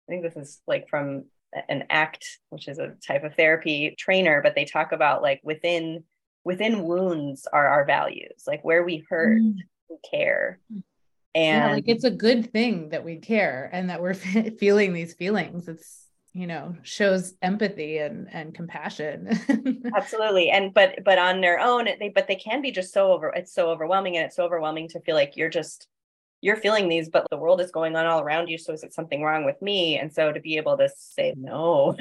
think 0.08 0.22
this 0.22 0.36
is 0.36 0.60
like 0.66 0.88
from 0.88 1.24
an 1.68 1.84
ACT 1.90 2.38
which 2.50 2.66
is 2.68 2.78
a 2.78 2.94
type 3.06 3.24
of 3.24 3.34
therapy 3.34 3.94
trainer 3.98 4.40
but 4.42 4.54
they 4.54 4.64
talk 4.64 4.92
about 4.92 5.22
like 5.22 5.40
within 5.44 6.02
within 6.44 6.84
wounds 6.84 7.46
are 7.52 7.66
our 7.66 7.84
values 7.84 8.44
like 8.46 8.64
where 8.64 8.84
we 8.84 9.04
hurt 9.08 9.40
mm. 9.40 9.56
we 9.88 9.96
care. 10.08 10.58
And 11.34 11.64
yeah, 11.64 11.72
like 11.72 11.84
it's 11.86 12.04
a 12.04 12.10
good 12.10 12.52
thing 12.52 12.90
that 12.90 13.04
we 13.04 13.16
care 13.16 13.70
and 13.72 13.88
that 13.90 14.02
we're 14.02 14.14
feeling 14.58 14.92
these 14.92 15.14
feelings. 15.14 15.68
It's 15.68 16.08
you 16.34 16.46
know 16.46 16.74
shows 16.82 17.34
empathy 17.42 17.98
and 17.98 18.28
and 18.32 18.54
compassion. 18.54 19.28
Absolutely. 19.96 20.50
And 20.50 20.74
but 20.74 21.04
but 21.04 21.18
on 21.18 21.40
their 21.40 21.58
own 21.58 21.86
they 21.98 22.10
but 22.14 22.26
they 22.26 22.36
can 22.36 22.60
be 22.60 22.70
just 22.70 22.92
so 22.92 23.12
over 23.12 23.28
it's 23.28 23.54
so 23.54 23.70
overwhelming 23.70 24.16
and 24.16 24.26
it's 24.26 24.36
so 24.36 24.44
overwhelming 24.44 24.88
to 24.88 25.00
feel 25.00 25.14
like 25.14 25.36
you're 25.36 25.50
just 25.50 25.86
you're 26.40 26.56
feeling 26.56 26.88
these 26.88 27.08
but 27.08 27.26
the 27.30 27.36
world 27.36 27.60
is 27.60 27.70
going 27.70 27.96
on 27.96 28.06
all 28.06 28.20
around 28.20 28.48
you. 28.48 28.58
So 28.58 28.72
is 28.72 28.82
it 28.82 28.92
something 28.92 29.22
wrong 29.22 29.44
with 29.44 29.60
me? 29.62 29.98
And 29.98 30.12
so 30.12 30.32
to 30.32 30.40
be 30.40 30.56
able 30.56 30.76
to 30.78 30.90
say 30.96 31.34
no 31.36 31.96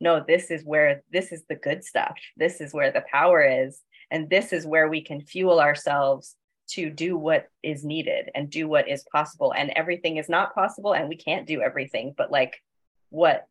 no 0.00 0.24
this 0.26 0.50
is 0.50 0.64
where 0.64 1.02
this 1.12 1.32
is 1.32 1.44
the 1.48 1.56
good 1.56 1.84
stuff. 1.84 2.16
This 2.36 2.60
is 2.60 2.72
where 2.72 2.92
the 2.92 3.04
power 3.10 3.42
is. 3.42 3.80
And 4.10 4.30
this 4.30 4.52
is 4.52 4.66
where 4.66 4.88
we 4.88 5.02
can 5.02 5.20
fuel 5.20 5.60
ourselves 5.60 6.34
to 6.70 6.90
do 6.90 7.16
what 7.16 7.48
is 7.62 7.84
needed 7.84 8.30
and 8.34 8.50
do 8.50 8.68
what 8.68 8.88
is 8.88 9.04
possible. 9.10 9.52
And 9.56 9.70
everything 9.70 10.16
is 10.16 10.28
not 10.28 10.54
possible 10.54 10.92
and 10.94 11.08
we 11.08 11.16
can't 11.16 11.46
do 11.46 11.60
everything 11.62 12.14
but 12.16 12.30
like 12.30 12.62
what 13.10 13.46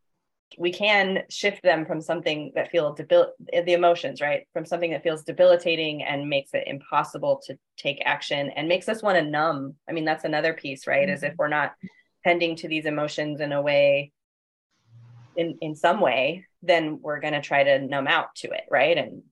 we 0.58 0.72
can 0.72 1.24
shift 1.30 1.62
them 1.62 1.86
from 1.86 2.00
something 2.00 2.54
that 2.56 2.72
feels 2.72 2.96
debil 2.96 3.34
the 3.52 3.74
emotions 3.74 4.22
right? 4.22 4.48
From 4.54 4.66
something 4.66 4.92
that 4.92 5.04
feels 5.04 5.24
debilitating 5.24 6.04
and 6.04 6.30
makes 6.30 6.54
it 6.54 6.68
impossible 6.68 7.42
to 7.48 7.58
take 7.76 8.02
action 8.06 8.50
and 8.52 8.68
makes 8.68 8.88
us 8.88 9.04
want 9.04 9.18
to 9.18 9.30
numb. 9.30 9.76
I 9.90 9.92
mean 9.92 10.06
that's 10.06 10.24
another 10.24 10.54
piece 10.54 10.88
right? 10.88 11.08
Mm-hmm. 11.08 11.16
is 11.16 11.24
if 11.24 11.34
we're 11.38 11.50
not 11.50 11.74
tending 12.24 12.56
to 12.58 12.68
these 12.68 12.86
emotions 12.86 13.42
in 13.42 13.52
a 13.52 13.62
way 13.62 14.12
in 15.38 15.58
in 15.62 15.76
some 15.76 16.02
way 16.02 16.46
then 16.62 17.00
we're 17.02 17.20
going 17.20 17.34
to 17.34 17.42
try 17.42 17.64
to 17.64 17.80
numb 17.80 18.08
out 18.08 18.36
to 18.36 18.50
it 18.50 18.64
right 18.70 18.98
and 18.98 19.24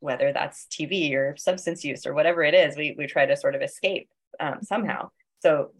whether 0.00 0.32
that's 0.32 0.66
tv 0.66 1.14
or 1.14 1.36
substance 1.36 1.84
use 1.84 2.06
or 2.06 2.14
whatever 2.14 2.42
it 2.42 2.54
is 2.54 2.76
we 2.76 2.94
we 2.96 3.06
try 3.06 3.26
to 3.26 3.36
sort 3.36 3.54
of 3.54 3.62
escape 3.62 4.08
um, 4.40 4.58
somehow 4.62 5.10
so 5.40 5.70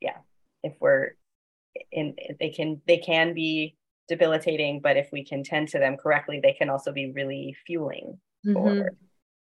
yeah 0.00 0.18
if 0.62 0.74
we're 0.80 1.10
in 1.90 2.14
they 2.38 2.50
can 2.50 2.80
they 2.86 2.98
can 2.98 3.34
be 3.34 3.76
debilitating, 4.08 4.80
but 4.80 4.96
if 4.96 5.08
we 5.12 5.24
can 5.24 5.42
tend 5.42 5.68
to 5.68 5.78
them 5.78 5.96
correctly, 5.96 6.40
they 6.40 6.52
can 6.52 6.68
also 6.68 6.92
be 6.92 7.12
really 7.12 7.56
fueling 7.66 8.18
mm-hmm. 8.46 8.52
for 8.52 8.90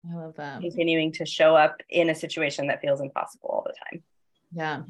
I 0.10 0.16
love 0.16 0.36
that. 0.36 0.62
Continuing 0.62 1.12
to 1.14 1.26
show 1.26 1.56
up 1.56 1.78
in 1.89 2.10
a 2.10 2.16
situation 2.16 2.68
that 2.68 2.82
feels 2.82 3.02
impossible 3.02 3.50
all 3.50 3.66
the 3.66 3.74
time. 3.74 4.04
Yeah. 4.54 4.84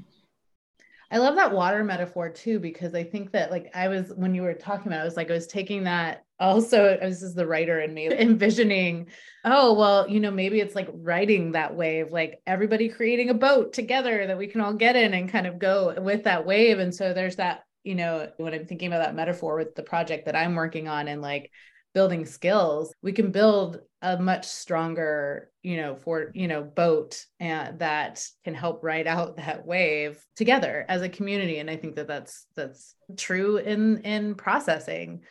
I 1.12 1.18
love 1.18 1.36
that 1.36 1.54
water 1.54 1.84
metaphor 1.84 2.30
too, 2.30 2.60
because 2.60 2.94
I 2.94 3.04
think 3.04 3.32
that 3.32 3.52
like 3.52 3.72
I 3.74 3.88
was 3.88 4.12
when 4.16 4.34
you 4.34 4.42
were 4.42 4.54
talking 4.54 4.88
about, 4.88 5.00
it, 5.00 5.02
I 5.02 5.06
was 5.06 5.18
like, 5.18 5.30
I 5.30 5.34
was 5.34 5.48
taking 5.48 5.84
that 5.84 6.24
also, 6.40 6.98
this 7.02 7.22
is 7.22 7.34
the 7.34 7.48
writer 7.48 7.80
in 7.80 7.94
me 7.94 8.08
envisioning, 8.12 9.08
oh, 9.44 9.74
well, 9.74 10.10
you 10.10 10.20
know, 10.20 10.32
maybe 10.32 10.60
it's 10.60 10.76
like 10.76 10.90
riding 10.94 11.54
that 11.54 11.76
wave, 11.76 12.12
like 12.12 12.42
everybody 12.46 12.90
creating 12.90 13.30
a 13.30 13.34
boat 13.34 13.74
together 13.74 14.28
that 14.28 14.38
we 14.38 14.48
can 14.48 14.62
all 14.62 14.74
get 14.74 14.96
in 14.96 15.14
and 15.14 15.32
kind 15.32 15.48
of 15.48 15.60
go 15.60 15.94
with 16.02 16.24
that 16.24 16.46
wave. 16.46 16.80
And 16.80 16.94
so 16.94 17.14
there's 17.14 17.38
that 17.38 17.64
you 17.86 17.94
know, 17.94 18.28
when 18.38 18.54
I'm 18.54 18.66
thinking 18.66 18.88
about 18.88 19.06
that 19.06 19.16
metaphor 19.16 19.56
with 19.56 19.76
the 19.76 19.84
project 19.84 20.26
that 20.26 20.36
I'm 20.36 20.56
working 20.56 20.88
on 20.88 21.08
and 21.08 21.22
like 21.22 21.52
building 21.94 22.26
skills, 22.26 22.94
we 23.02 23.14
can 23.14 23.32
build 23.32 23.80
a 24.06 24.22
much 24.22 24.46
stronger, 24.46 25.50
you 25.64 25.78
know, 25.78 25.96
for, 25.96 26.32
you 26.36 26.48
know, 26.48 26.62
boat 26.62 27.26
and 27.40 27.80
that 27.80 28.24
can 28.44 28.54
help 28.54 28.84
ride 28.84 29.08
out 29.08 29.36
that 29.38 29.66
wave 29.66 30.24
together 30.36 30.86
as 30.88 31.02
a 31.02 31.10
community. 31.10 31.58
And 31.58 31.70
I 31.70 31.76
think 31.76 31.96
that 31.96 32.08
that's, 32.08 32.46
that's 32.56 32.96
true 33.18 33.58
in, 33.58 33.98
in 34.04 34.36
processing 34.36 35.24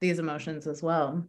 these 0.00 0.18
emotions 0.18 0.66
as 0.66 0.82
well. 0.82 1.26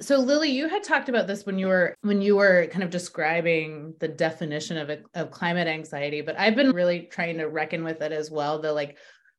So 0.00 0.18
Lilly, 0.18 0.50
you 0.50 0.68
had 0.68 0.84
talked 0.84 1.08
about 1.08 1.26
this 1.26 1.44
when 1.44 1.58
you 1.58 1.66
were 1.66 1.92
when 2.02 2.22
you 2.22 2.36
were 2.36 2.68
kind 2.70 2.84
of 2.84 2.90
describing 2.90 3.94
the 3.98 4.06
definition 4.06 4.76
of 4.76 4.90
a, 4.90 4.98
of 5.14 5.32
climate 5.32 5.66
anxiety, 5.66 6.20
but 6.20 6.38
I've 6.38 6.54
been 6.54 6.70
really 6.70 7.08
trying 7.10 7.38
to 7.38 7.46
reckon 7.46 7.82
with 7.82 8.00
it 8.00 8.12
as 8.12 8.30
well. 8.30 8.60
The 8.60 8.72
like 8.72 8.96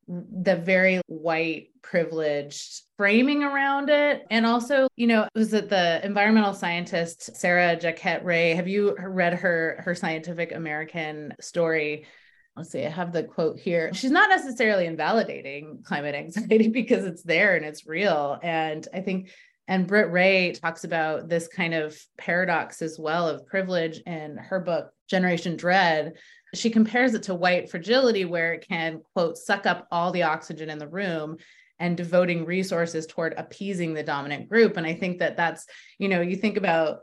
the 0.10 0.56
very 0.56 1.02
white 1.06 1.68
privileged 1.84 2.82
framing 2.98 3.44
around 3.44 3.90
it. 3.90 4.26
And 4.32 4.46
also 4.46 4.88
you 4.96 5.08
know 5.08 5.28
was 5.36 5.54
it 5.54 5.70
the 5.70 6.04
environmental 6.04 6.54
scientist 6.54 7.36
sarah 7.36 7.78
jaquette 7.78 8.24
ray? 8.24 8.56
Have 8.56 8.68
you 8.68 8.96
read 8.98 9.34
her 9.36 9.82
her 9.86 9.94
scientific 9.94 10.52
american 10.52 11.34
story? 11.40 12.06
Let's 12.56 12.72
see 12.72 12.86
i 12.86 12.90
have 12.90 13.14
the 13.14 13.24
quote 13.24 13.60
here. 13.60 13.94
She's 13.94 14.12
not 14.12 14.30
necessarily 14.30 14.88
invalidating 14.88 15.84
climate 15.84 16.16
anxiety 16.16 16.68
because 16.74 17.06
it's 17.06 17.24
there 17.24 17.56
and 17.56 17.66
it's 17.66 17.86
real. 17.86 18.40
And 18.42 18.88
i 18.94 19.02
think 19.02 19.30
and 19.70 19.86
Britt 19.86 20.10
Wray 20.10 20.54
talks 20.54 20.84
about 20.84 21.30
this 21.30 21.48
kind 21.48 21.76
of 21.76 21.96
paradox 22.18 22.82
as 22.82 22.98
well 22.98 23.30
of 23.30 23.46
privilege 23.46 24.00
in 24.00 24.36
her 24.38 24.60
book, 24.60 24.90
Generation 25.08 25.58
Dread, 25.58 26.14
she 26.54 26.70
compares 26.70 27.14
it 27.14 27.24
to 27.24 27.36
white 27.36 27.70
fragility, 27.70 28.26
where 28.26 28.54
it 28.54 28.68
can, 28.68 29.02
quote, 29.14 29.38
suck 29.38 29.66
up 29.66 29.88
all 29.92 30.12
the 30.12 30.24
oxygen 30.24 30.70
in 30.70 30.80
the 30.80 30.88
room 30.88 31.38
and 31.80 31.96
devoting 31.96 32.46
resources 32.46 33.08
toward 33.08 33.34
appeasing 33.38 33.94
the 33.94 34.04
dominant 34.04 34.50
group. 34.50 34.78
And 34.78 34.86
I 34.86 34.94
think 34.94 35.20
that 35.20 35.38
that's, 35.38 35.66
you 35.98 36.10
know, 36.10 36.22
you 36.22 36.36
think 36.36 36.58
about, 36.58 37.00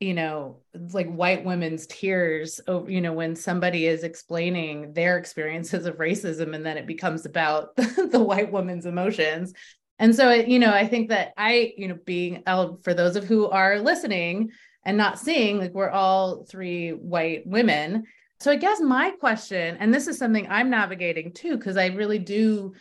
you 0.00 0.14
know, 0.14 0.60
like 0.92 1.10
white 1.10 1.44
women's 1.44 1.86
tears 1.86 2.60
you 2.88 3.00
know, 3.00 3.12
when 3.12 3.36
somebody 3.36 3.86
is 3.86 4.02
explaining 4.02 4.92
their 4.92 5.16
experiences 5.16 5.86
of 5.86 5.96
racism 5.96 6.54
and 6.54 6.66
then 6.66 6.76
it 6.76 6.86
becomes 6.86 7.24
about 7.24 7.74
the 7.76 8.22
white 8.22 8.52
woman's 8.52 8.86
emotions. 8.86 9.54
And 9.98 10.14
so, 10.14 10.32
you 10.32 10.58
know, 10.58 10.72
I 10.72 10.86
think 10.88 11.10
that 11.10 11.32
I, 11.36 11.72
you 11.76 11.88
know, 11.88 11.98
being 12.04 12.42
for 12.82 12.92
those 12.92 13.16
of 13.16 13.24
who 13.24 13.48
are 13.48 13.78
listening 13.78 14.50
and 14.84 14.96
not 14.96 15.18
seeing, 15.18 15.58
like 15.58 15.72
we're 15.72 15.90
all 15.90 16.44
three 16.44 16.90
white 16.90 17.46
women 17.46 18.04
so 18.42 18.50
I 18.50 18.56
guess 18.56 18.80
my 18.80 19.12
question, 19.12 19.76
and 19.78 19.94
this 19.94 20.08
is 20.08 20.18
something 20.18 20.48
I'm 20.50 20.68
navigating 20.68 21.32
too, 21.32 21.56
because 21.56 21.76
I 21.76 21.86
really 21.86 22.18
do 22.18 22.74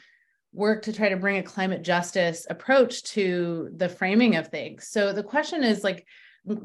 work 0.53 0.82
to 0.84 0.93
try 0.93 1.09
to 1.09 1.18
bring 1.18 1.38
a 1.38 1.43
climate 1.43 1.84
justice 1.84 2.47
approach 2.49 3.03
to 3.03 3.70
the 3.76 3.88
framing 3.88 4.36
of 4.36 4.47
things. 4.47 4.88
So 4.88 5.14
the 5.14 5.24
question 5.24 5.64
is 5.64 5.84
like, 5.84 6.05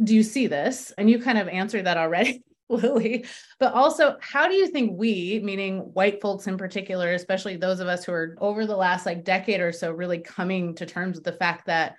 do 0.03 0.15
you 0.15 0.23
see 0.23 0.47
this? 0.47 0.93
And 0.97 1.11
you 1.11 1.21
kind 1.21 1.37
of 1.37 1.47
answered 1.49 1.85
that 1.85 1.99
already. 1.99 2.43
Lilly, 2.69 3.25
but 3.61 3.75
also, 3.75 4.17
how 4.21 4.49
do 4.49 4.55
you 4.55 4.67
think 4.67 4.99
we, 4.99 5.41
meaning 5.45 5.79
white 5.93 6.21
folks 6.21 6.49
in 6.49 6.59
particular, 6.59 7.13
especially 7.13 7.57
those 7.57 7.79
of 7.79 7.87
us 7.87 8.05
who 8.05 8.11
are 8.11 8.37
over 8.41 8.67
the 8.67 8.75
last 8.75 9.07
like 9.07 9.25
decade 9.25 9.61
or 9.61 9.71
so, 9.71 9.93
really 9.93 10.19
coming 10.19 10.75
to 10.75 10.85
terms 10.85 11.15
with 11.15 11.25
the 11.25 11.31
fact 11.31 11.67
that 11.67 11.95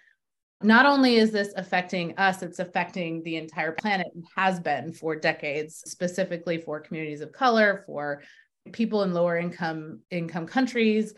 not 0.64 0.86
only 0.86 1.18
is 1.18 1.32
this 1.32 1.54
affecting 1.56 2.18
us, 2.18 2.42
it's 2.42 2.60
affecting 2.60 3.22
the 3.24 3.36
entire 3.36 3.72
planet 3.72 4.08
and 4.16 4.26
has 4.36 4.60
been 4.60 4.92
for 4.92 5.16
decades, 5.16 5.84
specifically 5.86 6.58
for 6.58 6.80
communities 6.80 7.22
of 7.22 7.32
color, 7.32 7.84
for 7.86 8.24
people 8.72 9.04
in 9.04 9.14
lower 9.14 9.38
income 9.38 10.00
income 10.10 10.48
countries. 10.48 11.14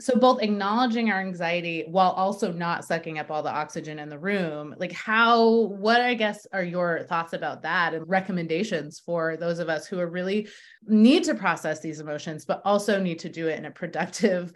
So 0.00 0.16
both 0.16 0.42
acknowledging 0.42 1.10
our 1.10 1.20
anxiety 1.20 1.84
while 1.86 2.10
also 2.10 2.52
not 2.52 2.84
sucking 2.84 3.18
up 3.18 3.30
all 3.30 3.44
the 3.44 3.52
oxygen 3.52 4.00
in 4.00 4.08
the 4.08 4.18
room. 4.18 4.74
Like 4.76 4.92
how 4.92 5.66
what 5.66 6.00
I 6.00 6.14
guess 6.14 6.46
are 6.52 6.64
your 6.64 7.04
thoughts 7.04 7.32
about 7.32 7.62
that 7.62 7.94
and 7.94 8.08
recommendations 8.08 8.98
for 8.98 9.36
those 9.36 9.60
of 9.60 9.68
us 9.68 9.86
who 9.86 10.00
are 10.00 10.10
really 10.10 10.48
need 10.86 11.22
to 11.24 11.34
process 11.34 11.80
these 11.80 12.00
emotions 12.00 12.44
but 12.44 12.60
also 12.64 13.00
need 13.00 13.20
to 13.20 13.28
do 13.28 13.46
it 13.46 13.58
in 13.58 13.66
a 13.66 13.70
productive 13.70 14.52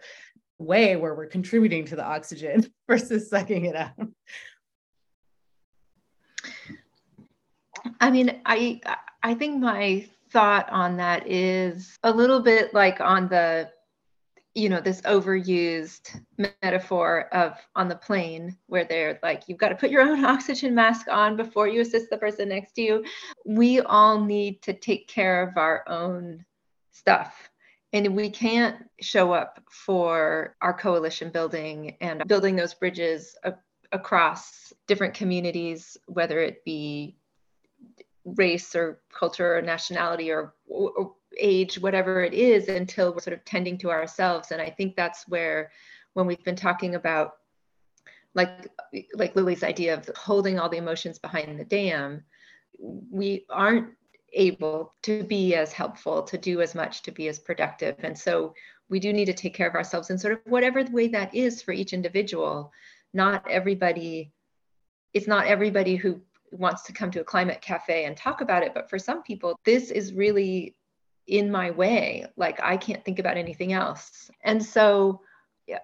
way 0.59 0.95
where 0.95 1.15
we're 1.15 1.25
contributing 1.25 1.85
to 1.85 1.95
the 1.95 2.05
oxygen 2.05 2.71
versus 2.87 3.29
sucking 3.29 3.65
it 3.65 3.75
out. 3.75 3.93
I 7.99 8.11
mean, 8.11 8.41
I 8.45 8.81
I 9.23 9.33
think 9.33 9.59
my 9.59 10.07
thought 10.31 10.69
on 10.69 10.97
that 10.97 11.27
is 11.27 11.97
a 12.03 12.11
little 12.11 12.41
bit 12.41 12.73
like 12.73 13.01
on 13.01 13.27
the 13.29 13.71
you 14.55 14.67
know 14.67 14.81
this 14.81 15.01
overused 15.01 16.19
metaphor 16.61 17.29
of 17.33 17.53
on 17.75 17.87
the 17.87 17.95
plane 17.95 18.57
where 18.67 18.83
they're 18.83 19.19
like 19.23 19.43
you've 19.47 19.57
got 19.57 19.69
to 19.69 19.75
put 19.75 19.89
your 19.89 20.01
own 20.01 20.25
oxygen 20.33 20.75
mask 20.75 21.07
on 21.09 21.35
before 21.35 21.67
you 21.67 21.81
assist 21.81 22.09
the 22.09 22.17
person 22.17 22.49
next 22.49 22.73
to 22.73 22.81
you 22.81 23.05
we 23.45 23.79
all 23.81 24.19
need 24.19 24.61
to 24.61 24.73
take 24.73 25.07
care 25.07 25.43
of 25.43 25.57
our 25.57 25.87
own 25.87 26.43
stuff 26.91 27.49
and 27.93 28.15
we 28.15 28.29
can't 28.29 28.77
show 29.01 29.31
up 29.31 29.59
for 29.69 30.55
our 30.61 30.73
coalition 30.73 31.29
building 31.31 31.95
and 32.01 32.23
building 32.27 32.55
those 32.55 32.73
bridges 32.73 33.35
a- 33.43 33.53
across 33.91 34.71
different 34.87 35.13
communities, 35.13 35.97
whether 36.07 36.39
it 36.39 36.63
be 36.65 37.17
race 38.25 38.75
or 38.75 39.01
culture 39.11 39.57
or 39.57 39.61
nationality 39.61 40.31
or, 40.31 40.53
or, 40.67 41.15
age, 41.37 41.79
whatever 41.79 42.23
it 42.23 42.33
is, 42.33 42.67
until 42.67 43.13
we're 43.13 43.19
sort 43.19 43.37
of 43.37 43.45
tending 43.45 43.77
to 43.77 43.91
ourselves. 43.91 44.51
And 44.51 44.59
I 44.59 44.69
think 44.69 44.95
that's 44.95 45.27
where, 45.27 45.71
when 46.13 46.25
we've 46.25 46.43
been 46.43 46.55
talking 46.55 46.95
about, 46.95 47.33
like 48.33 48.67
like 49.13 49.35
Lilly's 49.35 49.63
idea 49.63 49.93
of 49.93 50.09
holding 50.17 50.59
all 50.59 50.69
the 50.69 50.77
emotions 50.77 51.19
behind 51.19 51.59
the 51.59 51.65
dam, 51.65 52.23
we 52.79 53.45
aren't 53.49 53.93
able 54.33 54.93
to 55.03 55.23
be 55.23 55.55
as 55.55 55.73
helpful, 55.73 56.23
to 56.23 56.37
do 56.37 56.61
as 56.61 56.75
much, 56.75 57.01
to 57.03 57.11
be 57.11 57.27
as 57.27 57.39
productive. 57.39 57.95
And 57.99 58.17
so 58.17 58.53
we 58.89 58.99
do 58.99 59.13
need 59.13 59.25
to 59.25 59.33
take 59.33 59.53
care 59.53 59.67
of 59.67 59.75
ourselves 59.75 60.09
in 60.09 60.17
sort 60.17 60.33
of 60.33 60.39
whatever 60.45 60.83
way 60.91 61.07
that 61.09 61.33
is 61.33 61.61
for 61.61 61.71
each 61.71 61.93
individual. 61.93 62.71
Not 63.13 63.49
everybody, 63.49 64.31
it's 65.13 65.27
not 65.27 65.47
everybody 65.47 65.95
who 65.95 66.21
wants 66.51 66.83
to 66.83 66.93
come 66.93 67.11
to 67.11 67.21
a 67.21 67.23
climate 67.23 67.61
cafe 67.61 68.05
and 68.05 68.15
talk 68.15 68.41
about 68.41 68.63
it 68.63 68.73
but 68.73 68.89
for 68.89 68.97
some 68.97 69.23
people 69.23 69.59
this 69.65 69.91
is 69.91 70.13
really 70.13 70.75
in 71.27 71.51
my 71.51 71.71
way 71.71 72.25
like 72.37 72.59
i 72.61 72.75
can't 72.75 73.05
think 73.05 73.19
about 73.19 73.37
anything 73.37 73.73
else 73.73 74.31
and 74.43 74.63
so 74.63 75.21
yeah, 75.67 75.79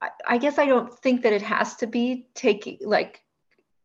I, 0.00 0.08
I 0.26 0.38
guess 0.38 0.58
i 0.58 0.66
don't 0.66 0.92
think 1.00 1.22
that 1.22 1.32
it 1.32 1.42
has 1.42 1.76
to 1.76 1.86
be 1.86 2.26
taking 2.34 2.78
like 2.82 3.22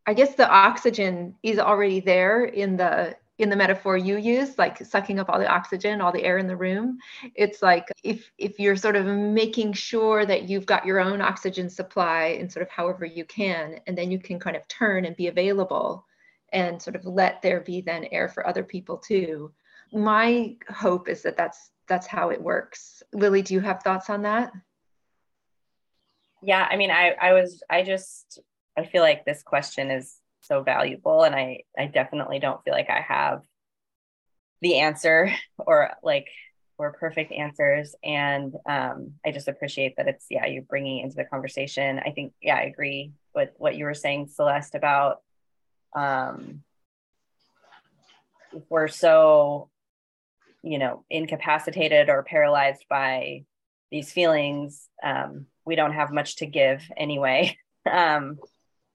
i 0.06 0.14
guess 0.14 0.36
the 0.36 0.50
oxygen 0.50 1.36
is 1.43 1.60
already 1.60 2.00
there 2.00 2.46
in 2.46 2.78
the 2.78 3.16
in 3.38 3.49
the 3.49 3.55
metaphor 3.55 3.97
you 3.97 4.17
use 4.17 4.57
like 4.57 4.77
sucking 4.77 5.19
up 5.19 5.29
all 5.29 5.39
the 5.39 5.47
oxygen 5.47 6.01
all 6.01 6.11
the 6.11 6.23
air 6.23 6.38
in 6.38 6.47
the 6.47 6.55
room 6.55 6.97
it's 7.33 7.61
like 7.61 7.91
if 8.03 8.31
if 8.38 8.59
you're 8.59 8.75
sort 8.75 8.95
of 8.95 9.05
making 9.05 9.73
sure 9.73 10.25
that 10.25 10.47
you've 10.47 10.65
got 10.65 10.86
your 10.86 10.99
own 10.99 11.21
oxygen 11.21 11.69
supply 11.69 12.38
and 12.39 12.51
sort 12.51 12.63
of 12.63 12.69
however 12.69 13.05
you 13.05 13.25
can 13.25 13.79
and 13.88 13.97
then 13.97 14.09
you 14.09 14.19
can 14.19 14.39
kind 14.39 14.55
of 14.55 14.67
turn 14.67 15.05
and 15.05 15.15
be 15.15 15.27
available 15.27 16.05
and 16.55 16.81
sort 16.81 16.95
of 16.95 17.05
let 17.05 17.41
there 17.41 17.59
be 17.59 17.81
then 17.81 18.05
air 18.11 18.29
for 18.29 18.47
other 18.47 18.63
people 18.63 18.97
too. 18.97 19.51
My 19.91 20.55
hope 20.69 21.09
is 21.09 21.21
that 21.23 21.38
that's 21.38 21.71
that's 21.88 22.07
how 22.07 22.29
it 22.29 22.41
works. 22.41 23.03
Lilly 23.13 23.41
do 23.41 23.53
you 23.53 23.59
have 23.59 23.83
thoughts 23.83 24.09
on 24.09 24.23
that? 24.23 24.51
Yeah 26.41 26.67
i 26.69 26.75
mean 26.75 26.91
i 26.91 27.15
i 27.19 27.33
was 27.33 27.63
i 27.71 27.81
just 27.81 28.39
i 28.77 28.86
feel 28.86 29.01
like 29.01 29.25
this 29.25 29.41
question 29.41 29.89
is 29.89 30.17
so 30.48 30.64
valuable 30.64 31.24
and 31.24 31.36
i 31.36 31.62
i 31.78 31.86
definitely 31.86 32.39
don't 32.39 32.64
feel 32.64 32.74
like 32.74 32.89
i 32.89 33.02
have 33.02 33.41
the 34.62 34.80
answer 34.80 35.32
or 35.58 35.91
like 36.04 36.28
or 36.78 36.91
perfect 36.91 37.32
answers. 37.32 37.96
And 38.04 38.54
um, 38.66 39.14
i 39.26 39.32
just 39.32 39.48
appreciate 39.48 39.96
that 39.98 40.08
it's 40.08 40.26
yeah 40.30 40.46
you're 40.46 40.64
bringing 40.64 41.00
into 41.00 41.16
the 41.16 41.24
conversation. 41.24 42.00
I 42.00 42.12
think 42.12 42.34
yeah 42.41 42.58
i 42.58 42.64
agree 42.64 43.14
with 43.34 43.50
what 43.58 43.76
you 43.76 43.86
were 43.86 43.93
saying 43.93 44.28
celeste 44.28 44.76
about 44.76 45.22
um, 45.96 46.64
we're 48.70 48.89
so 48.89 49.70
you 50.64 50.80
know 50.80 51.06
incapacitated 51.10 52.10
or 52.10 52.24
paralyzed 52.24 52.86
by 52.89 53.46
these 53.91 54.12
feelings 54.12 54.89
um, 55.04 55.46
we 55.66 55.76
don't 55.76 55.93
have 55.93 56.12
much 56.12 56.38
to 56.38 56.46
give 56.46 56.84
anyway. 56.98 57.58
Um, 57.88 58.39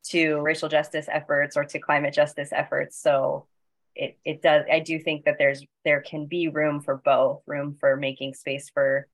to 0.09 0.41
racial 0.41 0.69
justice 0.69 1.07
efforts 1.11 1.57
or 1.57 1.65
to 1.65 1.79
climate 1.79 2.15
justice 2.15 2.51
efforts. 2.53 3.01
So 3.01 3.47
it 3.95 4.19
it 4.25 4.43
does 4.43 4.65
I 4.71 4.81
do 4.81 4.99
think 4.99 5.25
that 5.25 5.37
there's 5.39 5.65
there 5.85 6.01
can 6.01 6.27
be 6.27 6.49
room 6.49 6.81
for 6.81 6.97
both, 6.97 7.43
room 7.47 7.77
for 7.79 7.97
making 7.97 8.35
space 8.35 8.71
for 8.71 9.07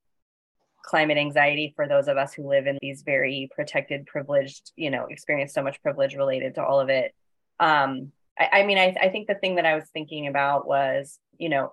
climate 0.82 1.18
anxiety 1.18 1.72
for 1.74 1.88
those 1.88 2.06
of 2.06 2.16
us 2.16 2.32
who 2.32 2.48
live 2.48 2.66
in 2.66 2.78
these 2.80 3.02
very 3.02 3.50
protected, 3.54 4.06
privileged, 4.06 4.70
you 4.76 4.90
know, 4.90 5.06
experience 5.06 5.52
so 5.52 5.62
much 5.62 5.82
privilege 5.82 6.14
related 6.14 6.54
to 6.54 6.64
all 6.64 6.78
of 6.78 6.88
it. 6.88 7.12
Um, 7.58 8.12
I, 8.38 8.60
I 8.60 8.62
mean, 8.62 8.78
I, 8.78 8.94
I 9.00 9.08
think 9.08 9.26
the 9.26 9.34
thing 9.34 9.56
that 9.56 9.66
I 9.66 9.74
was 9.74 9.88
thinking 9.92 10.28
about 10.28 10.66
was, 10.66 11.18
you 11.38 11.48
know, 11.48 11.72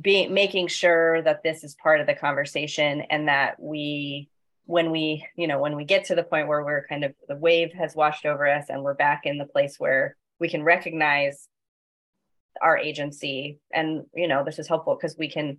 being 0.00 0.32
making 0.32 0.68
sure 0.68 1.22
that 1.22 1.42
this 1.42 1.62
is 1.62 1.76
part 1.76 2.00
of 2.00 2.06
the 2.06 2.14
conversation 2.14 3.02
and 3.02 3.28
that 3.28 3.60
we 3.60 4.28
when 4.66 4.90
we 4.90 5.26
you 5.36 5.46
know 5.46 5.58
when 5.58 5.76
we 5.76 5.84
get 5.84 6.04
to 6.04 6.14
the 6.14 6.22
point 6.22 6.48
where 6.48 6.64
we're 6.64 6.86
kind 6.86 7.04
of 7.04 7.14
the 7.28 7.36
wave 7.36 7.72
has 7.72 7.94
washed 7.94 8.24
over 8.24 8.48
us 8.48 8.66
and 8.68 8.82
we're 8.82 8.94
back 8.94 9.22
in 9.24 9.38
the 9.38 9.44
place 9.44 9.76
where 9.78 10.16
we 10.40 10.48
can 10.48 10.62
recognize 10.62 11.48
our 12.62 12.78
agency 12.78 13.58
and 13.72 14.04
you 14.14 14.28
know 14.28 14.44
this 14.44 14.58
is 14.58 14.68
helpful 14.68 14.94
because 14.94 15.16
we 15.18 15.28
can 15.28 15.58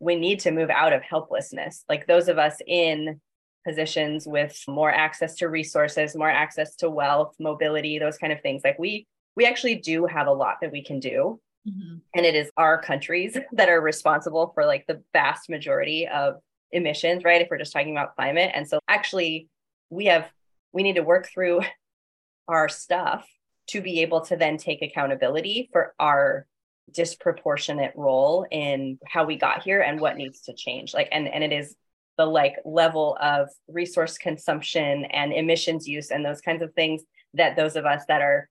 we 0.00 0.16
need 0.16 0.40
to 0.40 0.50
move 0.50 0.70
out 0.70 0.92
of 0.92 1.02
helplessness 1.02 1.84
like 1.88 2.06
those 2.06 2.28
of 2.28 2.38
us 2.38 2.56
in 2.66 3.20
positions 3.66 4.26
with 4.26 4.62
more 4.68 4.90
access 4.90 5.34
to 5.34 5.48
resources 5.48 6.16
more 6.16 6.30
access 6.30 6.76
to 6.76 6.88
wealth 6.88 7.34
mobility 7.38 7.98
those 7.98 8.16
kind 8.16 8.32
of 8.32 8.40
things 8.40 8.62
like 8.64 8.78
we 8.78 9.06
we 9.36 9.44
actually 9.44 9.74
do 9.74 10.06
have 10.06 10.26
a 10.26 10.32
lot 10.32 10.56
that 10.62 10.72
we 10.72 10.82
can 10.82 11.00
do 11.00 11.38
mm-hmm. 11.68 11.96
and 12.14 12.24
it 12.24 12.34
is 12.34 12.50
our 12.56 12.80
countries 12.80 13.36
that 13.52 13.68
are 13.68 13.80
responsible 13.80 14.52
for 14.54 14.64
like 14.64 14.86
the 14.86 15.02
vast 15.12 15.50
majority 15.50 16.06
of 16.06 16.36
emissions, 16.72 17.24
right? 17.24 17.42
If 17.42 17.48
we're 17.50 17.58
just 17.58 17.72
talking 17.72 17.92
about 17.92 18.14
climate. 18.16 18.50
And 18.54 18.68
so 18.68 18.80
actually 18.88 19.48
we 19.90 20.06
have 20.06 20.30
we 20.72 20.82
need 20.82 20.96
to 20.96 21.02
work 21.02 21.28
through 21.32 21.62
our 22.48 22.68
stuff 22.68 23.26
to 23.68 23.80
be 23.80 24.00
able 24.00 24.22
to 24.22 24.36
then 24.36 24.56
take 24.56 24.82
accountability 24.82 25.68
for 25.72 25.94
our 25.98 26.46
disproportionate 26.92 27.92
role 27.96 28.46
in 28.50 28.98
how 29.06 29.24
we 29.24 29.36
got 29.36 29.62
here 29.62 29.82
and 29.82 30.00
what 30.00 30.16
needs 30.16 30.40
to 30.42 30.54
change. 30.54 30.94
Like 30.94 31.08
and 31.12 31.28
and 31.28 31.44
it 31.44 31.52
is 31.52 31.74
the 32.16 32.26
like 32.26 32.56
level 32.64 33.16
of 33.20 33.48
resource 33.68 34.18
consumption 34.18 35.04
and 35.06 35.32
emissions 35.32 35.86
use 35.86 36.10
and 36.10 36.24
those 36.24 36.40
kinds 36.40 36.62
of 36.62 36.74
things 36.74 37.02
that 37.34 37.56
those 37.56 37.76
of 37.76 37.86
us 37.86 38.02
that 38.08 38.22
are 38.22 38.48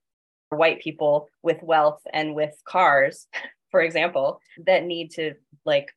white 0.50 0.80
people 0.80 1.28
with 1.44 1.62
wealth 1.62 2.02
and 2.14 2.34
with 2.34 2.56
cars 2.66 3.28
for 3.72 3.82
example 3.82 4.40
that 4.66 4.86
need 4.86 5.12
to 5.12 5.34
like 5.66 5.94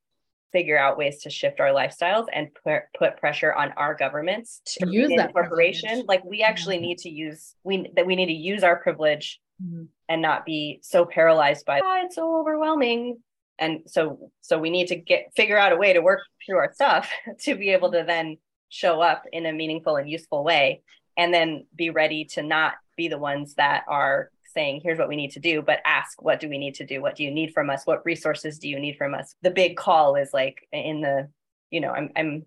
figure 0.53 0.79
out 0.79 0.99
ways 0.99 1.23
to 1.23 1.31
shift 1.31 1.61
our 1.61 1.71
lifestyles 1.71 2.27
and 2.33 2.49
put, 2.65 2.83
put 2.99 3.17
pressure 3.17 3.53
on 3.53 3.73
our 3.77 3.95
governments 3.95 4.63
to 4.67 4.89
use 4.89 5.13
that 5.17 5.33
corporation 5.33 5.89
privilege. 5.89 6.09
like 6.09 6.25
we 6.25 6.43
actually 6.43 6.77
mm-hmm. 6.77 6.87
need 6.87 6.99
to 6.99 7.11
use 7.11 7.55
we 7.65 7.91
that 7.97 8.07
we 8.07 8.17
need 8.17 8.27
to 8.27 8.33
use 8.33 8.63
our 8.63 8.77
privilege 8.77 9.41
mm-hmm. 9.63 9.85
and 10.09 10.23
not 10.23 10.45
be 10.45 10.81
so 10.83 11.05
paralyzed 11.05 11.65
by 11.65 11.81
oh, 11.83 12.03
it's 12.05 12.17
so 12.17 12.41
overwhelming 12.41 13.19
and 13.59 13.81
so 13.87 14.31
so 14.41 14.59
we 14.59 14.71
need 14.71 14.89
to 14.89 14.97
get 14.97 15.33
figure 15.37 15.59
out 15.59 15.73
a 15.73 15.77
way 15.77 15.93
to 15.93 16.01
work 16.01 16.21
through 16.45 16.59
our 16.59 16.73
stuff 16.73 17.11
to 17.41 17.55
be 17.55 17.71
able 17.71 17.93
to 17.93 18.05
then 18.07 18.37
show 18.69 19.01
up 19.01 19.25
in 19.33 19.47
a 19.47 19.53
meaningful 19.53 19.97
and 19.97 20.09
useful 20.09 20.45
way 20.45 20.83
and 21.17 21.35
then 21.35 21.67
be 21.75 21.91
ready 21.91 22.25
to 22.25 22.43
not 22.43 22.75
be 22.97 23.09
the 23.09 23.19
ones 23.19 23.55
that 23.55 23.85
are 23.89 24.31
saying 24.53 24.81
here's 24.83 24.99
what 24.99 25.09
we 25.09 25.17
need 25.17 25.31
to 25.33 25.41
do 25.41 25.63
but 25.63 25.81
ask 25.85 26.21
what 26.23 26.41
do 26.41 26.49
we 26.49 26.59
need 26.59 26.75
to 26.77 26.87
do? 26.87 27.01
What 27.01 27.17
do 27.17 27.25
you 27.25 27.31
need 27.31 27.53
from 27.53 27.71
us? 27.71 27.87
What 27.87 28.05
resources 28.05 28.59
do 28.59 28.69
you 28.69 28.79
need 28.79 28.97
from 28.97 29.15
us? 29.15 29.35
The 29.43 29.51
big 29.51 29.77
call 29.77 30.17
is 30.17 30.33
like 30.33 30.67
in 30.73 31.01
the 31.01 31.29
you 31.71 31.81
know 31.81 31.91
i'm 31.91 32.11
i'm 32.17 32.45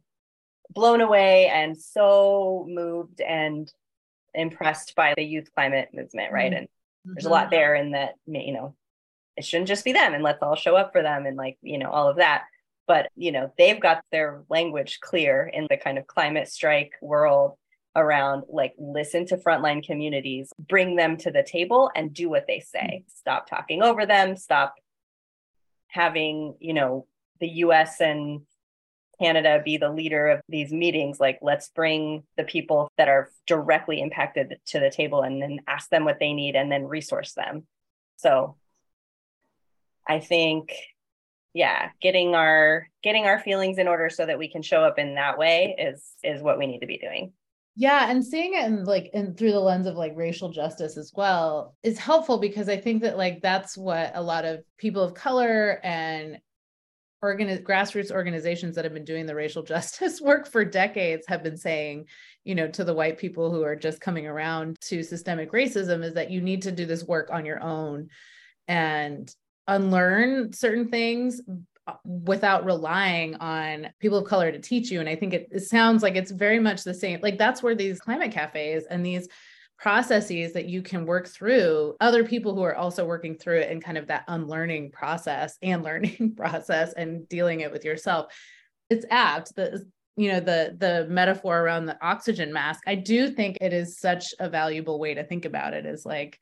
blown 0.69 1.01
away 1.01 1.47
and 1.47 1.77
so 1.77 2.65
moved 2.67 3.21
and 3.21 3.71
impressed 4.33 4.95
by 4.95 5.13
the 5.15 5.23
youth 5.23 5.49
climate 5.53 5.89
movement 5.93 6.31
right? 6.31 6.51
Mm-hmm. 6.51 6.57
and 6.59 6.67
there's 7.05 7.25
a 7.25 7.29
lot 7.29 7.51
there 7.51 7.75
in 7.75 7.91
that 7.91 8.15
you 8.25 8.53
know 8.53 8.75
it 9.35 9.45
shouldn't 9.45 9.67
just 9.67 9.85
be 9.85 9.93
them 9.93 10.13
and 10.13 10.23
let's 10.23 10.41
all 10.41 10.55
show 10.55 10.75
up 10.75 10.91
for 10.91 11.01
them 11.01 11.25
and 11.25 11.37
like 11.37 11.57
you 11.61 11.77
know 11.77 11.89
all 11.89 12.09
of 12.09 12.17
that. 12.17 12.43
But 12.87 13.09
you 13.15 13.31
know 13.31 13.51
they've 13.57 13.79
got 13.79 14.03
their 14.11 14.43
language 14.49 14.99
clear 14.99 15.49
in 15.51 15.67
the 15.69 15.77
kind 15.77 15.97
of 15.97 16.07
climate 16.07 16.47
strike 16.49 16.93
world 17.01 17.53
around 17.95 18.43
like 18.49 18.73
listen 18.77 19.25
to 19.27 19.37
frontline 19.37 19.85
communities, 19.85 20.51
bring 20.59 20.95
them 20.95 21.17
to 21.17 21.31
the 21.31 21.43
table 21.43 21.91
and 21.95 22.13
do 22.13 22.29
what 22.29 22.47
they 22.47 22.59
say. 22.59 23.03
Mm-hmm. 23.03 23.09
Stop 23.15 23.49
talking 23.49 23.83
over 23.83 24.05
them, 24.05 24.35
stop 24.35 24.75
having, 25.87 26.55
you 26.59 26.73
know, 26.73 27.05
the 27.39 27.49
US 27.49 28.01
and 28.01 28.41
Canada 29.21 29.61
be 29.63 29.77
the 29.77 29.89
leader 29.89 30.29
of 30.29 30.41
these 30.49 30.73
meetings. 30.73 31.19
Like, 31.19 31.39
let's 31.41 31.69
bring 31.69 32.23
the 32.35 32.43
people 32.43 32.89
that 32.97 33.07
are 33.07 33.29
directly 33.45 34.01
impacted 34.01 34.57
to 34.67 34.79
the 34.79 34.89
table 34.89 35.21
and 35.21 35.41
then 35.41 35.59
ask 35.67 35.89
them 35.89 36.03
what 36.03 36.19
they 36.19 36.33
need 36.33 36.55
and 36.55 36.71
then 36.71 36.85
resource 36.85 37.33
them. 37.33 37.67
So 38.17 38.55
I 40.07 40.19
think 40.19 40.73
yeah 41.53 41.89
getting 42.01 42.33
our 42.33 42.89
getting 43.03 43.25
our 43.25 43.39
feelings 43.39 43.77
in 43.77 43.87
order 43.87 44.09
so 44.09 44.25
that 44.25 44.39
we 44.39 44.49
can 44.49 44.63
show 44.63 44.83
up 44.83 44.97
in 44.97 45.15
that 45.15 45.37
way 45.37 45.75
is 45.77 46.03
is 46.23 46.41
what 46.41 46.57
we 46.57 46.65
need 46.65 46.79
to 46.79 46.87
be 46.87 46.97
doing 46.97 47.31
yeah, 47.75 48.11
and 48.11 48.23
seeing 48.23 48.53
it 48.53 48.65
in 48.65 48.83
like 48.83 49.09
and 49.13 49.35
through 49.35 49.51
the 49.51 49.59
lens 49.59 49.87
of 49.87 49.95
like 49.95 50.13
racial 50.15 50.49
justice 50.49 50.95
as 50.95 51.11
well 51.15 51.75
is 51.81 51.97
helpful 51.97 52.37
because 52.37 52.69
I 52.69 52.77
think 52.77 53.01
that 53.01 53.17
like 53.17 53.41
that's 53.41 53.75
what 53.75 54.11
a 54.13 54.21
lot 54.21 54.45
of 54.45 54.63
people 54.77 55.01
of 55.01 55.15
color 55.15 55.79
and 55.83 56.39
grassroots 57.23 58.11
organizations 58.11 58.75
that 58.75 58.83
have 58.83 58.93
been 58.93 59.05
doing 59.05 59.25
the 59.25 59.33
racial 59.33 59.63
justice 59.73 60.21
work 60.21 60.47
for 60.47 60.63
decades 60.63 61.25
have 61.27 61.41
been 61.41 61.57
saying, 61.57 62.05
you 62.43 62.53
know, 62.53 62.67
to 62.67 62.83
the 62.83 62.93
white 62.93 63.17
people 63.17 63.51
who 63.51 63.63
are 63.63 63.75
just 63.75 64.01
coming 64.01 64.27
around 64.27 64.77
to 64.81 65.01
systemic 65.01 65.51
racism 65.51 66.03
is 66.03 66.13
that 66.13 66.29
you 66.29 66.41
need 66.41 66.61
to 66.63 66.71
do 66.71 66.85
this 66.85 67.03
work 67.03 67.29
on 67.31 67.45
your 67.45 67.63
own 67.63 68.09
and 68.67 69.33
unlearn 69.67 70.51
certain 70.53 70.89
things 70.89 71.41
Uh, 71.85 71.95
without 72.05 72.63
relying 72.63 73.35
on 73.35 73.89
people 73.99 74.17
of 74.17 74.25
color 74.25 74.49
to 74.53 74.59
teach 74.59 74.89
you. 74.89 75.01
And 75.01 75.09
I 75.09 75.17
think 75.17 75.33
it, 75.33 75.49
it 75.51 75.63
sounds 75.63 76.01
like 76.01 76.15
it's 76.15 76.31
very 76.31 76.57
much 76.57 76.85
the 76.85 76.93
same. 76.93 77.19
Like 77.21 77.37
that's 77.37 77.61
where 77.61 77.75
these 77.75 77.99
climate 77.99 78.31
cafes 78.31 78.85
and 78.89 79.05
these 79.05 79.27
processes 79.77 80.53
that 80.53 80.69
you 80.69 80.81
can 80.81 81.05
work 81.05 81.27
through 81.27 81.97
other 81.99 82.23
people 82.23 82.55
who 82.55 82.61
are 82.61 82.77
also 82.77 83.05
working 83.05 83.35
through 83.35 83.59
it 83.59 83.69
and 83.69 83.83
kind 83.83 83.97
of 83.97 84.07
that 84.07 84.23
unlearning 84.29 84.91
process 84.91 85.57
and 85.61 85.83
learning 85.83 86.33
process 86.37 86.93
and 86.93 87.27
dealing 87.27 87.59
it 87.59 87.69
with 87.69 87.83
yourself 87.83 88.33
it's 88.89 89.05
apt 89.09 89.53
the 89.57 89.85
you 90.15 90.31
know 90.31 90.39
the 90.39 90.77
the 90.79 91.05
metaphor 91.09 91.59
around 91.59 91.85
the 91.85 91.97
oxygen 92.01 92.53
mask 92.53 92.81
i 92.87 92.95
do 92.95 93.29
think 93.29 93.57
it 93.59 93.73
is 93.73 93.99
such 93.99 94.33
a 94.39 94.47
valuable 94.47 94.99
way 94.99 95.13
to 95.13 95.23
think 95.25 95.43
about 95.43 95.73
it 95.73 95.85
is 95.85 96.05
like 96.05 96.39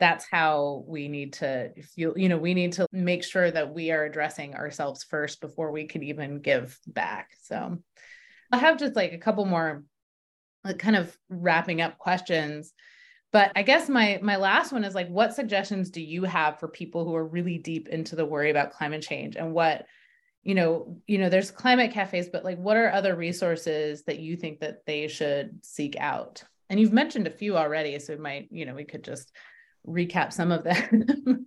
that's 0.00 0.26
how 0.30 0.84
we 0.88 1.08
need 1.08 1.34
to 1.34 1.70
feel 1.82 2.14
you 2.16 2.28
know 2.28 2.38
we 2.38 2.54
need 2.54 2.72
to 2.72 2.86
make 2.90 3.22
sure 3.22 3.50
that 3.50 3.72
we 3.72 3.90
are 3.90 4.04
addressing 4.04 4.54
ourselves 4.54 5.04
first 5.04 5.40
before 5.40 5.70
we 5.70 5.86
can 5.86 6.02
even 6.02 6.40
give 6.40 6.78
back 6.86 7.30
so 7.42 7.78
i 8.50 8.56
have 8.56 8.78
just 8.78 8.96
like 8.96 9.12
a 9.12 9.18
couple 9.18 9.44
more 9.44 9.84
like 10.64 10.78
kind 10.78 10.96
of 10.96 11.16
wrapping 11.28 11.80
up 11.80 11.98
questions 11.98 12.72
But 13.32 13.52
I 13.54 13.62
guess 13.62 13.88
my 13.88 14.18
my 14.22 14.36
last 14.36 14.72
one 14.72 14.84
is 14.84 14.94
like 14.94 15.08
what 15.08 15.34
suggestions 15.34 15.90
do 15.90 16.00
you 16.00 16.24
have 16.24 16.58
for 16.58 16.68
people 16.68 17.04
who 17.04 17.14
are 17.14 17.26
really 17.26 17.58
deep 17.58 17.88
into 17.88 18.16
the 18.16 18.26
worry 18.26 18.50
about 18.50 18.72
climate 18.72 19.02
change 19.02 19.36
and 19.36 19.52
what 19.54 19.86
you 20.42 20.54
know, 20.54 20.98
you 21.06 21.18
know 21.18 21.28
there's 21.28 21.50
climate 21.50 21.92
cafes 21.92 22.28
but 22.32 22.44
like 22.44 22.58
what 22.58 22.76
are 22.76 22.90
other 22.90 23.14
resources 23.14 24.02
that 24.04 24.20
you 24.20 24.36
think 24.36 24.60
that 24.60 24.84
they 24.86 25.06
should 25.06 25.64
seek 25.64 25.96
out? 25.98 26.42
And 26.68 26.80
you've 26.80 26.92
mentioned 26.92 27.26
a 27.26 27.30
few 27.30 27.56
already 27.56 27.98
so 27.98 28.14
we 28.14 28.20
might, 28.20 28.48
you 28.50 28.64
know, 28.64 28.74
we 28.74 28.84
could 28.84 29.04
just 29.04 29.30
recap 29.86 30.32
some 30.32 30.52
of 30.52 30.64
them. 30.64 31.46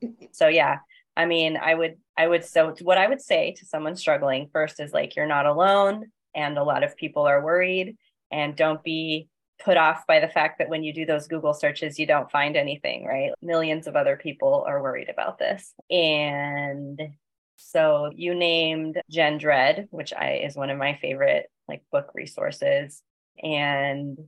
so 0.32 0.48
yeah, 0.48 0.78
I 1.16 1.26
mean, 1.26 1.56
I 1.56 1.74
would 1.74 1.96
I 2.16 2.26
would 2.26 2.44
so 2.44 2.74
what 2.82 2.98
I 2.98 3.08
would 3.08 3.20
say 3.20 3.54
to 3.58 3.66
someone 3.66 3.96
struggling 3.96 4.48
first 4.52 4.80
is 4.80 4.92
like 4.92 5.16
you're 5.16 5.26
not 5.26 5.46
alone 5.46 6.06
and 6.34 6.58
a 6.58 6.64
lot 6.64 6.84
of 6.84 6.96
people 6.96 7.22
are 7.24 7.44
worried 7.44 7.96
and 8.30 8.56
don't 8.56 8.82
be 8.82 9.28
put 9.64 9.76
off 9.76 10.06
by 10.06 10.20
the 10.20 10.28
fact 10.28 10.58
that 10.58 10.68
when 10.68 10.82
you 10.82 10.92
do 10.92 11.04
those 11.04 11.26
Google 11.26 11.54
searches, 11.54 11.98
you 11.98 12.06
don't 12.06 12.30
find 12.30 12.56
anything, 12.56 13.04
right? 13.04 13.32
Millions 13.42 13.86
of 13.86 13.96
other 13.96 14.16
people 14.16 14.64
are 14.66 14.82
worried 14.82 15.08
about 15.08 15.38
this. 15.38 15.74
And 15.90 17.00
so 17.56 18.12
you 18.14 18.34
named 18.34 19.00
Gen 19.10 19.38
Dread, 19.38 19.88
which 19.90 20.12
I 20.12 20.42
is 20.44 20.56
one 20.56 20.70
of 20.70 20.78
my 20.78 20.96
favorite 21.00 21.50
like 21.66 21.82
book 21.90 22.12
resources. 22.14 23.02
And 23.42 24.18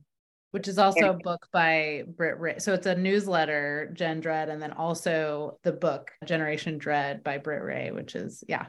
which 0.51 0.67
is 0.67 0.77
also 0.77 1.11
a 1.11 1.13
book 1.13 1.47
by 1.51 2.03
Britt 2.07 2.39
Wray. 2.39 2.59
So 2.59 2.73
it's 2.73 2.87
a 2.87 2.95
newsletter, 2.95 3.91
Gen 3.93 4.19
Dread, 4.19 4.49
and 4.49 4.61
then 4.61 4.73
also 4.73 5.59
the 5.63 5.71
book 5.71 6.11
Generation 6.25 6.77
Dread 6.77 7.23
by 7.23 7.37
Britt 7.37 7.63
Wray, 7.63 7.91
which 7.91 8.15
is 8.15 8.43
yeah. 8.47 8.67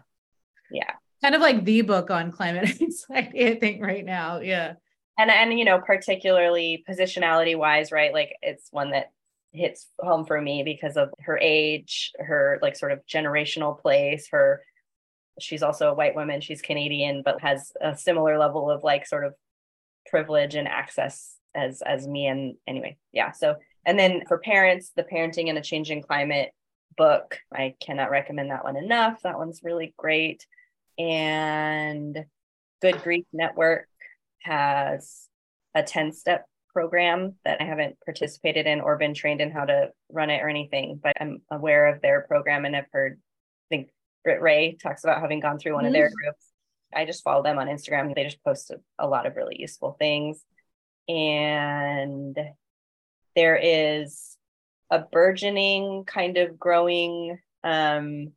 Yeah. 0.70 0.92
Kind 1.22 1.34
of 1.34 1.40
like 1.40 1.64
the 1.64 1.82
book 1.82 2.10
on 2.10 2.32
climate 2.32 2.68
anxiety, 2.80 3.46
I 3.46 3.58
think, 3.58 3.82
right 3.82 4.04
now. 4.04 4.40
Yeah 4.40 4.74
and 5.18 5.30
and 5.30 5.58
you 5.58 5.64
know 5.64 5.80
particularly 5.80 6.84
positionality 6.88 7.56
wise 7.56 7.92
right 7.92 8.12
like 8.12 8.36
it's 8.42 8.68
one 8.70 8.90
that 8.90 9.10
hits 9.52 9.88
home 9.98 10.24
for 10.24 10.40
me 10.40 10.62
because 10.62 10.96
of 10.96 11.10
her 11.20 11.38
age 11.38 12.12
her 12.18 12.58
like 12.62 12.76
sort 12.76 12.92
of 12.92 13.04
generational 13.06 13.78
place 13.78 14.28
her 14.30 14.62
she's 15.40 15.62
also 15.62 15.90
a 15.90 15.94
white 15.94 16.14
woman 16.14 16.40
she's 16.40 16.62
canadian 16.62 17.22
but 17.24 17.40
has 17.40 17.72
a 17.80 17.96
similar 17.96 18.38
level 18.38 18.70
of 18.70 18.82
like 18.82 19.06
sort 19.06 19.24
of 19.24 19.34
privilege 20.08 20.54
and 20.54 20.68
access 20.68 21.36
as 21.54 21.82
as 21.82 22.06
me 22.06 22.26
and 22.26 22.54
anyway 22.66 22.96
yeah 23.12 23.32
so 23.32 23.56
and 23.84 23.98
then 23.98 24.22
for 24.26 24.38
parents 24.38 24.92
the 24.96 25.04
parenting 25.04 25.48
in 25.48 25.56
a 25.56 25.62
changing 25.62 26.02
climate 26.02 26.50
book 26.96 27.38
i 27.52 27.74
cannot 27.80 28.10
recommend 28.10 28.50
that 28.50 28.64
one 28.64 28.76
enough 28.76 29.20
that 29.22 29.38
one's 29.38 29.60
really 29.62 29.94
great 29.96 30.46
and 30.98 32.24
good 32.80 33.00
grief 33.02 33.24
network 33.32 33.86
has 34.40 35.28
a 35.74 35.82
10 35.82 36.12
step 36.12 36.46
program 36.72 37.34
that 37.44 37.60
I 37.60 37.64
haven't 37.64 37.96
participated 38.04 38.66
in 38.66 38.80
or 38.80 38.96
been 38.96 39.14
trained 39.14 39.40
in 39.40 39.50
how 39.50 39.64
to 39.64 39.90
run 40.10 40.30
it 40.30 40.42
or 40.42 40.48
anything, 40.48 40.98
but 41.02 41.12
I'm 41.20 41.42
aware 41.50 41.86
of 41.86 42.00
their 42.00 42.22
program 42.22 42.64
and 42.64 42.74
I've 42.74 42.86
heard, 42.92 43.18
I 43.20 43.66
think 43.68 43.90
Britt 44.24 44.40
Wray 44.40 44.76
talks 44.82 45.04
about 45.04 45.20
having 45.20 45.40
gone 45.40 45.58
through 45.58 45.74
one 45.74 45.84
mm-hmm. 45.84 45.88
of 45.88 45.92
their 45.92 46.08
mm. 46.08 46.14
groups. 46.14 46.46
I 46.94 47.04
just 47.04 47.22
follow 47.22 47.42
them 47.42 47.58
on 47.58 47.68
Instagram. 47.68 48.14
They 48.14 48.24
just 48.24 48.42
post 48.44 48.70
a, 48.70 48.76
a 48.98 49.08
lot 49.08 49.26
of 49.26 49.36
really 49.36 49.56
useful 49.58 49.96
things. 49.98 50.44
And 51.08 52.38
there 53.34 53.56
is 53.56 54.36
a 54.90 55.00
burgeoning 55.00 56.04
kind 56.04 56.36
of 56.36 56.58
growing 56.58 57.38
um, 57.64 58.32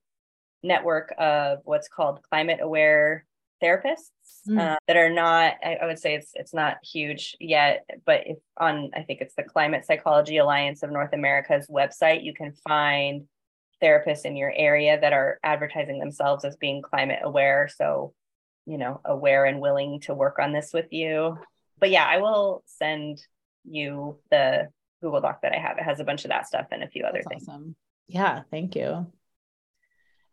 network 0.64 1.14
of 1.18 1.60
what's 1.64 1.88
called 1.88 2.24
climate 2.30 2.60
aware 2.62 3.26
therapists 3.62 4.10
mm. 4.48 4.60
uh, 4.60 4.78
that 4.88 4.98
are 4.98 5.10
not 5.10 5.54
I, 5.64 5.76
I, 5.82 5.86
would 5.86 6.00
say 6.00 6.16
it's 6.16 6.32
it's 6.34 6.54
not 6.54 6.78
huge 6.84 7.38
yet 7.40 7.86
but 8.06 8.22
if 8.26 8.38
on 8.58 8.92
i 8.94 9.02
think 9.02 9.22
it's 9.22 9.36
the 9.36 9.44
climate 9.44 9.86
psychology 9.86 10.38
alliance 10.38 10.84
of 10.84 10.92
north 10.92 11.14
america's 11.14 11.68
website 11.68 12.24
you 12.24 12.34
can 12.34 12.54
find 12.68 13.28
therapists 13.82 14.26
in 14.26 14.36
your 14.36 14.52
area 14.54 15.00
that 15.00 15.14
are 15.14 15.40
advertising 15.44 16.00
themselves 16.00 16.44
as 16.44 16.58
being 16.58 16.82
climate 16.82 17.20
aware 17.24 17.70
so 17.74 18.14
you 18.66 18.78
know 18.78 19.00
aware 19.06 19.46
and 19.46 19.62
willing 19.62 20.02
to 20.02 20.14
work 20.14 20.38
on 20.40 20.52
this 20.52 20.72
with 20.74 20.92
you 20.92 21.38
but 21.80 21.90
yeah 21.90 22.06
i 22.06 22.18
will 22.18 22.64
send 22.66 23.22
you 23.64 24.20
the 24.32 24.68
google 25.02 25.22
doc 25.22 25.42
that 25.42 25.54
i 25.54 25.58
have 25.58 25.78
it 25.78 25.84
has 25.84 26.00
a 26.00 26.04
bunch 26.04 26.24
of 26.26 26.30
that 26.30 26.48
stuff 26.48 26.68
and 26.72 26.84
a 26.84 26.88
few 26.88 27.04
other 27.04 27.20
That's 27.24 27.28
things 27.28 27.48
awesome. 27.50 27.76
yeah 28.08 28.42
thank 28.52 28.76
you 28.76 29.08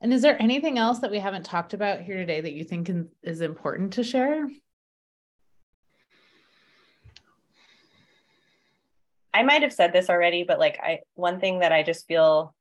and 0.03 0.12
is 0.12 0.20
there 0.20 0.40
anything 0.43 0.78
else 0.78 0.99
that 0.99 1.12
we 1.12 1.20
haven't 1.20 1.45
talked 1.45 1.74
about 1.74 2.01
here 2.01 2.16
today 2.16 2.40
that 2.40 2.55
you 2.55 2.64
think 2.64 2.90
is 3.22 3.40
important 3.40 3.93
to 3.93 4.03
share? 4.03 4.49
I 9.32 9.45
might 9.45 9.62
have 9.62 9.72
said 9.72 9.93
this 9.93 10.11
already, 10.11 10.43
but 10.43 10.59
like 10.59 10.78
I 10.82 10.99
one 11.14 11.38
thing 11.38 11.61
that 11.61 11.70
I 11.70 11.84
just 11.84 12.09
feel 12.09 12.53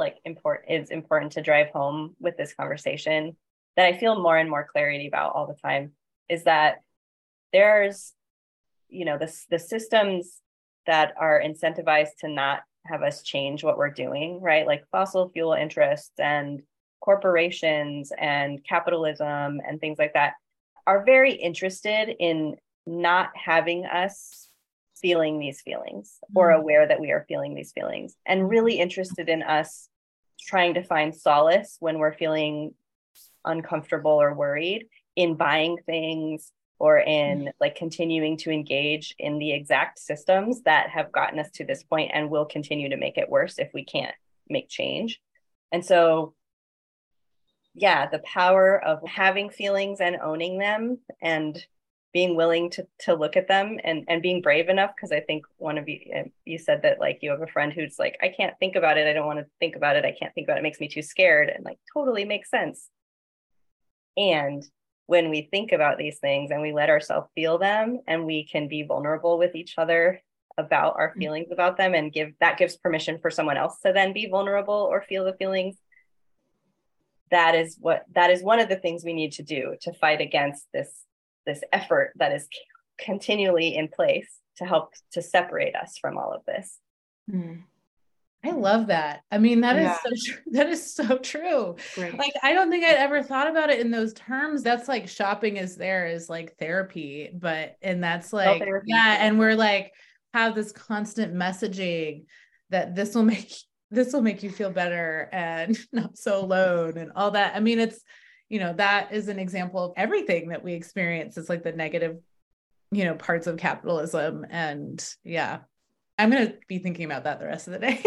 like 0.00 0.16
important 0.24 0.70
is 0.70 0.90
important 0.90 1.32
to 1.32 1.42
drive 1.42 1.70
home 1.70 2.16
with 2.18 2.36
this 2.36 2.52
conversation 2.54 3.36
that 3.76 3.86
I 3.86 3.96
feel 3.96 4.20
more 4.20 4.36
and 4.36 4.50
more 4.50 4.66
clarity 4.70 5.06
about 5.06 5.32
all 5.36 5.46
the 5.46 5.54
time 5.54 5.92
is 6.28 6.42
that 6.42 6.78
there's 7.54 8.12
you 8.90 9.06
know 9.06 9.16
the 9.16 9.32
the 9.48 9.58
systems 9.58 10.42
that 10.86 11.14
are 11.18 11.40
incentivized 11.40 12.16
to 12.20 12.28
not 12.28 12.60
have 12.84 13.02
us 13.02 13.22
change 13.22 13.64
what 13.64 13.78
we're 13.78 13.88
doing, 13.88 14.42
right? 14.42 14.66
Like 14.66 14.84
fossil 14.92 15.30
fuel 15.30 15.54
interests 15.54 16.12
and 16.18 16.60
corporations 17.00 18.12
and 18.18 18.62
capitalism 18.64 19.60
and 19.66 19.80
things 19.80 19.98
like 19.98 20.12
that 20.12 20.34
are 20.86 21.04
very 21.04 21.32
interested 21.32 22.14
in 22.18 22.56
not 22.86 23.30
having 23.34 23.86
us 23.86 24.48
feeling 25.00 25.38
these 25.38 25.62
feelings 25.62 26.18
or 26.34 26.50
mm. 26.50 26.58
aware 26.58 26.86
that 26.86 27.00
we 27.00 27.10
are 27.10 27.24
feeling 27.28 27.54
these 27.54 27.72
feelings 27.72 28.14
and 28.26 28.48
really 28.48 28.78
interested 28.78 29.28
in 29.28 29.42
us 29.42 29.88
trying 30.40 30.74
to 30.74 30.82
find 30.82 31.14
solace 31.14 31.76
when 31.80 31.98
we're 31.98 32.12
feeling 32.12 32.74
uncomfortable 33.44 34.12
or 34.12 34.34
worried 34.34 34.86
in 35.16 35.34
buying 35.34 35.78
things 35.86 36.52
or 36.78 36.98
in 36.98 37.50
like 37.60 37.76
continuing 37.76 38.36
to 38.36 38.50
engage 38.50 39.14
in 39.18 39.38
the 39.38 39.52
exact 39.52 39.98
systems 39.98 40.62
that 40.62 40.90
have 40.90 41.12
gotten 41.12 41.38
us 41.38 41.50
to 41.50 41.64
this 41.64 41.82
point 41.82 42.10
and 42.12 42.30
will 42.30 42.44
continue 42.44 42.88
to 42.88 42.96
make 42.96 43.16
it 43.16 43.30
worse 43.30 43.58
if 43.58 43.70
we 43.72 43.84
can't 43.84 44.14
make 44.48 44.68
change. 44.68 45.20
And 45.72 45.84
so 45.84 46.34
yeah, 47.74 48.08
the 48.08 48.20
power 48.20 48.82
of 48.82 49.00
having 49.06 49.50
feelings 49.50 50.00
and 50.00 50.16
owning 50.22 50.58
them 50.58 50.98
and 51.20 51.64
being 52.12 52.36
willing 52.36 52.70
to 52.70 52.86
to 53.00 53.14
look 53.14 53.36
at 53.36 53.48
them 53.48 53.78
and 53.82 54.04
and 54.06 54.22
being 54.22 54.40
brave 54.40 54.68
enough 54.68 54.92
because 54.94 55.10
I 55.10 55.18
think 55.18 55.44
one 55.56 55.76
of 55.76 55.88
you 55.88 55.98
uh, 56.16 56.22
you 56.44 56.58
said 56.58 56.82
that 56.82 57.00
like 57.00 57.18
you 57.20 57.30
have 57.30 57.42
a 57.42 57.48
friend 57.48 57.72
who's 57.72 57.98
like 57.98 58.16
I 58.22 58.28
can't 58.28 58.54
think 58.60 58.76
about 58.76 58.96
it. 58.96 59.08
I 59.08 59.12
don't 59.12 59.26
want 59.26 59.40
to 59.40 59.46
think 59.58 59.74
about 59.74 59.96
it. 59.96 60.04
I 60.04 60.12
can't 60.12 60.32
think 60.32 60.46
about 60.46 60.56
it, 60.56 60.60
it 60.60 60.62
makes 60.62 60.80
me 60.80 60.88
too 60.88 61.02
scared. 61.02 61.48
And 61.48 61.64
like 61.64 61.78
totally 61.92 62.24
makes 62.24 62.48
sense. 62.50 62.88
And 64.16 64.64
when 65.06 65.30
we 65.30 65.48
think 65.50 65.72
about 65.72 65.98
these 65.98 66.18
things 66.18 66.50
and 66.50 66.62
we 66.62 66.72
let 66.72 66.90
ourselves 66.90 67.28
feel 67.34 67.58
them 67.58 68.00
and 68.06 68.24
we 68.24 68.44
can 68.44 68.68
be 68.68 68.82
vulnerable 68.82 69.38
with 69.38 69.54
each 69.54 69.74
other 69.76 70.22
about 70.56 70.94
our 70.96 71.12
mm. 71.14 71.18
feelings 71.18 71.48
about 71.50 71.76
them 71.76 71.94
and 71.94 72.12
give 72.12 72.32
that 72.40 72.58
gives 72.58 72.76
permission 72.76 73.18
for 73.20 73.30
someone 73.30 73.56
else 73.56 73.78
to 73.80 73.92
then 73.92 74.12
be 74.12 74.28
vulnerable 74.28 74.88
or 74.90 75.02
feel 75.02 75.24
the 75.24 75.34
feelings 75.34 75.76
that 77.30 77.54
is 77.54 77.76
what 77.80 78.04
that 78.14 78.30
is 78.30 78.42
one 78.42 78.60
of 78.60 78.68
the 78.68 78.76
things 78.76 79.04
we 79.04 79.12
need 79.12 79.32
to 79.32 79.42
do 79.42 79.74
to 79.80 79.92
fight 79.92 80.20
against 80.20 80.66
this 80.72 81.04
this 81.46 81.62
effort 81.72 82.12
that 82.16 82.32
is 82.32 82.46
continually 82.98 83.74
in 83.76 83.88
place 83.88 84.38
to 84.56 84.64
help 84.64 84.92
to 85.10 85.20
separate 85.20 85.74
us 85.74 85.98
from 86.00 86.16
all 86.16 86.32
of 86.32 86.44
this 86.46 86.78
mm. 87.30 87.60
I 88.44 88.50
love 88.50 88.88
that. 88.88 89.22
I 89.30 89.38
mean, 89.38 89.62
that 89.62 89.76
yeah. 89.76 89.94
is 89.94 89.98
so 90.00 90.32
true. 90.32 90.42
That 90.52 90.68
is 90.68 90.94
so 90.94 91.18
true. 91.18 91.76
Right. 91.96 92.16
Like, 92.16 92.32
I 92.42 92.52
don't 92.52 92.70
think 92.70 92.84
I'd 92.84 92.96
ever 92.96 93.22
thought 93.22 93.48
about 93.48 93.70
it 93.70 93.80
in 93.80 93.90
those 93.90 94.12
terms. 94.12 94.62
That's 94.62 94.86
like 94.86 95.08
shopping 95.08 95.56
is 95.56 95.76
there 95.76 96.06
is 96.06 96.28
like 96.28 96.56
therapy, 96.58 97.30
but 97.32 97.76
and 97.80 98.04
that's 98.04 98.32
like 98.32 98.62
yeah, 98.86 99.16
and 99.20 99.38
we're 99.38 99.56
like 99.56 99.92
have 100.34 100.54
this 100.54 100.72
constant 100.72 101.34
messaging 101.34 102.24
that 102.70 102.94
this 102.94 103.14
will 103.14 103.22
make 103.22 103.54
this 103.90 104.12
will 104.12 104.22
make 104.22 104.42
you 104.42 104.50
feel 104.50 104.70
better 104.70 105.28
and 105.32 105.78
not 105.92 106.18
so 106.18 106.40
alone 106.40 106.98
and 106.98 107.12
all 107.16 107.30
that. 107.30 107.56
I 107.56 107.60
mean, 107.60 107.78
it's 107.78 108.00
you 108.50 108.60
know 108.60 108.74
that 108.74 109.12
is 109.12 109.28
an 109.28 109.38
example 109.38 109.82
of 109.82 109.92
everything 109.96 110.48
that 110.50 110.62
we 110.62 110.74
experience. 110.74 111.38
It's 111.38 111.48
like 111.48 111.62
the 111.62 111.72
negative, 111.72 112.18
you 112.90 113.04
know, 113.04 113.14
parts 113.14 113.46
of 113.46 113.56
capitalism, 113.56 114.44
and 114.50 115.02
yeah, 115.24 115.60
I'm 116.18 116.30
going 116.30 116.46
to 116.46 116.54
be 116.68 116.78
thinking 116.78 117.04
about 117.04 117.24
that 117.24 117.40
the 117.40 117.46
rest 117.46 117.66
of 117.66 117.72
the 117.72 117.80
day. 117.80 118.02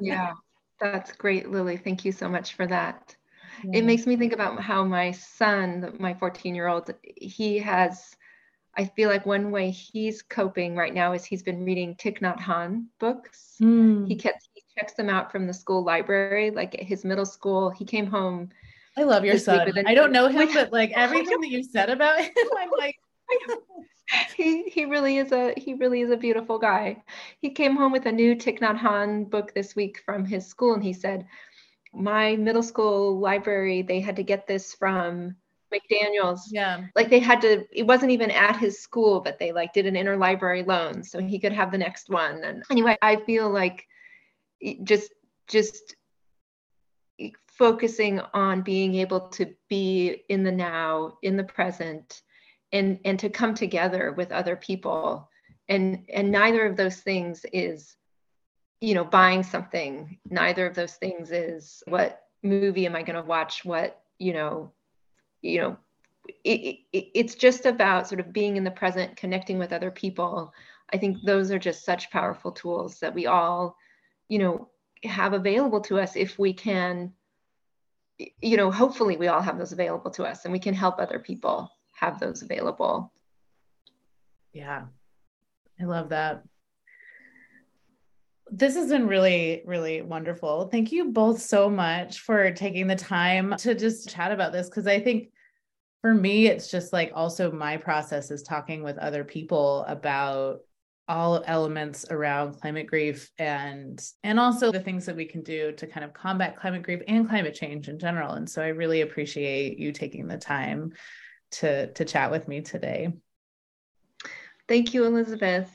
yeah, 0.00 0.32
that's 0.80 1.12
great, 1.12 1.50
Lilly. 1.50 1.76
Thank 1.76 2.04
you 2.04 2.12
so 2.12 2.28
much 2.28 2.54
for 2.54 2.66
that. 2.66 3.16
Yeah. 3.64 3.78
It 3.78 3.84
makes 3.84 4.06
me 4.06 4.16
think 4.16 4.32
about 4.32 4.60
how 4.60 4.84
my 4.84 5.12
son, 5.12 5.96
my 5.98 6.14
14 6.14 6.54
year 6.54 6.68
old, 6.68 6.92
he 7.16 7.58
has, 7.58 8.14
I 8.76 8.84
feel 8.84 9.08
like 9.08 9.24
one 9.24 9.50
way 9.50 9.70
he's 9.70 10.20
coping 10.22 10.76
right 10.76 10.92
now 10.92 11.12
is 11.12 11.24
he's 11.24 11.42
been 11.42 11.64
reading 11.64 11.94
Thich 11.94 12.20
Nhat 12.20 12.38
Hanh 12.38 12.86
books. 12.98 13.56
Mm. 13.60 14.06
He, 14.06 14.14
gets, 14.14 14.48
he 14.52 14.62
checks 14.76 14.92
them 14.92 15.08
out 15.08 15.32
from 15.32 15.46
the 15.46 15.54
school 15.54 15.82
library, 15.82 16.50
like 16.50 16.74
at 16.74 16.82
his 16.82 17.04
middle 17.04 17.24
school. 17.24 17.70
He 17.70 17.86
came 17.86 18.06
home. 18.06 18.50
I 18.98 19.04
love 19.04 19.24
your 19.24 19.38
son. 19.38 19.72
I 19.86 19.94
don't 19.94 20.12
know 20.12 20.28
him, 20.28 20.48
but 20.54 20.72
like 20.72 20.92
everything 20.94 21.40
that 21.40 21.50
you 21.50 21.62
said 21.62 21.88
about 21.88 22.20
him, 22.20 22.30
I'm 22.58 22.70
like, 22.78 22.96
he 24.36 24.68
he 24.68 24.84
really 24.84 25.18
is 25.18 25.32
a 25.32 25.54
he 25.56 25.74
really 25.74 26.00
is 26.00 26.10
a 26.10 26.16
beautiful 26.16 26.58
guy. 26.58 27.02
He 27.40 27.50
came 27.50 27.76
home 27.76 27.92
with 27.92 28.06
a 28.06 28.12
new 28.12 28.34
Thich 28.36 28.60
Nhat 28.60 28.78
Hanh 28.78 29.28
book 29.28 29.54
this 29.54 29.74
week 29.74 30.02
from 30.04 30.24
his 30.24 30.46
school, 30.46 30.74
and 30.74 30.82
he 30.82 30.92
said, 30.92 31.26
"My 31.92 32.36
middle 32.36 32.62
school 32.62 33.18
library 33.18 33.82
they 33.82 34.00
had 34.00 34.16
to 34.16 34.22
get 34.22 34.46
this 34.46 34.74
from 34.74 35.36
McDaniel's. 35.72 36.50
Yeah. 36.52 36.86
Like 36.94 37.10
they 37.10 37.18
had 37.18 37.40
to, 37.42 37.64
it 37.72 37.86
wasn't 37.86 38.12
even 38.12 38.30
at 38.30 38.56
his 38.56 38.80
school, 38.80 39.20
but 39.20 39.38
they 39.38 39.52
like 39.52 39.72
did 39.72 39.86
an 39.86 39.94
interlibrary 39.94 40.66
loan 40.66 41.02
so 41.02 41.20
he 41.20 41.38
could 41.38 41.52
have 41.52 41.72
the 41.72 41.78
next 41.78 42.08
one. 42.08 42.42
And 42.44 42.62
anyway, 42.70 42.96
I 43.02 43.16
feel 43.16 43.50
like 43.50 43.86
just, 44.84 45.12
just 45.48 45.96
focusing 47.48 48.20
on 48.34 48.62
being 48.62 48.96
able 48.96 49.28
to 49.28 49.54
be 49.68 50.24
in 50.28 50.42
the 50.42 50.52
now, 50.52 51.18
in 51.22 51.36
the 51.36 51.44
present, 51.44 52.22
and 52.72 53.00
and 53.04 53.18
to 53.20 53.30
come 53.30 53.54
together 53.54 54.12
with 54.16 54.32
other 54.32 54.56
people. 54.56 55.28
And 55.68 56.06
and 56.12 56.30
neither 56.30 56.64
of 56.64 56.76
those 56.76 57.00
things 57.00 57.44
is, 57.52 57.96
you 58.80 58.94
know, 58.94 59.04
buying 59.04 59.42
something. 59.42 60.18
Neither 60.28 60.66
of 60.66 60.74
those 60.74 60.94
things 60.94 61.30
is 61.30 61.82
what 61.86 62.22
movie 62.42 62.86
am 62.86 62.94
I 62.94 63.02
going 63.02 63.20
to 63.20 63.28
watch? 63.28 63.64
What, 63.64 64.00
you 64.18 64.32
know, 64.32 64.72
you 65.42 65.60
know 65.60 65.76
it, 66.44 66.78
it, 66.92 67.06
it's 67.14 67.34
just 67.34 67.66
about 67.66 68.08
sort 68.08 68.20
of 68.20 68.32
being 68.32 68.56
in 68.56 68.64
the 68.64 68.70
present 68.70 69.16
connecting 69.16 69.58
with 69.58 69.72
other 69.72 69.90
people 69.90 70.52
i 70.92 70.96
think 70.96 71.18
those 71.22 71.50
are 71.50 71.58
just 71.58 71.84
such 71.84 72.10
powerful 72.10 72.52
tools 72.52 72.98
that 73.00 73.14
we 73.14 73.26
all 73.26 73.76
you 74.28 74.38
know 74.38 74.68
have 75.04 75.32
available 75.32 75.80
to 75.80 75.98
us 75.98 76.16
if 76.16 76.38
we 76.38 76.52
can 76.52 77.12
you 78.40 78.56
know 78.56 78.70
hopefully 78.70 79.16
we 79.16 79.28
all 79.28 79.42
have 79.42 79.58
those 79.58 79.72
available 79.72 80.10
to 80.10 80.24
us 80.24 80.44
and 80.44 80.52
we 80.52 80.58
can 80.58 80.74
help 80.74 80.98
other 80.98 81.18
people 81.18 81.70
have 81.96 82.20
those 82.20 82.42
available. 82.42 83.12
Yeah. 84.52 84.86
I 85.80 85.84
love 85.84 86.10
that. 86.10 86.42
This 88.50 88.76
has 88.76 88.88
been 88.88 89.08
really, 89.08 89.62
really 89.66 90.02
wonderful. 90.02 90.68
Thank 90.68 90.92
you 90.92 91.12
both 91.12 91.42
so 91.42 91.68
much 91.68 92.20
for 92.20 92.52
taking 92.52 92.86
the 92.86 92.96
time 92.96 93.54
to 93.58 93.74
just 93.74 94.08
chat 94.08 94.30
about 94.30 94.52
this 94.52 94.68
because 94.68 94.86
I 94.86 95.00
think 95.00 95.30
for 96.00 96.14
me, 96.14 96.46
it's 96.46 96.70
just 96.70 96.92
like 96.92 97.10
also 97.14 97.50
my 97.50 97.76
process 97.76 98.30
is 98.30 98.42
talking 98.42 98.82
with 98.82 98.98
other 98.98 99.24
people 99.24 99.84
about 99.88 100.60
all 101.08 101.42
elements 101.46 102.04
around 102.10 102.60
climate 102.60 102.86
grief 102.86 103.30
and 103.38 104.04
and 104.24 104.40
also 104.40 104.72
the 104.72 104.80
things 104.80 105.06
that 105.06 105.14
we 105.14 105.24
can 105.24 105.42
do 105.42 105.72
to 105.72 105.86
kind 105.86 106.04
of 106.04 106.12
combat 106.12 106.56
climate 106.56 106.82
grief 106.82 107.00
and 107.06 107.28
climate 107.28 107.54
change 107.54 107.88
in 107.88 107.98
general. 107.98 108.32
And 108.32 108.48
so 108.48 108.62
i 108.62 108.68
really 108.68 109.02
appreciate 109.02 109.78
you 109.78 109.92
taking 109.92 110.26
the 110.26 110.36
time 110.36 110.92
to 111.58 111.92
to 111.92 112.04
chat 112.04 112.30
with 112.30 112.48
me 112.48 112.60
today 112.60 113.12
thank 114.68 114.94
you 114.94 115.04
elizabeth 115.04 115.70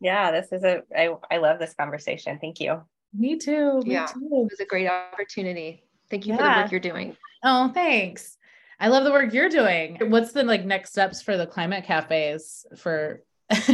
yeah, 0.00 0.30
this 0.30 0.50
is 0.50 0.64
a 0.64 0.82
I, 0.96 1.10
I 1.30 1.36
love 1.36 1.58
this 1.58 1.74
conversation. 1.74 2.38
Thank 2.40 2.58
you. 2.58 2.82
Me 3.14 3.36
too. 3.36 3.80
Me 3.84 3.92
yeah, 3.92 4.06
too. 4.06 4.20
it 4.22 4.50
was 4.50 4.60
a 4.60 4.64
great 4.64 4.88
opportunity. 4.88 5.84
Thank 6.08 6.26
you 6.26 6.34
yeah. 6.34 6.38
for 6.38 6.44
the 6.44 6.62
work 6.62 6.72
you're 6.72 6.80
doing. 6.80 7.16
Oh, 7.44 7.70
thanks. 7.72 8.38
I 8.78 8.88
love 8.88 9.04
the 9.04 9.10
work 9.10 9.34
you're 9.34 9.50
doing. 9.50 9.98
What's 10.10 10.32
the 10.32 10.42
like 10.42 10.64
next 10.64 10.90
steps 10.90 11.20
for 11.20 11.36
the 11.36 11.46
climate 11.46 11.84
cafes 11.84 12.64
for 12.76 13.22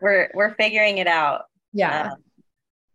We're 0.00 0.30
we're 0.34 0.54
figuring 0.54 0.98
it 0.98 1.08
out. 1.08 1.46
Yeah. 1.72 2.12
Um, 2.12 2.18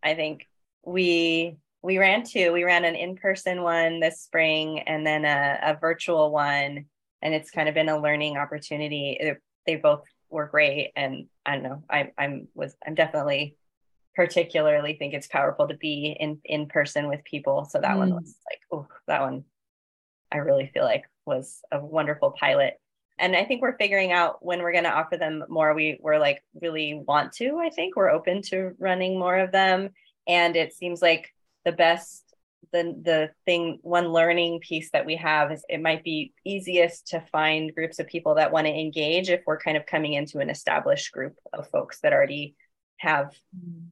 I 0.02 0.16
think 0.16 0.48
we 0.86 1.58
we 1.82 1.98
ran 1.98 2.24
two. 2.24 2.52
We 2.52 2.64
ran 2.64 2.86
an 2.86 2.96
in-person 2.96 3.62
one 3.62 4.00
this 4.00 4.22
spring 4.22 4.80
and 4.82 5.06
then 5.06 5.26
a, 5.26 5.60
a 5.62 5.78
virtual 5.80 6.32
one. 6.32 6.86
And 7.22 7.34
it's 7.34 7.52
kind 7.52 7.70
of 7.70 7.76
been 7.76 7.90
a 7.90 8.02
learning 8.02 8.38
opportunity. 8.38 9.36
They 9.66 9.76
both 9.76 10.04
were 10.30 10.48
great. 10.48 10.92
And 10.96 11.28
I 11.46 11.56
don't 11.56 11.64
know, 11.64 11.84
I, 11.90 12.12
I'm 12.18 12.48
was 12.54 12.76
I'm 12.86 12.96
definitely 12.96 13.56
particularly 14.16 14.96
think 14.96 15.14
it's 15.14 15.28
powerful 15.28 15.68
to 15.68 15.78
be 15.78 16.16
in 16.20 16.40
in 16.44 16.68
person 16.68 17.08
with 17.08 17.24
people. 17.24 17.66
So 17.66 17.80
that 17.80 17.96
mm. 17.96 18.00
one 18.00 18.16
was 18.16 18.36
like, 18.50 18.60
oh, 18.72 18.88
that 19.08 19.22
one 19.22 19.46
I 20.32 20.38
really 20.38 20.70
feel 20.74 20.84
like 20.84 21.06
was 21.26 21.62
a 21.72 21.80
wonderful 21.80 22.32
pilot. 22.32 22.80
And 23.18 23.36
I 23.36 23.44
think 23.44 23.62
we're 23.62 23.78
figuring 23.78 24.12
out 24.12 24.44
when 24.46 24.62
we're 24.62 24.72
going 24.72 24.86
to 24.86 24.94
offer 24.94 25.18
them 25.18 25.44
more. 25.50 25.74
We 25.74 26.00
we're 26.02 26.20
like 26.20 26.42
really 26.62 27.02
want 27.06 27.34
to. 27.34 27.58
I 27.58 27.70
think 27.70 27.96
we're 27.96 28.10
open 28.10 28.42
to 28.44 28.72
running 28.80 29.20
more 29.20 29.38
of 29.38 29.52
them, 29.52 29.90
and 30.28 30.56
it 30.56 30.74
seems 30.74 31.02
like 31.02 31.34
the 31.66 31.72
best 31.72 32.24
the 32.72 32.96
the 33.02 33.30
thing 33.46 33.80
one 33.82 34.10
learning 34.10 34.60
piece 34.60 34.92
that 34.92 35.06
we 35.06 35.16
have 35.16 35.52
is 35.52 35.64
it 35.70 35.82
might 35.82 36.04
be 36.04 36.34
easiest 36.46 37.08
to 37.08 37.22
find 37.32 37.74
groups 37.74 38.00
of 38.00 38.08
people 38.08 38.36
that 38.36 38.52
want 38.52 38.68
to 38.68 38.74
engage 38.74 39.30
if 39.30 39.42
we're 39.46 39.60
kind 39.60 39.78
of 39.78 39.86
coming 39.86 40.14
into 40.14 40.40
an 40.40 40.50
established 40.50 41.12
group 41.12 41.36
of 41.54 41.70
folks 41.70 42.00
that 42.02 42.14
already 42.14 42.56
have 42.98 43.28
mm-hmm. 43.58 43.88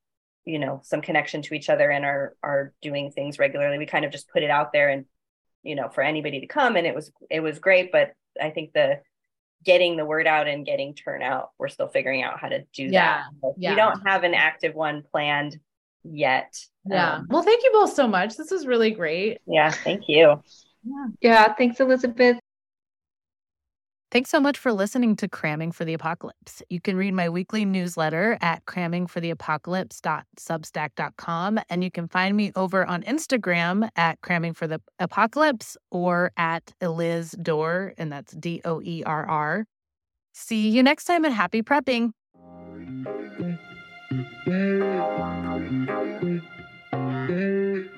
you 0.45 0.59
know 0.59 0.82
some 0.84 1.01
connection 1.01 1.41
to 1.41 1.53
each 1.53 1.70
other 1.70 1.89
and 1.89 2.05
are 2.05 2.36
are 2.43 2.74
doing 2.82 3.11
things 3.11 3.39
regularly. 3.39 3.78
We 3.78 3.86
kind 3.86 4.05
of 4.05 4.11
just 4.11 4.30
put 4.30 4.43
it 4.43 4.51
out 4.51 4.74
there 4.74 4.89
and 4.89 5.05
you 5.63 5.76
know 5.76 5.89
for 5.89 6.01
anybody 6.01 6.41
to 6.41 6.47
come 6.47 6.76
and 6.76 6.86
it 6.86 6.95
was 6.95 7.11
it 7.30 7.41
was 7.41 7.59
great 7.59 7.91
but 7.91 8.13
i 8.41 8.49
think 8.51 8.74
the 8.74 9.01
getting 9.63 9.97
the 9.97 10.05
word 10.05 10.28
out 10.28 10.47
and 10.47 10.65
getting 10.65 10.93
turnout 10.93 11.49
we're 11.57 11.68
still 11.68 11.88
figuring 11.88 12.24
out 12.24 12.39
how 12.39 12.47
to 12.47 12.63
do 12.74 12.84
yeah, 12.84 13.24
that. 13.41 13.53
Yeah. 13.57 13.72
we 13.72 13.76
don't 13.76 14.07
have 14.07 14.24
an 14.24 14.34
active 14.34 14.76
one 14.76 15.03
planned 15.11 15.59
yet. 16.12 16.58
Yeah. 16.86 17.16
Um, 17.16 17.28
well, 17.30 17.43
thank 17.43 17.64
you 17.64 17.72
both 17.74 17.93
so 17.93 18.08
much. 18.08 18.38
This 18.38 18.51
was 18.51 18.66
really 18.66 18.91
great. 18.91 19.39
Yeah. 19.45 19.72
Thank 19.72 20.03
you. 20.08 20.41
Yeah. 20.84 21.08
Yeah. 21.22 21.53
Thanks, 21.53 21.80
Elizabeth. 21.80 22.38
Thanks 24.10 24.30
so 24.30 24.39
much 24.39 24.58
for 24.58 24.72
listening 24.72 25.18
to 25.18 25.28
Cramming 25.28 25.74
for 25.74 25.84
the 25.84 25.93
Apocalypse. 25.93 26.64
You 26.70 26.80
can 26.80 26.95
read 26.95 27.14
my 27.14 27.28
weekly 27.28 27.66
newsletter 27.66 28.38
at 28.39 28.64
crammingfortheapocalypse.substack.com 28.66 31.60
and 31.70 31.84
you 31.84 31.91
can 31.91 32.08
find 32.08 32.38
me 32.38 32.53
over 32.55 32.86
on 32.86 33.03
Instagram 33.03 33.89
at 33.97 34.22
Cramming 34.22 34.53
for 34.53 34.66
the 34.66 34.80
Apocalypse 34.99 35.76
or 35.91 36.32
at 36.38 36.72
Eliz 36.80 37.36
Doerr, 37.41 37.93
and 37.97 38.10
that's 38.10 38.32
D 38.34 38.62
O 38.64 38.82
E 38.82 39.03
R 39.05 39.26
R. 39.26 39.66
See 40.32 40.70
you 40.70 40.84
next 40.84 41.03
time 41.03 41.26
and 41.26 41.34
happy 41.34 41.62
prepping. 41.62 42.12
Thank 44.18 44.47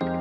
you. 0.02 0.19